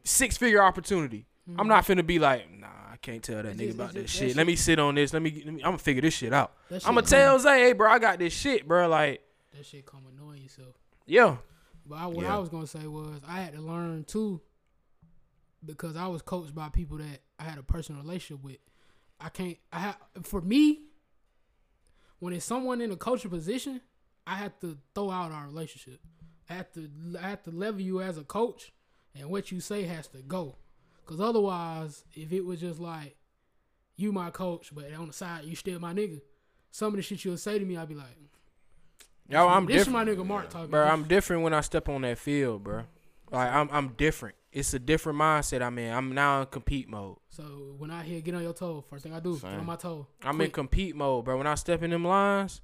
[0.03, 1.25] six figure opportunity.
[1.57, 3.61] I'm not finna be like, nah, I can't tell that Mm-hmm.
[3.61, 4.35] It's nigga just- about just- shit.
[4.35, 5.13] Let me sit on this.
[5.13, 6.51] Let me, let me I'm gonna figure this shit out.
[6.69, 8.87] that I'm gonna tell Zay, hey, bro, I got this shit, bro.
[8.89, 9.21] Like,
[9.55, 10.75] that shit come annoying yourself.
[11.05, 11.37] yeah,
[11.85, 12.35] But I, what Yeah.
[12.35, 14.41] I was gonna say was I had to learn too,
[15.65, 18.57] because I was coached by people that I had a personal relationship with.
[19.19, 19.57] I can't.
[19.71, 20.81] I have for me.
[22.19, 23.79] When it's someone in a coaching position,
[24.25, 25.99] I have to throw out our relationship.
[26.49, 26.89] I have to.
[27.21, 28.71] I have to level you as a coach,
[29.15, 30.55] and what you say has to go.
[31.05, 33.15] Cause otherwise, if it was just like
[33.95, 36.19] you my coach, but on the side you still my nigga,
[36.71, 38.17] some of the shit you'll say to me, I'd be like,
[39.29, 40.09] yo, I'm this different.
[40.09, 40.69] is my nigga Mark talking.
[40.69, 40.83] bro.
[40.83, 42.83] This- I'm different when I step on that field, bro.
[43.31, 44.35] Like I'm I'm different.
[44.53, 45.93] it's a different mindset I'm in.
[45.93, 47.17] I'm now in compete mode.
[47.29, 47.43] So
[47.77, 50.07] when I hear get on your toe, first thing I do, get on my toe.
[50.23, 51.37] I'm in compete mode, bro.
[51.37, 52.61] When I step in them lines,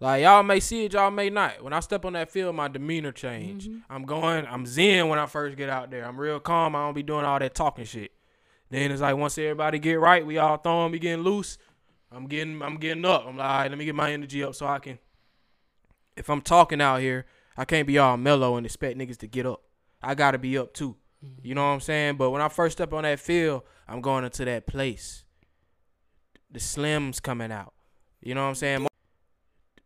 [0.00, 1.62] like y'all may see it, y'all may not.
[1.62, 3.68] When I step on that field, my demeanor change.
[3.68, 3.82] Mhm.
[3.88, 6.04] I'm going, I'm zen when I first get out there.
[6.04, 6.74] I'm real calm.
[6.76, 8.12] I don't be doing all that talking shit.
[8.70, 11.58] Then it's like once everybody get right, we all throwing, be getting loose.
[12.10, 13.24] I'm getting, I'm getting up.
[13.26, 14.98] I'm like, all right, let me get my energy up so I can.
[16.16, 17.26] If I'm talking out here,
[17.56, 19.62] I can't be all mellow and expect niggas to get up.
[20.02, 20.96] I gotta be up too.
[21.42, 22.16] You know what I'm saying?
[22.16, 25.24] But when I first step on that field, I'm going into that place.
[26.50, 27.72] The slims coming out.
[28.20, 28.86] You know what I'm saying?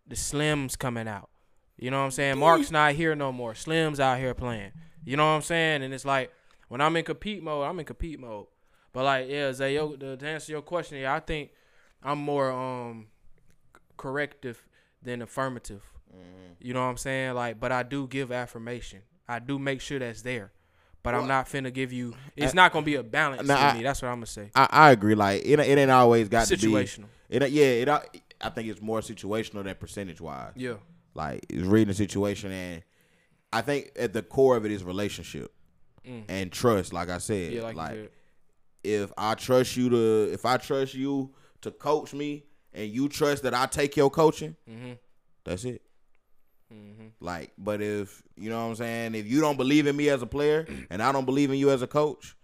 [0.09, 1.29] The slims coming out.
[1.79, 2.39] You know what I'm saying?
[2.39, 3.55] Mark's not here no more.
[3.55, 4.73] Slim's out here playing.
[5.05, 5.83] You know what I'm saying?
[5.83, 6.33] And it's like
[6.69, 8.47] when I'm in compete mode, I'm in compete mode.
[8.93, 11.51] But like, yeah, Zay, yo, to to answer your question, yeah, I think
[12.03, 13.07] I'm more um
[13.97, 14.67] corrective
[15.03, 15.83] than affirmative.
[16.11, 16.55] Mm-hmm.
[16.61, 17.35] You know what I'm saying?
[17.35, 19.03] Like, but I do give affirmation.
[19.29, 20.53] I do make sure that's there.
[21.03, 22.13] But I'm not finna give you.
[22.13, 23.83] Uh, it's not gonna be a balance Nah, to me.
[23.83, 24.51] That's what I'm gonna say.
[24.55, 25.15] I, I agree.
[25.15, 26.67] Like it, it ain't always got to be.
[26.67, 27.07] Situational.
[27.31, 27.89] It yeah, it.
[27.89, 28.01] Uh,
[28.41, 30.53] I- think it's more situational than percentage wise.
[30.57, 30.75] Yeah.
[31.15, 32.83] Like it's reading the situation, and
[33.53, 35.53] I think at the core of it is relationship
[36.07, 36.25] Mm.
[36.29, 36.93] and trust.
[36.93, 38.13] Like I said, Yeah, like, like,
[38.85, 43.43] if I trust you to, if I trust you to coach me, and you trust
[43.43, 44.93] that I take your coaching, Mm-hmm.
[45.45, 45.83] that's it.
[46.73, 47.07] Mm-hmm.
[47.21, 50.23] Like, but if you know what I'm saying, if you don't believe in me as
[50.23, 52.37] a player, and I don't believe in you as a coach,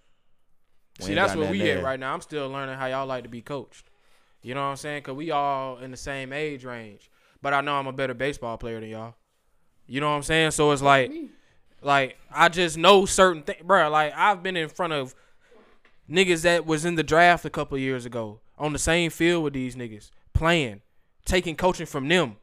[1.01, 2.15] See, that's where we at right now.
[2.15, 3.91] I'm still learning how y'all like to be coached.
[4.45, 5.03] You know what I'm saying?
[5.03, 7.11] Cause we all in the same age range.
[7.41, 9.15] But I know I'm a better baseball player than y'all.
[9.87, 10.51] You know what I'm saying?
[10.51, 11.11] So it's like,
[11.81, 13.89] like I just know certain things, bro.
[13.89, 15.15] Like I've been in front of
[16.11, 19.55] niggas that was in the draft a couple years ago on the same field with
[19.55, 20.83] these niggas playing,
[21.25, 22.37] taking coaching from them.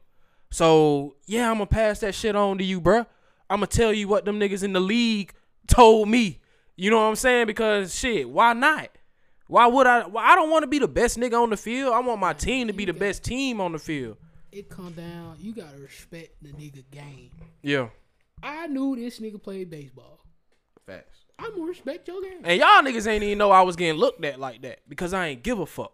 [0.50, 3.06] So yeah, I'm gonna pass that shit on to you, bruh.
[3.48, 5.34] I'm gonna tell you what them niggas in the league
[5.68, 6.40] told me.
[6.74, 7.46] You know what I'm saying?
[7.46, 8.88] Because shit, why not?
[9.52, 10.06] Why would I?
[10.06, 11.92] Why I don't want to be the best nigga on the field.
[11.92, 14.16] I want my team to be the best team on the field.
[14.50, 15.36] It come down.
[15.40, 17.30] You gotta respect the nigga game.
[17.60, 17.88] Yeah.
[18.42, 20.20] I knew this nigga played baseball.
[20.86, 21.18] Facts.
[21.38, 22.40] I'm gonna respect your game.
[22.44, 25.26] And y'all niggas ain't even know I was getting looked at like that because I
[25.26, 25.92] ain't give a fuck.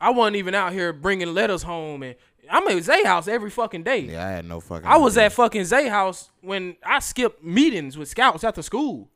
[0.00, 2.14] I wasn't even out here bringing letters home, and
[2.48, 4.02] I'm at Zay house every fucking day.
[4.02, 4.86] Yeah, I had no fucking.
[4.86, 5.26] I was idea.
[5.26, 9.10] at fucking Zay house when I skipped meetings with scouts after school,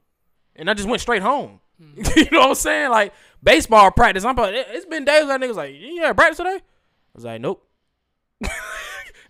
[0.57, 1.61] and I just went straight home.
[2.17, 2.91] you know what I'm saying?
[2.91, 4.24] Like baseball practice.
[4.24, 6.57] I'm about, it- it's been days that niggas like, you had practice today?
[6.57, 6.61] I
[7.14, 7.66] was like, nope,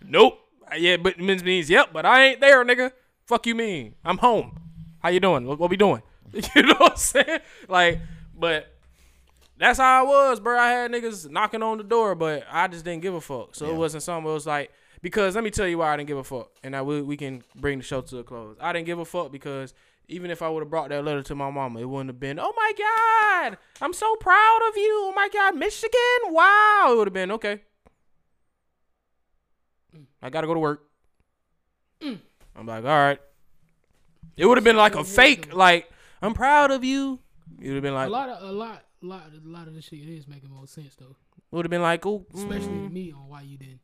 [0.05, 0.39] nope.
[0.77, 2.91] Yeah, but means means yep, but I ain't there, nigga.
[3.25, 3.95] Fuck you mean?
[4.03, 4.59] I'm home.
[4.99, 5.45] How you doing?
[5.45, 6.01] What, what we doing?
[6.55, 7.39] you know what I'm saying?
[7.67, 7.99] Like,
[8.35, 8.73] but
[9.57, 10.57] that's how I was, bro.
[10.57, 13.53] I had niggas knocking on the door, but I just didn't give a fuck.
[13.55, 14.29] So it wasn't something.
[14.29, 16.75] It was like because let me tell you why I didn't give a fuck, and
[16.75, 18.57] I we, we can bring the show to a close.
[18.59, 19.73] I didn't give a fuck because
[20.07, 22.39] even if I would have brought that letter to my mama, it wouldn't have been.
[22.39, 25.05] Oh my god, I'm so proud of you.
[25.05, 26.89] Oh my god, Michigan, wow.
[26.91, 27.61] It would have been okay.
[30.21, 30.83] I gotta go to work.
[32.01, 33.19] I'm like, all right.
[34.35, 35.89] It would have been like a fake, like
[36.21, 37.19] I'm proud of you.
[37.59, 38.07] It would have been like.
[38.07, 40.95] A lot of a lot, lot, a lot of this shit is making more sense
[40.95, 41.15] though.
[41.51, 43.79] would have been like, oh, Especially mm, me on why you didn't.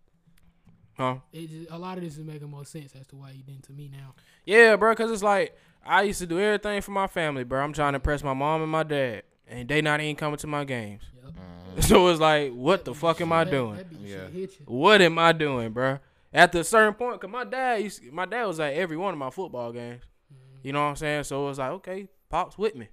[0.99, 1.15] Huh?
[1.33, 3.63] It just, a lot of this is making more sense as to why you didn't
[3.63, 4.13] to me now.
[4.45, 7.63] Yeah, bro, cause it's like I used to do everything for my family, bro.
[7.63, 10.47] I'm trying to impress my mom and my dad, and they not even coming to
[10.47, 11.03] my games.
[11.15, 11.33] Yep.
[11.85, 13.77] So it's like, what the fuck am I That- doing?
[13.77, 14.27] That, Yeah.
[14.27, 14.65] hit you.
[14.65, 15.99] What am I doing, bro?
[16.33, 19.17] At a certain point, cause my dad, used, my dad was at every one of
[19.17, 20.03] my football games.
[20.31, 20.67] Mm-hmm.
[20.67, 21.23] You know what I'm saying?
[21.23, 22.89] So it was like, okay, pops with me.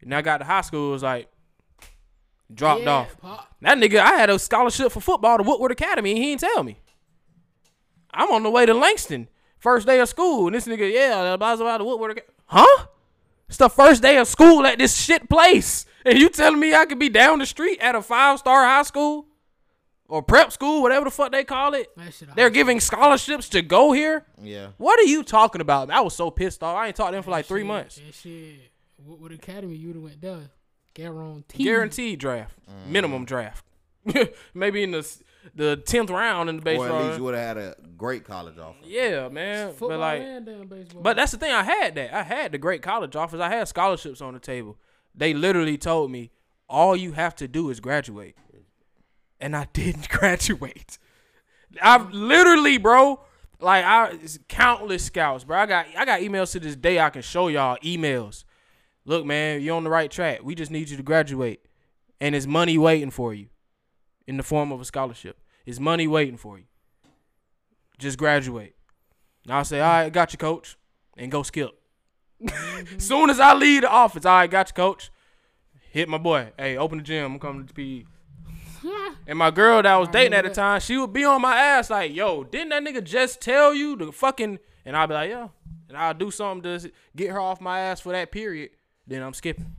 [0.00, 1.28] And I got to high school, it was like
[2.52, 3.20] dropped Yeah, off.
[3.20, 3.54] Pop.
[3.60, 6.62] That nigga, I had a scholarship for football to Woodward Academy, and he didn't tell
[6.62, 6.78] me.
[8.12, 9.28] I'm on the way to Langston,
[9.58, 12.32] first day of school, and this nigga, yeah, blah blah blah, the Woodward Academy.
[12.46, 12.86] Huh?
[13.48, 16.84] It's the first day of school at this shit place, and you telling me I
[16.86, 19.26] could be down the street at a five star high school
[20.08, 21.88] or prep school, whatever the fuck they call it?
[22.34, 24.24] They're giving scholarships to go here.
[24.42, 24.68] Yeah.
[24.78, 25.90] What are you talking about?
[25.90, 26.76] I was so pissed off.
[26.76, 27.96] I ain't talked to them for like three Shit, months.
[27.96, 28.70] That shit.
[29.04, 30.50] What, what academy you would have went there?
[30.94, 31.64] Guaranteed.
[31.64, 32.92] Guaranteed draft, Mm-hmm.
[32.92, 33.64] minimum draft.
[34.54, 35.22] Maybe in the s-
[35.54, 36.98] the tenth round in the Or baseball.
[37.00, 38.78] at least you would have had a great college offer.
[38.84, 39.70] Yeah, man.
[39.70, 41.02] Football but like, and damn baseball.
[41.02, 41.52] but that's the thing.
[41.52, 42.14] I had that.
[42.14, 43.40] I had the great college offers.
[43.40, 44.76] I had scholarships on the table.
[45.14, 46.30] They literally told me
[46.68, 48.36] all you have to do is graduate,
[49.40, 50.98] and I didn't graduate.
[51.82, 53.20] I've literally, bro.
[53.60, 55.58] Like I, it's countless scouts, bro.
[55.58, 57.00] I got I got emails to this day.
[57.00, 58.44] I can show y'all emails.
[59.04, 60.40] Look, man, you're on the right track.
[60.44, 61.64] We just need you to graduate,
[62.20, 63.46] and it's money waiting for you,
[64.28, 65.40] in the form of a scholarship.
[65.64, 66.66] It's money waiting for you.
[67.98, 68.76] Just graduate.
[69.44, 70.76] And I'll say, all right, got you, coach,
[71.16, 71.70] and go skip.
[72.98, 75.10] Soon as I leave the office, all right, got you, coach.
[75.90, 76.52] Hit my boy.
[76.58, 77.32] Hey, open the gym.
[77.32, 78.04] I'm coming to PE.
[79.26, 81.54] And my girl that I was dating at the time, she would be on my
[81.54, 85.28] ass like, "Yo, didn't that nigga just tell you the fucking?" And I'll be like,
[85.28, 85.48] "Yeah,"
[85.88, 88.70] and I'll do something to get her off my ass for that period.
[89.06, 89.74] Then I'm skipping.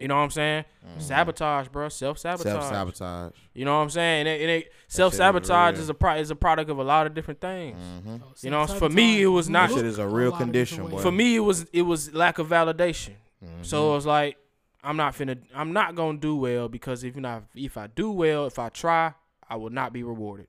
[0.00, 0.64] You know what I'm saying?
[0.98, 1.88] Sabotage, bro.
[1.90, 2.52] Self sabotage.
[2.52, 3.32] Self sabotage.
[3.54, 4.20] You know what I'm saying?
[4.26, 5.82] And it, and it, self sabotage real.
[5.82, 7.78] is a pro- is a product of a lot of different things.
[7.78, 8.16] Mm-hmm.
[8.42, 10.98] You know, for me, it was not- That shit is a real condition, boy.
[11.02, 13.14] For me, it was it was lack of validation.
[13.44, 13.62] Mm-hmm.
[13.62, 14.36] So it was like
[14.82, 18.46] I'm not finna I'm not gonna do well because if not if I do well,
[18.46, 19.12] if I try,
[19.48, 20.46] I will not be rewarded.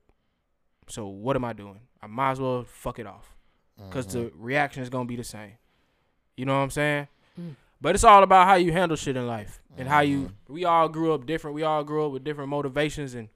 [0.88, 1.80] So what am I doing?
[2.02, 3.36] I might as well fuck it off
[3.88, 4.42] because the Mm-hmm.
[4.42, 5.52] reaction is gonna be the same.
[6.36, 7.08] You know what I'm saying?
[7.82, 10.18] But it's all about how you handle shit in life and how you.
[10.46, 10.52] Mm-hmm.
[10.54, 11.54] We all grew up different.
[11.56, 13.28] We all grew up with different motivations and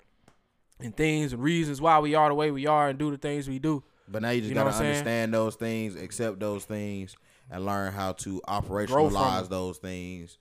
[0.79, 3.49] and things and reasons why we are the way we are and do the things
[3.49, 3.83] we do.
[4.09, 4.91] But now you just You know gotta what I'm saying?
[4.99, 7.17] understand those things, accept those things,
[7.51, 10.39] and learn how to operationalize those things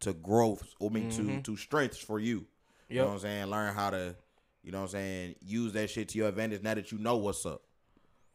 [0.00, 0.74] to growth.
[0.82, 1.42] I mean, Mhm.
[1.44, 2.46] to to strengths for you.
[2.88, 3.46] You know what I'm saying?
[3.46, 4.16] Learn how to,
[4.62, 7.16] you know what I'm saying, use that shit to your advantage now that you know
[7.16, 7.62] what's up.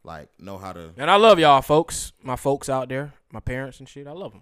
[0.03, 0.93] Like know how to.
[0.97, 2.11] And I love y'all, folks.
[2.23, 4.07] My folks out there, my parents and shit.
[4.07, 4.41] I love them.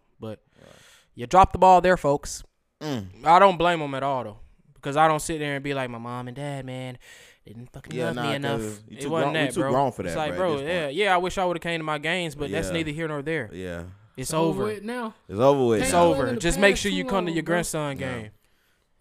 [1.20, 2.44] But you dropped the ball there, folks.
[2.82, 3.26] Mm.
[3.26, 4.38] I don't blame them at all though,
[4.76, 6.98] because I don't sit there and be like my mom and dad, man.
[7.46, 8.80] They didn't fucking Yeah, love nah, me 'cause enough.
[8.88, 9.72] you It wasn't grown- you that, too bro.
[9.72, 11.14] grown for It's like, bro, bro, yeah, yeah.
[11.14, 13.50] I wish I would have came to my games, but that's neither here nor there.
[13.54, 13.80] Yeah,
[14.16, 14.64] It's, It's over.
[14.66, 15.14] with now.
[15.28, 15.82] it's over with.
[15.82, 16.06] It's now.
[16.06, 16.28] over.
[16.28, 17.54] in Just make sure you come to your bro.
[17.56, 18.14] grandson Yeah.
[18.22, 18.32] game.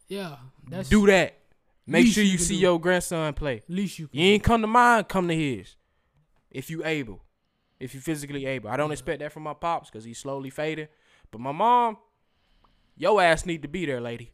[0.09, 0.37] Yeah,
[0.69, 1.37] that's Do that.
[1.87, 3.63] Make sure you you see your grandson play.
[3.69, 4.09] Least you.
[4.09, 5.77] Can You ain't come to mine, come to his.
[6.51, 7.23] If you able.
[7.79, 8.71] If you physically able.
[8.71, 10.89] I don't expect that from my pops because he's slowly fading.
[11.31, 11.99] But my mom,
[12.99, 14.31] your ass need to be there, lady.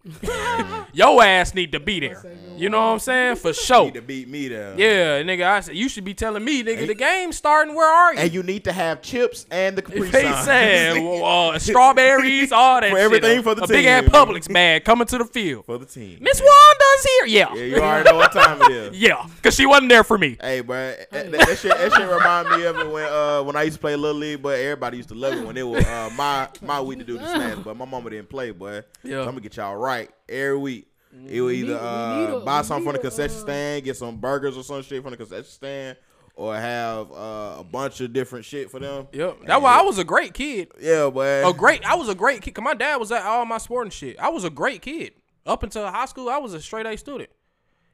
[0.93, 2.25] your ass need to be there.
[2.57, 3.37] You know what I'm saying?
[3.37, 3.85] For sure.
[3.87, 4.75] Need to beat me there.
[4.79, 7.75] Yeah, nigga, I said you should be telling me, nigga, the game's starting.
[7.75, 8.21] Where are you?
[8.21, 12.81] And you need to have chips and the Capri They saying well, uh, strawberries, all
[12.81, 13.71] that For everything A- for the team.
[13.71, 14.05] a big ass.
[14.05, 15.67] Publix bag coming to the field.
[15.67, 16.19] for the team.
[16.21, 17.27] Miss Wanda's here.
[17.27, 17.55] Yeah.
[17.55, 18.97] Yeah, you already know what time it is.
[18.99, 20.37] Yeah, because she wasn't there for me.
[20.41, 23.57] Hey, bro, that, that, that shit, that shit remind me of it when uh when
[23.57, 25.85] I used to play little league, but everybody used to love it when it was
[25.85, 28.83] uh my my week to do the snacks, but my mama didn't play, boy.
[29.03, 29.17] Yeah.
[29.17, 30.87] So I'm gonna get y'all right every week.
[31.29, 33.85] It will either uh, a- buy we something from the need a, concession uh, stand,
[33.85, 35.97] get some burgers or some shit from the concession stand,
[36.35, 39.07] or have uh, a bunch of different shit for them.
[39.13, 39.39] Yep.
[39.47, 40.73] That's why I was a great kid.
[40.81, 41.49] Yeah, boy.
[41.49, 41.85] A great.
[41.85, 42.55] I was a great kid.
[42.55, 44.19] Cause my dad was at all my sporting shit.
[44.19, 45.13] I was a great kid
[45.47, 46.29] up until high school.
[46.29, 47.31] I was a straight A student.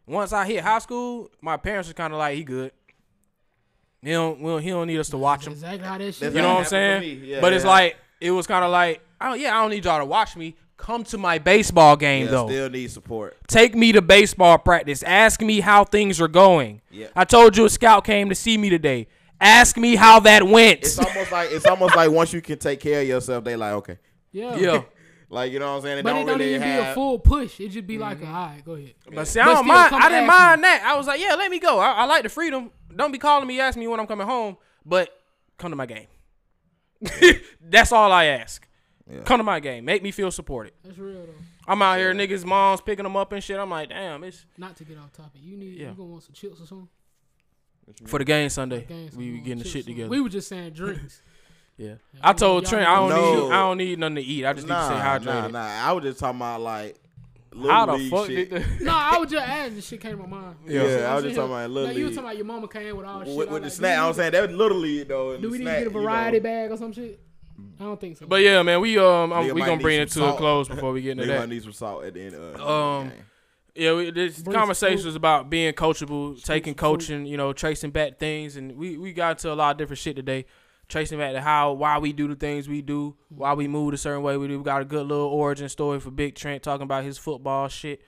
[0.06, 2.72] Once I hit high school, my parents was kind of like, he good.
[4.02, 4.40] He don't.
[4.40, 5.52] Well, he don't need us to watch him.
[5.52, 6.32] Exactly how that shit.
[6.32, 6.92] You know what I'm saying?
[6.94, 7.32] happened for me.
[7.32, 9.40] Yeah, but it's like it was kind of like, I don't.
[9.40, 10.56] Yeah, I don't need y'all to watch me.
[10.76, 12.46] Come to my baseball game yeah, though.
[12.46, 13.36] still need support.
[13.46, 15.02] Take me to baseball practice.
[15.02, 16.80] Ask me how things are going.
[16.90, 17.08] Yeah.
[17.14, 19.06] I told you a scout came to see me today.
[19.38, 20.80] Ask me how that went.
[20.80, 23.72] It's almost like it's almost like once you can take care of yourself, they like
[23.74, 23.98] okay,
[24.32, 24.56] Yeah.
[24.56, 24.82] yeah.
[25.28, 25.96] like you know what I'm saying.
[25.96, 27.60] They But don't it don't really even be a full push.
[27.60, 28.94] It just be like, a, all right, go ahead.
[29.14, 29.94] But see, I But don't still, mind.
[29.94, 30.82] I didn't ask mind that.
[30.84, 31.78] I was like, yeah, let me go.
[31.78, 32.70] I, I like the freedom.
[32.94, 35.10] Don't be calling me, ask me when I'm coming home, but
[35.58, 36.06] come to my game.
[37.62, 38.66] That's all I ask.
[39.12, 39.20] Yeah.
[39.22, 39.84] Come to my game.
[39.84, 40.72] Make me feel supported.
[40.84, 41.32] That's real though.
[41.66, 43.58] I'm out here, niggas' moms picking them up and shit.
[43.58, 45.40] I'm like, damn, it's Not to get off topic.
[45.42, 45.74] You need.
[45.78, 45.88] Yeah.
[45.90, 46.88] You gonna want some chips or something?
[48.06, 48.84] for the game Sunday.
[48.88, 49.94] Games, we some we more getting the shit or something.
[49.94, 50.10] together.
[50.10, 51.22] We were just saying drinks.
[51.76, 51.88] yeah.
[51.88, 53.46] Yeah, I I told Trent, I don't know.
[53.48, 54.44] need, I don't need nothing to eat.
[54.46, 55.24] I just need to stay Nah, hydrated.
[55.24, 55.88] nah, nah.
[55.88, 56.96] I was just talking about like
[57.52, 58.50] little How the league fuck shit.
[58.50, 59.74] did the no, I was just asking.
[59.76, 60.56] This shit came to my mind.
[60.66, 61.34] Yeah, You know what I was I'm just saying?
[61.48, 63.36] talking about little Now, you were talking about your mama came with all shit.
[63.36, 63.98] with, I with the like, snack.
[63.98, 65.30] I we was saying that was little league though.
[65.32, 66.02] and Do the we need snack, to get a you know.
[66.04, 67.20] variety bag or some shit?
[67.78, 68.26] I don't think so.
[68.26, 70.26] But yeah, man, we um I'm- Nigga we might gonna need bring it some to
[70.26, 70.38] a salt.
[70.38, 71.38] close before we get into Nigga that.
[71.40, 73.14] might need some salt at the end of Um, the.
[73.82, 77.90] Yeah, we, this Bring conversation some is about being coachable, taking coaching, you know, tracing
[77.90, 80.44] back things, and we we got to a lot of different shit today.
[80.88, 83.96] Tracing back to how why we do the things we do, why we move a
[83.96, 84.58] certain way we do.
[84.58, 88.02] We got a good little origin story for Big Trent talking about his football shit.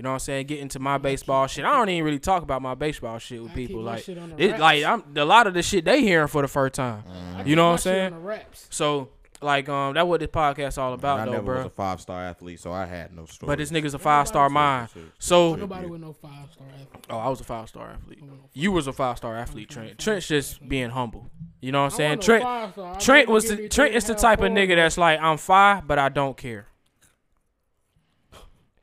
[0.00, 0.46] You know what I'm saying?
[0.46, 1.62] Getting to my baseball shit.
[1.62, 3.82] I don't even really talk about my baseball shit with I people.
[3.82, 6.40] Like shit on the it, like I'm a lot of the shit they hearing for
[6.40, 7.04] the first time.
[7.36, 8.14] I You know what I'm saying?
[8.14, 8.66] On the wraps.
[8.70, 9.10] So
[9.42, 11.56] like um that what this podcast all about I though, never bro.
[11.56, 13.48] was a five star athlete, so I had no story.
[13.48, 14.88] But this nigga's a five star mind.
[15.18, 17.06] So Nobody with no five star athlete.
[17.10, 18.22] oh, I was a five star athlete.
[18.22, 19.98] No You was a five star athlete, Trent.
[19.98, 21.30] Trent's just being humble.
[21.60, 22.40] You know what I'm saying?
[22.40, 25.36] want Trent Trent was the, Trent three is the type of nigga that's like I'm
[25.36, 26.68] five, but I don't care.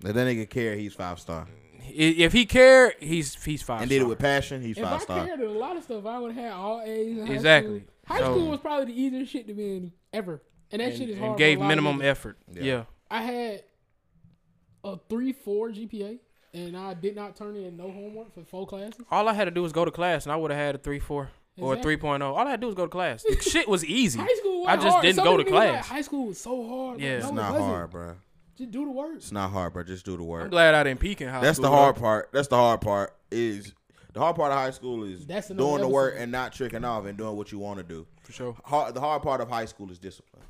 [0.04, 1.48] If that nigga care, he's five star.
[1.90, 3.82] If he care, he's he's five.
[3.82, 5.26] And did it with passion, he's If five I star.
[5.26, 7.18] cared a lot of stuff, I would have had all A's.
[7.18, 7.80] In high Exactly.
[7.80, 7.90] School.
[8.06, 10.42] High So- school was probably the easiest shit to be in ever,
[10.72, 11.38] and that and, shit is and hard.
[11.38, 12.06] gave for a lot of minimum niggas.
[12.10, 12.38] effort.
[12.54, 12.64] Yeah.
[12.64, 12.84] Yeah.
[13.10, 13.64] I had
[14.84, 16.20] a three four GPA,
[16.54, 19.02] and I did not turn in no homework for four classes.
[19.12, 20.78] All I had to do was go to class, and I would have had a
[20.78, 21.30] three four.
[21.60, 21.98] or a Exactly.
[21.98, 22.22] 3.0.
[22.36, 23.24] All I had to do was go to class.
[23.24, 24.20] The shit was easy.
[24.20, 24.68] High school.
[24.68, 25.02] I was just hard.
[25.04, 25.88] didn't Some go to people like, class.
[25.88, 27.00] high school was so hard.
[27.00, 27.08] Yeah.
[27.08, 27.70] Yeah, It's It's no, not it wasn't.
[27.72, 28.16] hard, bro.
[28.58, 29.12] Just do the work.
[29.18, 29.84] It's not hard, bro.
[29.84, 30.44] Just do the work.
[30.46, 31.64] I'm glad I didn't peak in high That's school.
[31.64, 32.02] That's the hard though.
[32.02, 32.30] part.
[32.34, 33.16] That's the hard part.
[33.30, 33.74] Is
[34.14, 36.84] the hard part of high school is That's another doing the work and not tricking
[36.84, 38.08] off and doing what you want to do.
[38.24, 38.56] For sure.
[38.66, 40.42] Hard, the hard part of high school is discipline.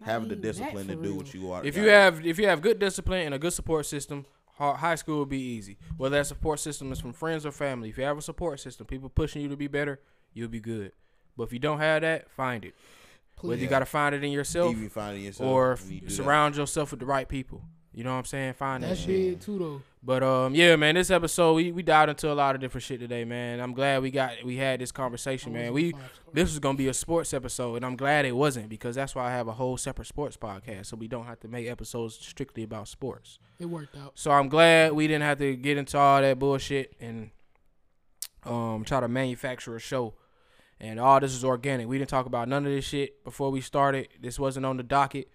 [0.00, 1.16] Not Having the discipline to do real.
[1.16, 1.66] what you want.
[1.66, 4.24] If you have if you have good discipline and a good support system,
[4.58, 5.76] high school will be easy.
[5.98, 8.86] Whether that support system is from friends or family, if you have a support system,
[8.86, 10.00] people pushing you to be better,
[10.32, 10.92] you'll be good.
[11.36, 12.74] But if you don't have that, find it.
[13.40, 16.00] Whether you got to find it in yourself even finding yourself or you f- do
[16.06, 16.10] that.
[16.12, 17.62] surround yourself with the right people.
[17.92, 18.54] You know what I'm saying?
[18.54, 19.08] Find that That's shit.
[19.08, 19.82] big too, though.
[20.02, 22.98] But um, yeah, man, this episode we, we dived into a lot of different shit
[23.00, 23.60] today, man.
[23.60, 25.72] I'm glad we got we had this conversation, man.
[25.72, 25.94] We
[26.32, 29.28] this was gonna be a sports episode, and I'm glad it wasn't because that's why
[29.28, 32.64] I have a whole separate sports podcast, so we don't have to make episodes strictly
[32.64, 33.38] about sports.
[33.60, 34.12] It worked out.
[34.16, 37.30] So I'm glad we didn't have to get into all that bullshit and
[38.44, 40.14] um try to manufacture a show.
[40.80, 41.86] And all this is organic.
[41.88, 44.08] We didn't talk about none of this shit before we started.
[44.20, 45.28] This wasn't on the docket.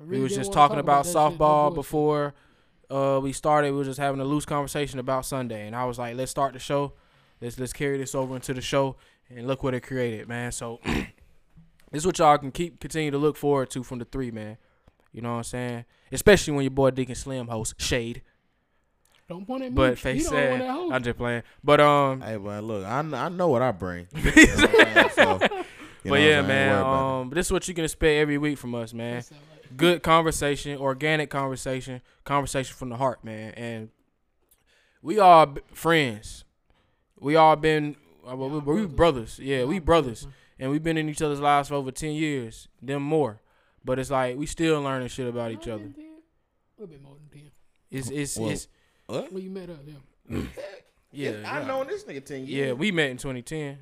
[0.00, 1.74] I we was just talking talk about, shit, no softball bullshit.
[1.74, 2.34] before
[2.90, 3.72] uh, we started.
[3.72, 6.52] We were just having a loose conversation about Sunday, and I was like, "Let's start
[6.52, 6.92] the show.
[7.40, 8.96] Let's let's carry this over into the show."
[9.30, 10.52] And look what it created, man.
[10.52, 11.06] So this
[11.92, 14.58] is what y'all can keep continue to look forward to from the three, man.
[15.12, 15.84] You know what I'm saying?
[16.12, 18.22] Especially when your boy Deacon Slim hosts Shade,
[19.28, 19.74] Don't point at me.
[19.76, 20.70] but face don't want sad.
[20.90, 20.94] that.
[20.94, 21.42] I'm just playing.
[21.62, 24.06] But um, Hey, man, look, I, I know what I bring.
[24.16, 25.38] You know what I'm saying?
[25.40, 26.78] So, but yeah, man.
[26.78, 29.14] Ain't worried Um, this is what you can expect every week from us, man.
[29.14, 29.32] That's
[29.76, 33.52] good conversation, organic conversation, conversation from the heart, man.
[33.54, 33.88] And
[35.02, 36.44] we all b- friends.
[37.18, 37.96] We all been
[38.30, 38.94] uh, well, we, Y'all we brothers.
[38.94, 39.38] brothers.
[39.38, 40.34] Yeah, we brothers, man.
[40.58, 43.40] and we've been in each other's lives for over ten years, them more.
[43.84, 45.82] But it's like we still learning shit about each other.
[45.84, 46.04] than 10?
[46.04, 47.50] A little bit more than 10.
[47.90, 48.68] It's it's Well, it's
[49.06, 49.32] What?
[49.32, 49.78] When you met up,
[50.28, 50.40] yeah.
[51.12, 51.30] yeah.
[51.44, 51.66] I yeah.
[51.66, 52.48] known this nigga 10 years.
[52.68, 53.78] Yeah, we met in 2010.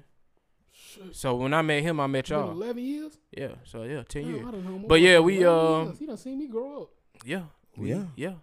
[1.13, 2.51] So when I met him, I met y'all.
[2.51, 3.19] 11 years?
[3.31, 4.47] Yeah, so yeah, ten Damn, years.
[4.47, 5.99] I done know more But yeah, we, 11 um, years.
[5.99, 6.89] He done seen me grow up.
[7.25, 7.43] Yeah.
[7.77, 8.05] we- Yeah.
[8.17, 8.35] Yeah.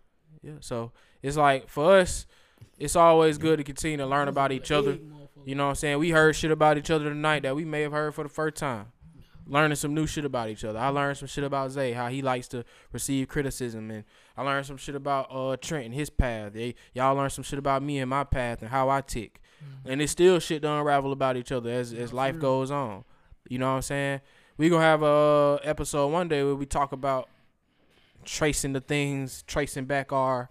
[0.42, 0.54] Yeah.
[0.62, 0.92] So
[1.22, 2.26] it's like for us,
[2.78, 4.98] it's always good to continue to learn about each other.
[5.46, 6.00] You know what I'm saying?
[6.00, 8.56] We heard shit about each other tonight that we may have heard for the first
[8.56, 8.88] time.
[9.46, 10.78] Learning some new shit about each other.
[10.78, 14.04] I learned some shit about Zay, how he likes to receive criticism, and
[14.40, 16.54] I learned some shit about uh Trent and his path.
[16.54, 19.42] They y'all learned some shit about me and my path and how I tick.
[19.62, 19.92] Mm-hmm.
[19.92, 22.42] And it's still shit to unravel about each other as as life real.
[22.42, 23.04] goes on.
[23.50, 24.22] You know what I'm saying?
[24.56, 27.28] We gonna have a uh, episode one day where we talk about
[28.24, 30.50] tracing the things, tracing back our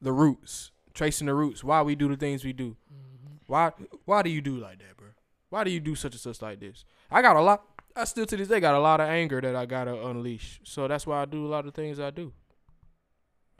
[0.00, 2.76] the roots, tracing the roots, why we do the things we do.
[2.92, 3.34] Mm-hmm.
[3.48, 3.72] Why
[4.04, 5.08] why do you do like that, bro?
[5.48, 6.84] Why do you do such and such like this?
[7.10, 7.64] I got a lot
[7.96, 10.60] I still to this day got a lot of anger that I gotta unleash.
[10.62, 12.32] So that's why I do a lot of things I do.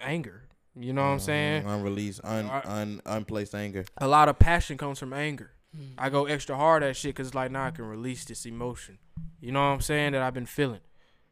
[0.02, 0.42] Anger.
[0.76, 1.64] You know what I'm saying?
[1.64, 2.66] Mm, Unreleased, un, Alright.
[2.66, 3.84] un, unplaced anger.
[3.98, 5.50] A lot of passion comes from anger.
[5.76, 5.94] Mm.
[5.98, 8.98] I go extra hard at shit because it's like now I can release this emotion.
[9.40, 10.12] You know what I'm saying?
[10.12, 10.80] That I've been feeling.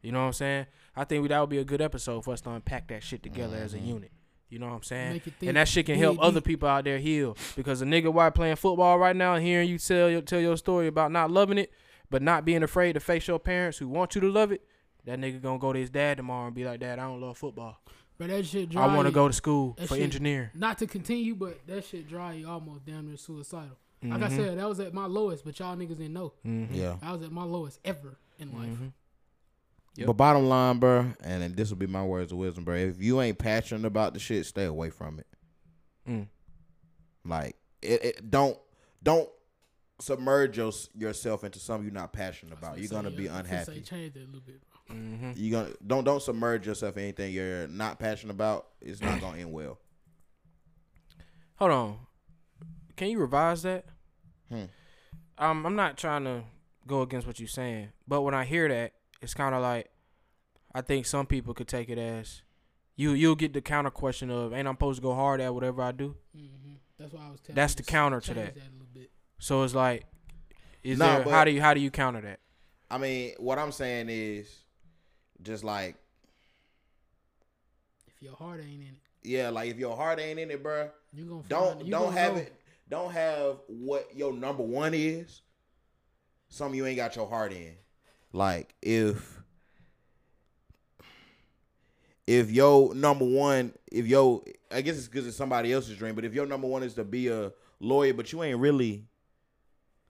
[0.01, 0.65] You know what I'm saying?
[0.95, 3.55] I think that would be a good episode for us to unpack that shit together
[3.57, 4.11] as a unit.
[4.49, 5.13] You know what I'm saying?
[5.13, 7.37] Make you think and that shit can dig help other people out there heal.
[7.55, 10.57] Because a nigga while playing football right now, and hearing you tell your tell your
[10.57, 11.71] story about not loving it,
[12.09, 14.61] but not being afraid to face your parents who want you to love it,
[15.05, 17.37] that nigga gonna go to his dad tomorrow and be like, Dad, I don't love
[17.37, 17.79] football.
[18.19, 20.49] But that shit dry I want to go to school That for shit- engineering.
[20.53, 23.77] Not to continue, but that shit dry you almost damn near suicidal.
[24.03, 24.35] Like I Mhm.
[24.35, 26.33] said, that was at my lowest, but y'all niggas didn't know.
[26.45, 26.67] Mhm.
[26.75, 26.97] Yeah.
[27.01, 28.69] I was at my lowest ever in life.
[28.69, 28.93] Mhm.
[29.95, 30.07] Yep.
[30.07, 32.75] But bottom line, bro, and, and this will be my words of wisdom, bro.
[32.75, 35.27] If you ain't passionate about the shit, stay away from it.
[36.07, 36.27] Mm.
[37.25, 38.57] Like it, it don't
[39.03, 39.29] don't
[39.99, 42.79] submerge your, yourself into something you're not passionate about.
[42.79, 43.81] You're gonna yeah, be I was gonna Say, unhappy.
[43.81, 44.61] change that a little bit.
[44.89, 44.97] Bro.
[44.97, 45.37] Mhm.
[45.37, 48.67] You gonna don't don't submerge yourself in anything you're not passionate about.
[48.81, 49.79] It's not gonna end well.
[51.55, 51.99] Hold on.
[52.95, 53.85] Can you revise that?
[54.49, 54.63] Hmm.
[55.37, 56.43] Um, I'm not trying to
[56.87, 59.89] go against what you're saying, but when I hear that, it's kind of like
[60.73, 62.41] I think some people could take it as
[62.95, 65.81] you you'll get the counter question of ain't I'm supposed to go hard at whatever
[65.81, 66.15] I do?
[66.35, 67.55] hmm That's why I was telling.
[67.55, 68.55] That's you the counter to that.
[68.55, 69.11] that a bit.
[69.39, 70.05] So it's like,
[70.83, 72.39] is Nah, there how do you how do you counter that?
[72.91, 74.49] I mean, what I'm saying is
[75.41, 75.95] just like
[78.07, 80.89] If your heart ain't in it, yeah, like if your heart ain't in it, bro,
[81.13, 82.39] you gonna don't you don't gonna have know.
[82.41, 82.53] it.
[82.89, 85.41] Don't have what your number one is.
[86.49, 87.73] Some you ain't got your heart in.
[88.33, 89.41] Like if
[92.27, 96.25] if your number one, if your I guess it's because it's somebody else's dream, but
[96.25, 99.05] if your number one is to be a lawyer, but you ain't really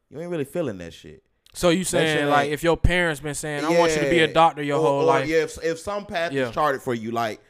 [0.10, 1.24] you ain't really feeling that shit.
[1.54, 4.20] So you saying like ain't- if your parents been saying I want you to be
[4.20, 6.48] a doctor your Or- whole or, life, Yeah, if, if some path Yeah.
[6.50, 7.42] is charted for you, like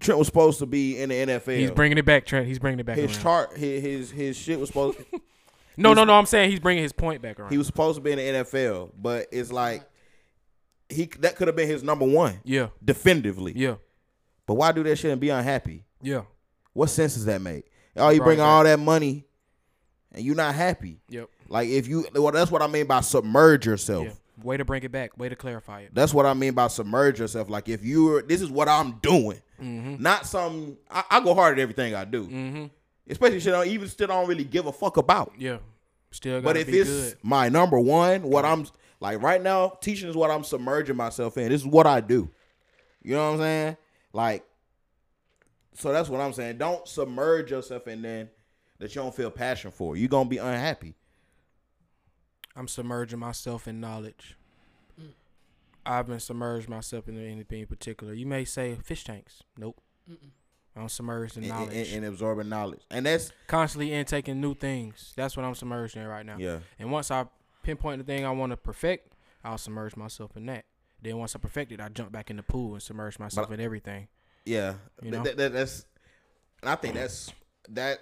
[0.00, 1.56] Trent was supposed to be in the NFL.
[1.58, 2.46] he's bringing it back, Trent.
[2.46, 2.96] He's bringing it back.
[2.96, 3.22] his around.
[3.22, 4.98] chart, his, his his shit was supposed.
[4.98, 5.04] To,
[5.76, 6.14] No, no, no.
[6.14, 7.52] I'm saying he's bringing his point back around.
[7.52, 9.82] He was supposed to be in the NFL, but it's like
[10.88, 13.52] he that could have been his number one yeah, definitively.
[13.56, 13.76] yeah,
[14.46, 15.84] But why do that shit and be unhappy?
[16.02, 16.22] yeah.
[16.72, 17.64] What sense does that make?
[17.96, 19.24] Oh, you bring all that money
[20.12, 21.00] and you're not happy.
[21.08, 21.28] Yep.
[21.50, 24.06] Like if you, well, that's what I mean by submerge yourself.
[24.06, 24.12] Yeah.
[24.42, 25.18] Way to bring it back.
[25.18, 25.90] Way to clarify it.
[25.92, 27.50] That's what I mean by submerge yourself.
[27.50, 30.78] Like if you're, this is what I'm doing, not some.
[30.90, 32.64] I, I go hard at everything I do, Mm-hmm.
[33.10, 35.32] especially shit I even still don't really give a fuck about.
[35.36, 35.58] Yeah.
[36.12, 37.18] Still But if be it's good.
[37.22, 38.66] my number one, what I'm
[39.00, 41.50] like right now, teaching is what I'm submerging myself in.
[41.50, 42.30] This is what I do.
[43.02, 43.76] You know what I'm saying?
[44.12, 44.44] Like,
[45.74, 46.58] so that's what I'm saying.
[46.58, 48.28] Don't submerge yourself in then
[48.78, 49.96] that you don't feel passion for.
[49.96, 50.94] You're gonna be unhappy.
[52.56, 54.36] I'm submerging myself in knowledge.
[55.86, 58.12] I've been submerged myself in anything in particular.
[58.12, 59.42] You may say fish tanks.
[59.56, 59.80] Nope.
[60.76, 61.74] I'm submerged in knowledge.
[61.74, 65.12] and, and absorbing knowledge, and that's Constantly intaking new things.
[65.16, 66.36] That's what I'm submerged in right now.
[66.38, 66.58] yeah.
[66.78, 67.26] And once I
[67.62, 69.14] pinpoint the thing I want to perfect,
[69.44, 70.64] I'll submerge myself in that.
[71.02, 73.60] Then once I perfect it, I jump back in the pool and submerge myself in
[73.60, 74.08] everything.
[74.44, 75.22] Yeah, You know?
[75.24, 75.86] th- th- that's,
[76.62, 77.32] and I think that's
[77.70, 77.98] that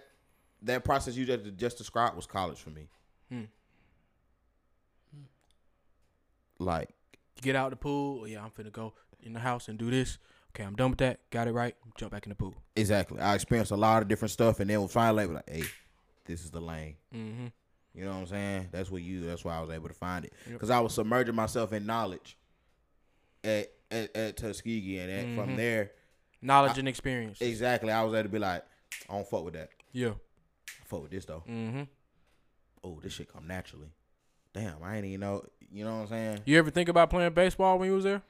[0.62, 2.88] that process you just just described was college for me.
[3.30, 3.42] Hmm.
[6.58, 6.90] Like,
[7.36, 8.26] You get out the pool.
[8.26, 10.18] Yeah, I'm finna go in the house and do this.
[10.54, 11.20] Okay, I'm done with that.
[11.30, 11.76] Got it right.
[11.96, 12.54] Jump back in the pool.
[12.76, 15.64] exactly, I experienced a lot of different stuff, and then was finally like, hey,
[16.24, 16.96] this is the lane.
[17.14, 17.46] Mm-hmm.
[17.94, 18.68] You know what I'm saying?
[18.70, 19.24] That's what you.
[19.24, 22.36] That's why I was able to find it because I was submerging myself in knowledge
[23.44, 25.34] at at, at Tuskegee, and at, Mhm.
[25.36, 25.92] from there,
[26.42, 27.40] Knowledge and experience.
[27.40, 28.62] exactly, I was able to be like,
[29.08, 29.70] I don't fuck with that.
[29.92, 30.10] yeah.
[30.10, 31.42] I fuck with this though.
[31.48, 31.82] Mm-hmm.
[32.84, 33.88] Oh, this shit come naturally.
[34.54, 35.44] Damn, I ain't even know.
[35.72, 36.40] You know what I'm saying?
[36.46, 38.22] You ever think about playing baseball when you was there?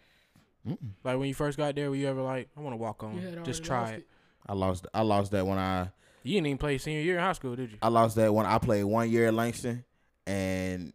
[0.67, 0.77] Mm-mm.
[1.05, 3.43] Like when you first got there, were you ever like, I want to walk on,
[3.45, 4.07] just try lost it.
[4.47, 4.87] I lost.
[4.93, 5.91] I lost that when I
[6.23, 7.79] You didn't even play senior year in high school, did you?
[7.81, 9.85] I lost that when I played one year at Langston,
[10.27, 10.93] and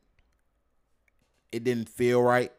[1.52, 2.52] it didn't feel right.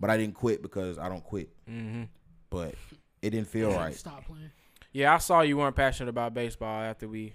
[0.00, 1.48] But I didn't quit because I don't quit.
[1.68, 2.02] Mm-hmm.
[2.50, 2.74] But
[3.22, 3.94] it didn't feel right.
[3.94, 4.50] Stop playing.
[4.92, 7.32] Yeah, I saw you weren't passionate about baseball after we,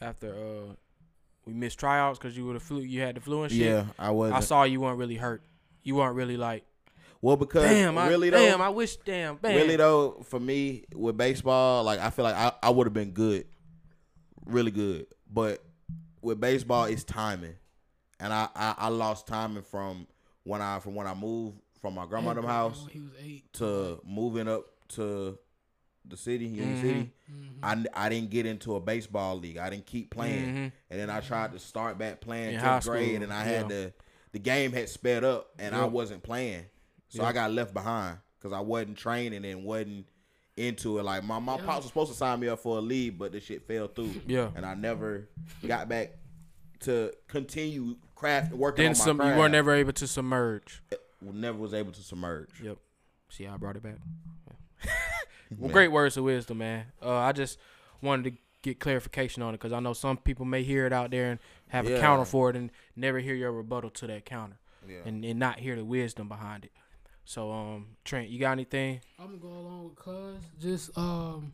[0.00, 0.74] after uh,
[1.46, 2.80] we missed tryouts because you were the flu.
[2.80, 3.60] You had the flu and shit.
[3.60, 4.32] Yeah, I was.
[4.32, 5.42] I saw you weren't really hurt.
[5.82, 6.64] You weren't really like,
[7.22, 9.54] well, because damn, I, really though, damn, I wish, damn, damn.
[9.54, 13.12] really though, for me with baseball, like I feel like I, I would have been
[13.12, 13.46] good,
[14.44, 15.06] really good.
[15.32, 15.64] But
[16.22, 17.54] with baseball, it's timing,
[18.18, 20.08] and I, I I lost timing from
[20.42, 23.52] when I from when I moved from my grandmother's house He was eight.
[23.54, 25.38] to moving up to
[26.08, 26.80] the city, Union Mhm.
[26.80, 27.12] City.
[27.32, 27.88] Mhm.
[27.94, 29.56] I, I didn't get into a baseball league.
[29.58, 30.72] I didn't keep playing, Mhm.
[30.90, 33.92] and then I tried to start back playing In tenth grade, and I had to.
[34.32, 36.66] The game had sped up, and I wasn't playing,
[37.08, 37.28] so Yep.
[37.28, 40.06] I got left behind because I wasn't training and wasn't
[40.56, 41.02] into it.
[41.04, 41.64] Like my my Yeah.
[41.64, 44.22] pops was supposed to sign me up for a league, but the shit fell through,
[44.26, 44.50] Yeah.
[44.54, 45.28] and I never
[45.66, 46.12] got back
[46.80, 50.82] to continue craft working Then on my some, you weren't never able to submerge.
[51.20, 52.60] never was able to submerge.
[52.62, 52.78] Yep.
[53.30, 53.96] See, how I brought it back.
[55.56, 56.86] well, great words of wisdom, man.
[57.02, 57.58] Uh, I just
[58.02, 61.10] wanted to get clarification on it because I know some people may hear it out
[61.10, 64.58] there and have a counter for it and never hear your rebuttal to that counter
[64.88, 64.98] Yeah.
[65.04, 66.72] and, and not hear the wisdom behind it.
[67.24, 69.00] So, um, Trent, you got anything?
[69.18, 70.42] I'm gonna go along with Cuz.
[70.60, 71.52] Just um,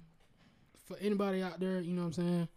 [0.87, 2.49] for anybody out there, you know what I'm saying.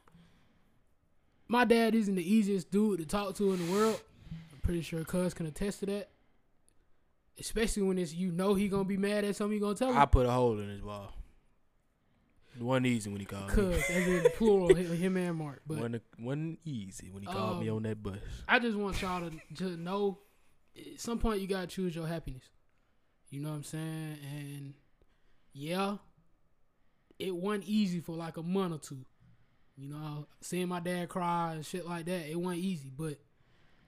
[1.48, 4.02] My dad isn't the easiest dude to talk to in the world.
[4.52, 6.10] I'm pretty sure Cuz can attest to that.
[7.40, 9.98] Especially when it's you know he gonna be mad at something you gonna tell him.
[9.98, 11.14] I put a hole in his wall.
[12.60, 13.54] Wasn't easy when he called me.
[13.54, 15.62] Cuz, as in the plural, him and Mark.
[15.68, 18.18] But Wasn't, wasn't easy when he called me Um, on that bus.
[18.48, 20.20] I just want y'all to, to know
[20.78, 22.44] at some point you gotta choose your happiness.
[23.30, 24.18] You know what I'm saying?
[24.38, 24.74] And
[25.54, 25.98] yeah,
[27.20, 29.06] it wasn't easy for like a month or two.
[29.78, 32.90] You know, seeing my dad cry and shit like that, it wasn't easy.
[32.96, 33.16] But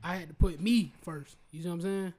[0.03, 1.37] I had to put me first.
[1.51, 2.13] You know what I'm saying?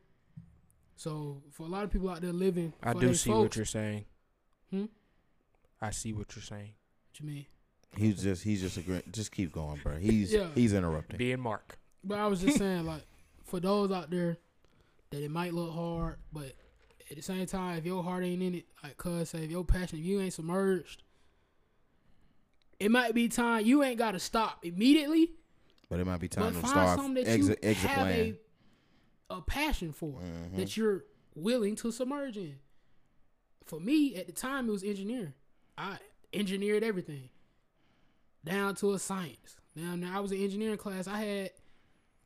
[0.97, 3.65] So for a lot of people out there living, I do see folks, what you're
[3.67, 4.05] saying.
[4.71, 4.87] Hmm?
[5.81, 6.73] I see what you're saying.
[7.11, 7.47] What you mean?
[7.97, 9.03] He's just he's just agreeing.
[9.13, 9.97] Just keep going, bro.
[9.97, 10.49] He's Yeah.
[10.55, 11.17] he's interrupting.
[11.19, 11.79] Being Mark.
[12.05, 13.03] But I was just saying, like,
[13.45, 14.37] for those out there
[15.11, 16.53] that it might look hard, but
[17.11, 19.65] at the same time, if your heart ain't in it, like Cuz say, if your
[19.65, 21.03] passion, if you ain't submerged,
[22.79, 23.65] it might be time.
[23.65, 25.33] You ain't got to stop immediately,
[25.89, 28.37] But it might be time to find start something that exit you exit have plan.
[29.31, 30.57] a, a passion for Mhm.
[30.57, 32.59] that you're willing to submerge in.
[33.65, 35.35] For me, at the time, it was engineering.
[35.79, 35.99] I
[36.33, 37.31] engineered everything
[38.45, 39.57] down to a science.
[39.77, 41.07] Now, now I was in engineering class.
[41.07, 41.51] I had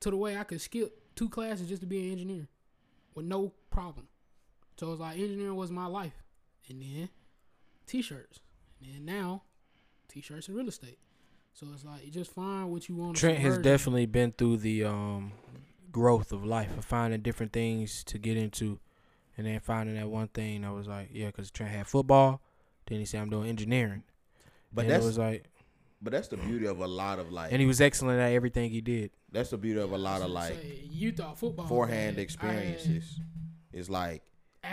[0.00, 2.48] to the way I could skip two classes just to be an engineer
[3.14, 4.08] with no problem.
[4.78, 6.24] So it was like engineering was my life.
[6.68, 7.10] And then
[7.86, 8.40] t-shirts.
[8.82, 9.42] And then now
[10.08, 10.98] t-shirts and real estate.
[11.54, 13.16] So it's like you just find what you want.
[13.16, 15.32] Trent has definitely been through the um
[15.90, 18.80] growth of life of finding different things to get into,
[19.36, 22.40] and then finding that one thing that was like, yeah, because Trent had football.
[22.86, 24.02] Then he said, I'm doing engineering.
[24.72, 25.44] But and that's it was like,
[26.00, 28.70] but that's the beauty of a lot of like and he was excellent at everything
[28.70, 29.10] he did.
[29.30, 30.56] that's the beauty of a lot of like
[30.90, 32.20] you thought football was forehand bad.
[32.40, 33.20] I had experiences.
[33.72, 34.22] It's like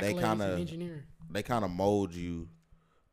[0.01, 1.03] they kinda- in engineering.
[1.29, 2.47] they kind of mold you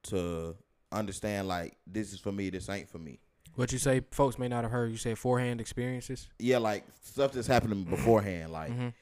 [0.04, 0.56] to
[0.92, 3.18] understand like this is for me, this ain't for me.
[3.56, 4.90] What you say, folks may not have heard.
[4.90, 6.28] You say forehand experiences.
[6.38, 8.92] Yeah, like stuff that's happening beforehand, like Mhm.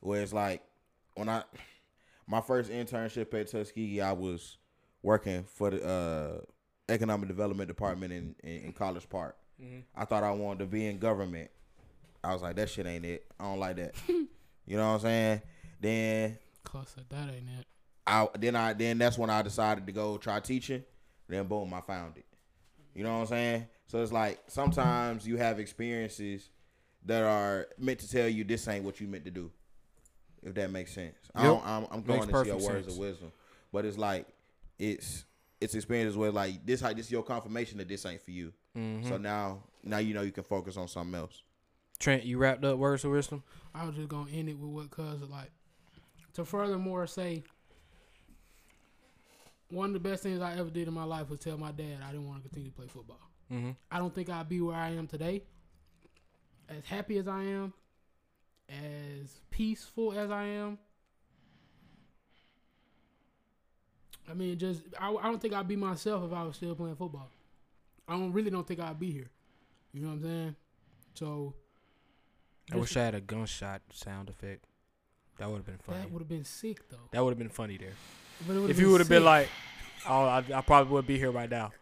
[0.00, 0.62] where it's like
[1.14, 1.44] when I
[2.26, 4.58] my first internship at Tuskegee, I was
[5.06, 9.36] working for the uh, economic development department in, in, in College Park.
[9.94, 11.48] I thought I wanted to be in government.
[12.22, 13.24] I was like, that shit ain't it.
[13.40, 13.94] I don't like that.
[14.08, 14.26] you
[14.76, 15.42] know what I'm saying?
[15.80, 17.66] Then Cause that ain't it.
[18.06, 20.82] I then I then that's when I decided to go try teaching.
[21.28, 22.26] Then boom, I found it.
[22.94, 23.66] You know what I'm saying?
[23.86, 26.50] So it's like sometimes you have experiences
[27.04, 29.50] that are meant to tell you this ain't what you meant to do.
[30.42, 31.16] If that makes sense.
[31.34, 31.50] I Yep.
[31.52, 32.94] don't, I'm, I'm Makes going into your words sense.
[32.94, 33.32] of wisdom,
[33.72, 34.26] but it's like
[34.78, 35.24] it's
[35.60, 38.52] it's experiences where like this like this is your confirmation that this ain't for you.
[38.76, 39.08] Mm-hmm.
[39.08, 41.42] So now now you know you can focus on something else.
[41.98, 43.42] Trent, you wrapped up words of wisdom.
[43.74, 45.50] I was just gonna end it with what cuz like
[46.34, 47.42] to furthermore say
[49.70, 51.98] one of the best things I ever did in my life was tell my dad
[52.06, 53.20] I didn't want to continue to play football.
[53.52, 53.70] Mm-hmm.
[53.90, 55.42] I don't think I'd be where I am today.
[56.68, 57.72] As happy as I am,
[58.68, 60.78] as peaceful as I am.
[64.28, 66.96] I mean, just I, I don't think I'd be myself if I was still playing
[66.96, 67.28] football.
[68.08, 69.30] I don't really don't think I'd be here.
[69.92, 70.56] You know what I'm saying?
[71.14, 71.54] So
[72.72, 74.64] I wish I had a gunshot sound effect.
[75.38, 75.98] That would have been funny.
[76.00, 76.96] that would have been sick though.
[77.12, 77.92] That would have been funny there.
[78.46, 79.48] But it If you would have been like,
[80.08, 81.72] oh, I, I probably would be here right now.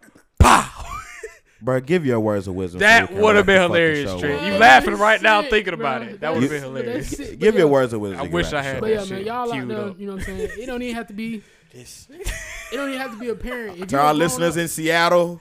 [1.63, 2.81] Bro, give your words of wisdom.
[2.81, 4.43] That so would have been hilarious, Trent.
[4.43, 5.87] You laughing that's right now thinking bro.
[5.87, 6.21] about it.
[6.21, 7.09] That would have been hilarious.
[7.11, 7.39] sick.
[7.39, 8.21] Give But your words of wisdom.
[8.21, 9.09] I so we can wish I the had show But that yeah, up.
[9.11, 10.01] man, y'all out queued there, up.
[10.01, 10.51] you know what I'm saying?
[10.59, 11.43] It don't even have to be.
[11.75, 13.79] It don't even have to be a parent.
[13.79, 15.41] If To our listeners grown in Seattle,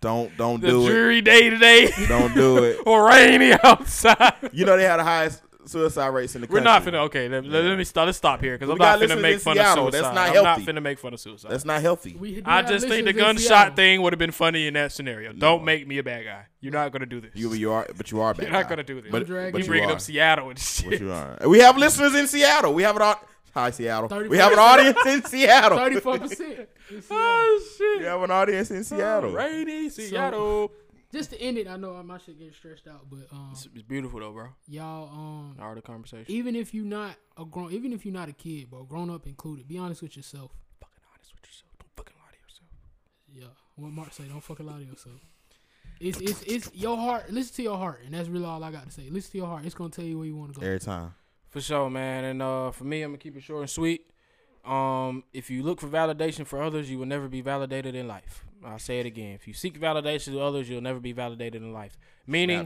[0.00, 0.90] don't don't The do it.
[0.90, 2.78] dreary day today, Don't do it.
[2.86, 4.34] or rainy outside.
[4.52, 6.60] You know they had the highest suicide rates in the country.
[6.60, 6.94] We're not finna.
[7.04, 8.06] Okay, let, let- let me stop.
[8.06, 9.86] Let's stop here because I'm not finna listeners make fun Seattle.
[9.88, 10.14] of That's suicide.
[10.14, 10.64] not I'm healthy.
[10.64, 11.50] not finna make fun of suicide.
[11.50, 12.16] That's not healthy.
[12.18, 15.34] we do I just think the gunshot thing would have been funny in that scenario.
[15.34, 16.46] Don't make me a bad guy.
[16.60, 17.32] You're not gonna do this.
[17.34, 18.44] You you are, but you are bad.
[18.44, 19.12] You're not gonna do this.
[19.12, 19.94] But, but you you bringing are.
[19.94, 21.00] up Seattle and But shit.
[21.00, 21.36] you are.
[21.46, 22.72] We have listeners in Seattle.
[22.72, 23.20] We have it au-
[23.52, 24.08] hi Seattle.
[24.08, 25.78] 30 We have an audience in Seattle.
[25.78, 26.68] Thirty-four percent.
[27.10, 28.00] Oh shit!
[28.00, 29.32] We have an audience in Seattle.
[29.32, 30.72] Rainy Seattle.
[31.12, 33.82] Just to end it, I know my shit getting stretched out, but um, It's, it's
[33.82, 34.48] beautiful though, bro.
[34.68, 36.26] y'all um, Art of conversation.
[36.28, 39.26] even if you're not a grown, even if you're not a kid, bro, grown up
[39.26, 40.52] included, be honest with yourself.
[40.80, 41.72] fucking honest with yourself.
[41.80, 42.70] Don't fucking lie to yourself.
[43.32, 45.20] Yeah, what Mark say, don't fucking lie to yourself.
[46.00, 47.30] It's it's it's your heart.
[47.32, 49.08] Listen to your heart, and that's really all I got to say.
[49.10, 49.64] Listen to your heart.
[49.64, 50.64] It's gonna tell you where you want to go.
[50.66, 51.12] Every time.
[51.50, 52.24] For sure, man.
[52.24, 54.06] And uh, for me, I'm gonna keep it short and sweet.
[54.64, 58.44] Um, if you look for validation for others, you will never be validated in life.
[58.64, 59.34] I'll say it again.
[59.34, 61.96] If you seek validation to others, you'll never be validated in life.
[62.26, 62.58] Meaning,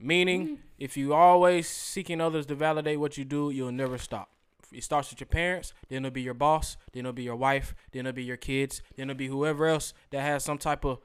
[0.00, 4.28] meaning, if you always seeking others to validate what you do, you'll never stop.
[4.72, 7.74] It starts with your parents, then it'll be your boss, then it'll be your wife,
[7.92, 10.98] then it'll be your kids, then it'll be whoever else that has some type of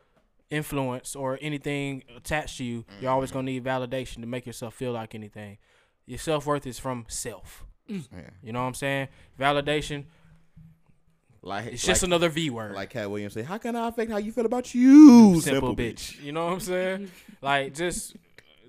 [0.52, 2.86] influence or anything attached to you.
[3.02, 5.58] You're always gonna need validation to make yourself feel like anything.
[6.06, 7.66] Your self worth is from self.
[7.88, 8.00] Yeah.
[8.42, 9.08] You know what I'm saying?
[9.40, 10.06] Validation.
[11.42, 12.74] Like It's just like, another V word.
[12.74, 16.20] like Katt Williams say, how can I affect how you feel about you, simple, bitch.
[16.24, 17.12] You know what I'm saying?
[17.42, 18.16] like just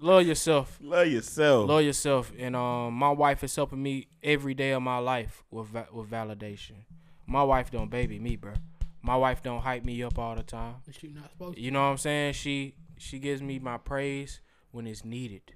[0.01, 0.79] love yourself.
[0.83, 1.69] Love yourself.
[1.69, 2.33] Love yourself.
[2.39, 6.11] And um, my wife is helping me every day of my life with va- with
[6.11, 6.85] validation.
[7.27, 8.53] My wife don't baby me, bro.
[9.01, 10.75] My wife don't hype me up all the time.
[10.85, 11.63] But you're not supposed to.
[11.63, 12.35] You know what I'm saying?
[12.35, 14.41] She she gives me my praise
[14.71, 15.55] when it's needed,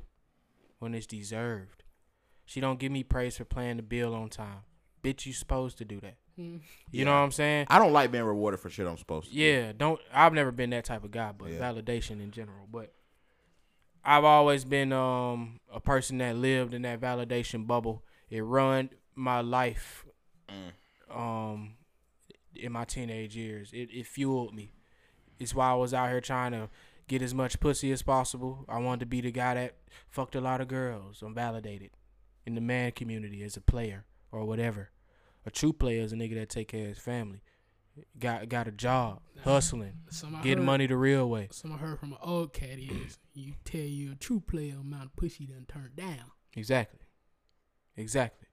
[0.80, 1.84] when it's deserved.
[2.44, 4.62] She don't give me praise for playing the bill on time.
[5.04, 6.16] Bitch, you supposed to do that.
[6.38, 6.60] Mm.
[6.90, 7.66] You know what I'm saying?
[7.70, 9.32] I don't like being rewarded for shit I'm supposed to.
[9.34, 9.38] do.
[9.40, 10.00] Yeah, don't.
[10.12, 11.58] I've never been that type of guy, but Yeah.
[11.60, 12.66] validation in general.
[12.70, 12.92] But
[14.04, 18.02] I've always been um a person that lived in that validation bubble.
[18.30, 20.04] It run my life.
[20.48, 21.16] Mm.
[21.16, 21.74] Um,
[22.56, 24.72] in my teenage years, it it fueled me.
[25.38, 26.68] It's why I was out here trying to
[27.10, 28.64] get as much pussy as possible.
[28.68, 29.74] I wanted to be the guy that
[30.08, 31.22] fucked a lot of girls.
[31.22, 31.90] I'm validated
[32.46, 34.90] in the man community as a player or whatever.
[35.44, 37.42] A true player is a nigga that take care of his family.
[38.18, 41.48] Got got a job, hustling, Some getting heard, money the real way.
[41.50, 45.06] Some I heard from an old cat is you tell you a true player amount
[45.06, 46.30] of pussy done turned down.
[46.56, 47.00] Exactly.
[47.96, 48.46] Exactly.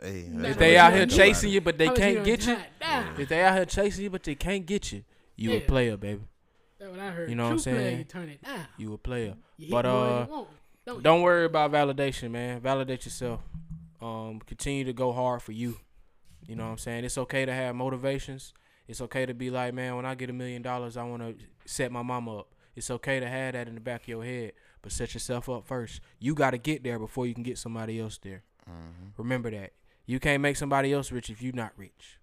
[0.00, 2.54] Hey, If they out here chasing you, but they can't get you.
[2.54, 3.18] turned?
[3.20, 5.02] If they out here chasing you, but they can't get you,
[5.36, 6.22] you a player, baby.
[6.78, 7.28] That's what I heard.
[7.28, 7.98] You know what I'm True player, saying?
[7.98, 8.66] You turn it down.
[8.76, 9.34] You a player.
[9.56, 10.26] You But, uh,
[10.86, 11.02] don't?
[11.02, 12.60] Don't worry about validation, man.
[12.60, 13.40] Validate yourself.
[14.00, 15.76] Um, continue to go hard for you.
[16.46, 17.04] You know what I'm saying?
[17.04, 18.54] It's okay to have motivations.
[18.86, 21.34] It's okay to be like, man, when I get a million dollars, I want to
[21.66, 22.54] set my mama up.
[22.74, 25.66] It's okay to have that in the back of your head, but set yourself up
[25.66, 26.00] first.
[26.20, 28.44] You got to get there before you can get somebody else there.
[29.18, 29.72] Remember that.
[30.06, 32.18] You can't make somebody else rich if you're not rich.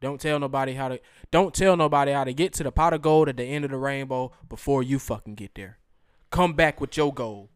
[0.00, 1.00] Don't tell nobody how to
[1.30, 3.70] don't tell nobody how to get to the pot of gold at the end of
[3.72, 5.78] the rainbow before you fucking get there.
[6.30, 7.50] Come back with your goal.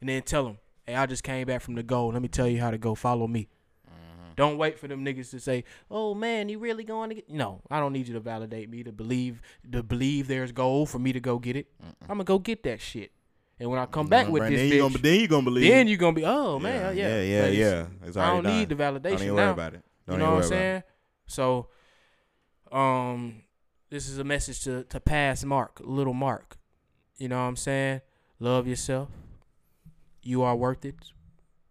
[0.00, 2.12] And then tell them, hey, I just came back from the goal.
[2.12, 2.94] Let me tell you how to go.
[2.94, 3.48] Follow me.
[3.88, 4.32] Mm-hmm.
[4.36, 7.62] Don't wait for them niggas to say, "Oh man, you really going to get?" No,
[7.70, 9.40] I don't need you to validate me to believe
[9.72, 11.66] to believe there's gold for me to go get it.
[12.02, 13.10] I'm gonna go get that shit.
[13.58, 15.42] And when I come back with Right, this then bitch, you gonna, then you gonna
[15.42, 15.68] believe.
[15.68, 17.58] then you gonna be, oh man, yeah, yeah, yeah, But it's-
[18.02, 18.06] yeah.
[18.08, 18.56] It's I don't done.
[18.58, 19.42] need the validation I Don't even now.
[19.42, 19.82] worry about it.
[20.06, 20.58] Don't you even know what I'm worry about it.
[20.60, 20.82] saying?
[21.26, 21.68] So,
[22.72, 23.42] um,
[23.90, 26.58] this is a message to to pass Mark, little Mark.
[27.16, 28.00] You know what I'm saying?
[28.38, 29.08] Love yourself.
[30.22, 31.12] You are worth it.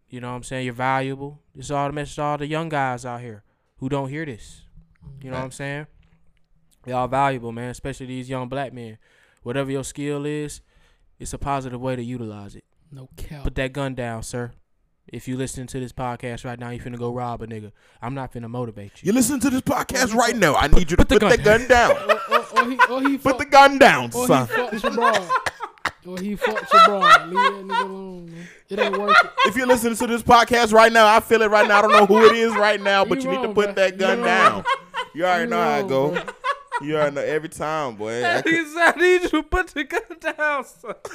[0.10, 0.65] You know what I'm saying?
[0.65, 1.40] You're valuable.
[1.56, 3.44] This is all the message to all the young guys out here
[3.78, 4.61] who don't hear this.
[5.22, 5.88] You know what I'm saying?
[6.86, 8.98] Y'all valuable, man, especially these young black men.
[9.44, 10.61] Whatever your skill is,
[11.19, 12.64] it's a positive way to utilize it.
[12.91, 13.44] No cap.
[13.44, 14.52] Put that gun down, sir.
[15.09, 17.71] If you listening to this podcast right now, you finna go rob a nigga.
[18.01, 19.07] I'm not finna motivate you.
[19.07, 20.55] You listen to this podcast right now.
[20.55, 21.91] I need you to put the put the gun down.
[21.91, 24.47] or, or, or he, or he Put fuck, the gun down, or he son.
[24.47, 25.29] fucks your broad.
[26.05, 27.27] Or he fucks your broad.
[27.27, 28.47] Leave that nigga alone, man.
[28.69, 29.31] It ain't worth it.
[29.45, 31.79] If you're listening to this podcast right now, I feel it right now.
[31.79, 33.73] I don't know who it is right now, but You you need to put bro.
[33.75, 34.25] that You gun wrong.
[34.27, 34.63] down.
[35.13, 36.11] You already You know how I go.
[36.11, 36.23] bro.
[36.81, 38.25] You already know every time, boy.
[38.25, 40.95] I could- I need you to put the gun down, son.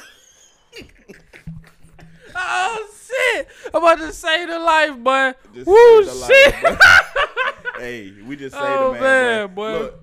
[2.35, 3.49] oh shit!
[3.75, 5.33] I'm about to save the life, boy.
[5.55, 6.63] Just Woo shit!
[6.63, 6.81] life,
[7.79, 9.73] hey, we just saved Oh, a man, man, boy.
[9.79, 10.01] Look,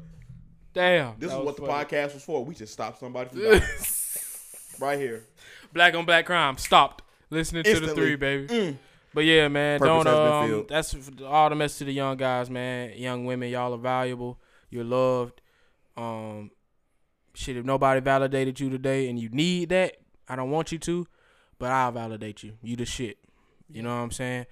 [0.73, 1.15] Damn.
[1.19, 1.85] this is what the funny.
[1.85, 2.43] podcast was for.
[2.45, 3.61] We just stopped somebody from dying.
[4.79, 5.25] right here.
[5.73, 7.03] Black on black crime stopped.
[7.29, 8.47] Listening to the three, baby.
[8.47, 8.77] Mm.
[9.13, 10.65] But yeah, man, Purpose don't um.
[10.67, 10.95] That's
[11.25, 12.93] all the message to the young guys, man.
[12.95, 14.39] Young women, y'all are valuable.
[14.69, 15.41] You're loved.
[15.97, 16.51] Um,
[17.33, 17.57] shit.
[17.57, 19.97] If nobody validated you today, and you need that,
[20.27, 21.07] I don't want you to,
[21.59, 22.53] but I'll validate you.
[22.61, 23.17] You the shit.
[23.69, 24.47] You know what I'm saying?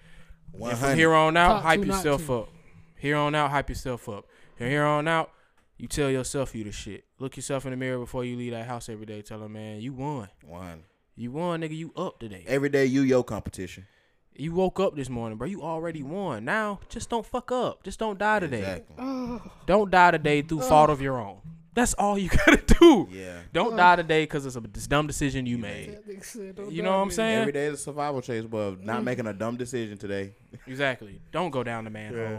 [0.61, 2.49] And from here on out, Top hype two, yourself up.
[2.95, 4.25] Here on out, hype yourself up.
[4.59, 5.31] And here on out,
[5.77, 7.05] you tell yourself you the shit.
[7.19, 9.21] Look yourself in the mirror before you leave that house every day.
[9.21, 10.29] Tell them, man, you won.
[10.43, 10.84] One.
[11.15, 11.75] You won, nigga.
[11.75, 12.43] You up today.
[12.47, 13.88] Every day, you your competition.
[14.35, 15.47] You woke up this morning, bro.
[15.47, 16.45] You already won.
[16.45, 17.84] Now, just don't fuck up.
[17.84, 18.84] Just don't die today.
[18.97, 19.41] Exactly.
[19.65, 21.39] Don't die today through fault of your own.
[21.78, 23.08] That's all you gotta do.
[23.12, 23.38] Yeah.
[23.54, 25.91] Don't die today because it's a this dumb decision you made.
[25.94, 27.41] That nigga said, "Don't You know what I'm saying?
[27.41, 30.34] Every day is a survival chase, but not making a dumb decision today.
[30.66, 31.22] Exactly.
[31.32, 32.20] Don't go down the manhole.
[32.20, 32.38] Yeah.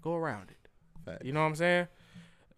[0.00, 0.56] Go around it.
[1.04, 1.24] Facts.
[1.26, 1.88] You know what I'm saying?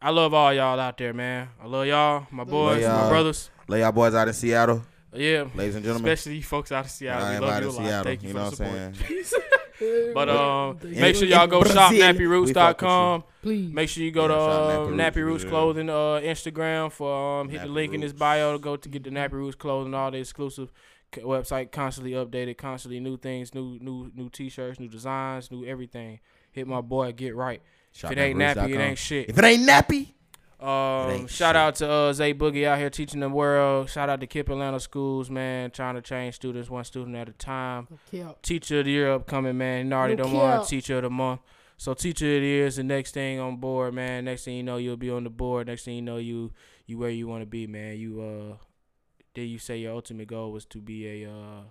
[0.01, 1.49] I love all y'all out there, man.
[1.61, 3.11] I love y'all, my boys, my y'all.
[3.11, 3.51] brothers.
[3.67, 5.47] Lay y'all boys out in Seattle, Yeah.
[5.57, 6.09] ladies and gentlemen.
[6.13, 7.27] Especially you folks out of Seattle.
[7.27, 7.85] I We love you a lot.
[7.85, 8.05] Seattle.
[8.05, 9.33] Thank you, You for know the what support.
[9.81, 10.13] saying?
[10.15, 13.25] But um, make sure y'all go shop Brazil, we nappyroots.com.
[13.43, 13.73] Please.
[13.73, 15.51] Make sure you go Yeah, to uh, Nappy Nappy Roots, Roots yeah.
[15.51, 15.93] Clothing uh,
[16.23, 19.11] Instagram for um, hit the Nappy link in his bio to go to get the
[19.11, 20.71] Nappy Roots clothing, all the exclusive
[21.15, 26.21] c- website constantly updated, constantly new things, new new new t-shirts, new designs, new everything.
[26.53, 27.63] Hit my boy, get right.
[27.93, 29.29] Shop if it ain't nappy, it ain't shit.
[29.31, 30.09] If it ain't nappy,
[30.61, 31.57] Um, ain't shout shit.
[31.57, 33.89] out to uh, Zay Boogie out here teaching the world.
[33.89, 37.33] Shout out to KIPP Atlanta Schools, man, trying to change students one student at a
[37.33, 37.89] time.
[38.13, 38.37] No.
[38.43, 39.81] Teacher of the year upcoming, man.
[39.83, 40.69] And already No done won cap.
[40.69, 41.41] teacher of the month.
[41.81, 44.27] So teacher of the year is the next thing on board, man.
[44.27, 45.67] Next thing you know, you'll be on the board.
[45.67, 46.53] Next thing you know, you
[46.85, 47.97] you where you want to be, man.
[47.97, 48.57] You uh,
[49.33, 51.63] did you say your ultimate goal was to be a uh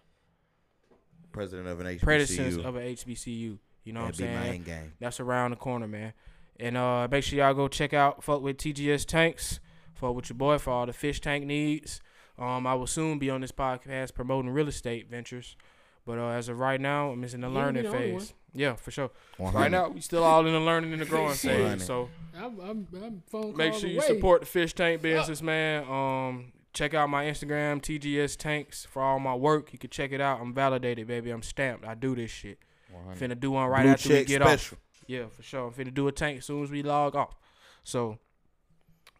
[1.31, 2.01] president of an HBCU.
[2.01, 3.59] predecessor of a HBCU?
[3.83, 4.55] You know what I'm That'd my saying?
[4.55, 4.93] end game.
[4.99, 6.13] That's around the corner, man.
[6.59, 9.59] And uh, make sure y'all go check out fuck with TGS Tanks.
[9.93, 12.01] Fuck with your boy for all the fish tank needs.
[12.39, 15.55] Um, I will soon be on this podcast promoting real estate ventures.
[16.03, 18.33] But uh, as of right now, I'm just in the You learning be the phase.
[18.53, 19.11] Yeah, for sure.
[19.37, 19.59] 100.
[19.61, 21.51] Right now, we still all in the learning and the growing Shit.
[21.79, 21.85] phase.
[21.85, 24.07] So I'm, I'm, I'm phone make sure you away.
[24.07, 25.83] support the fish tank business, man.
[25.89, 29.71] Um, check out my Instagram, TGS Tanks, for all my work.
[29.73, 30.41] You can check it out.
[30.41, 31.29] I'm validated, baby.
[31.31, 31.85] I'm stamped.
[31.85, 32.57] I do this shit.
[32.91, 33.19] 100.
[33.19, 34.75] Finna do one right Blue after we get special.
[34.77, 35.03] off.
[35.07, 35.67] Yeah, for sure.
[35.67, 37.35] I'm finna do a tank as soon as we log off.
[37.83, 38.17] So,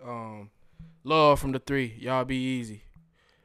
[0.04, 0.50] um,
[1.04, 1.96] love from the three.
[2.00, 2.84] Y'all be easy.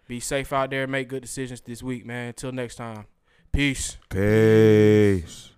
[0.09, 0.87] Be safe out there.
[0.87, 2.29] Make good decisions this week, man.
[2.29, 3.07] Until next time.
[3.53, 3.97] Peace.
[4.11, 5.51] Peace.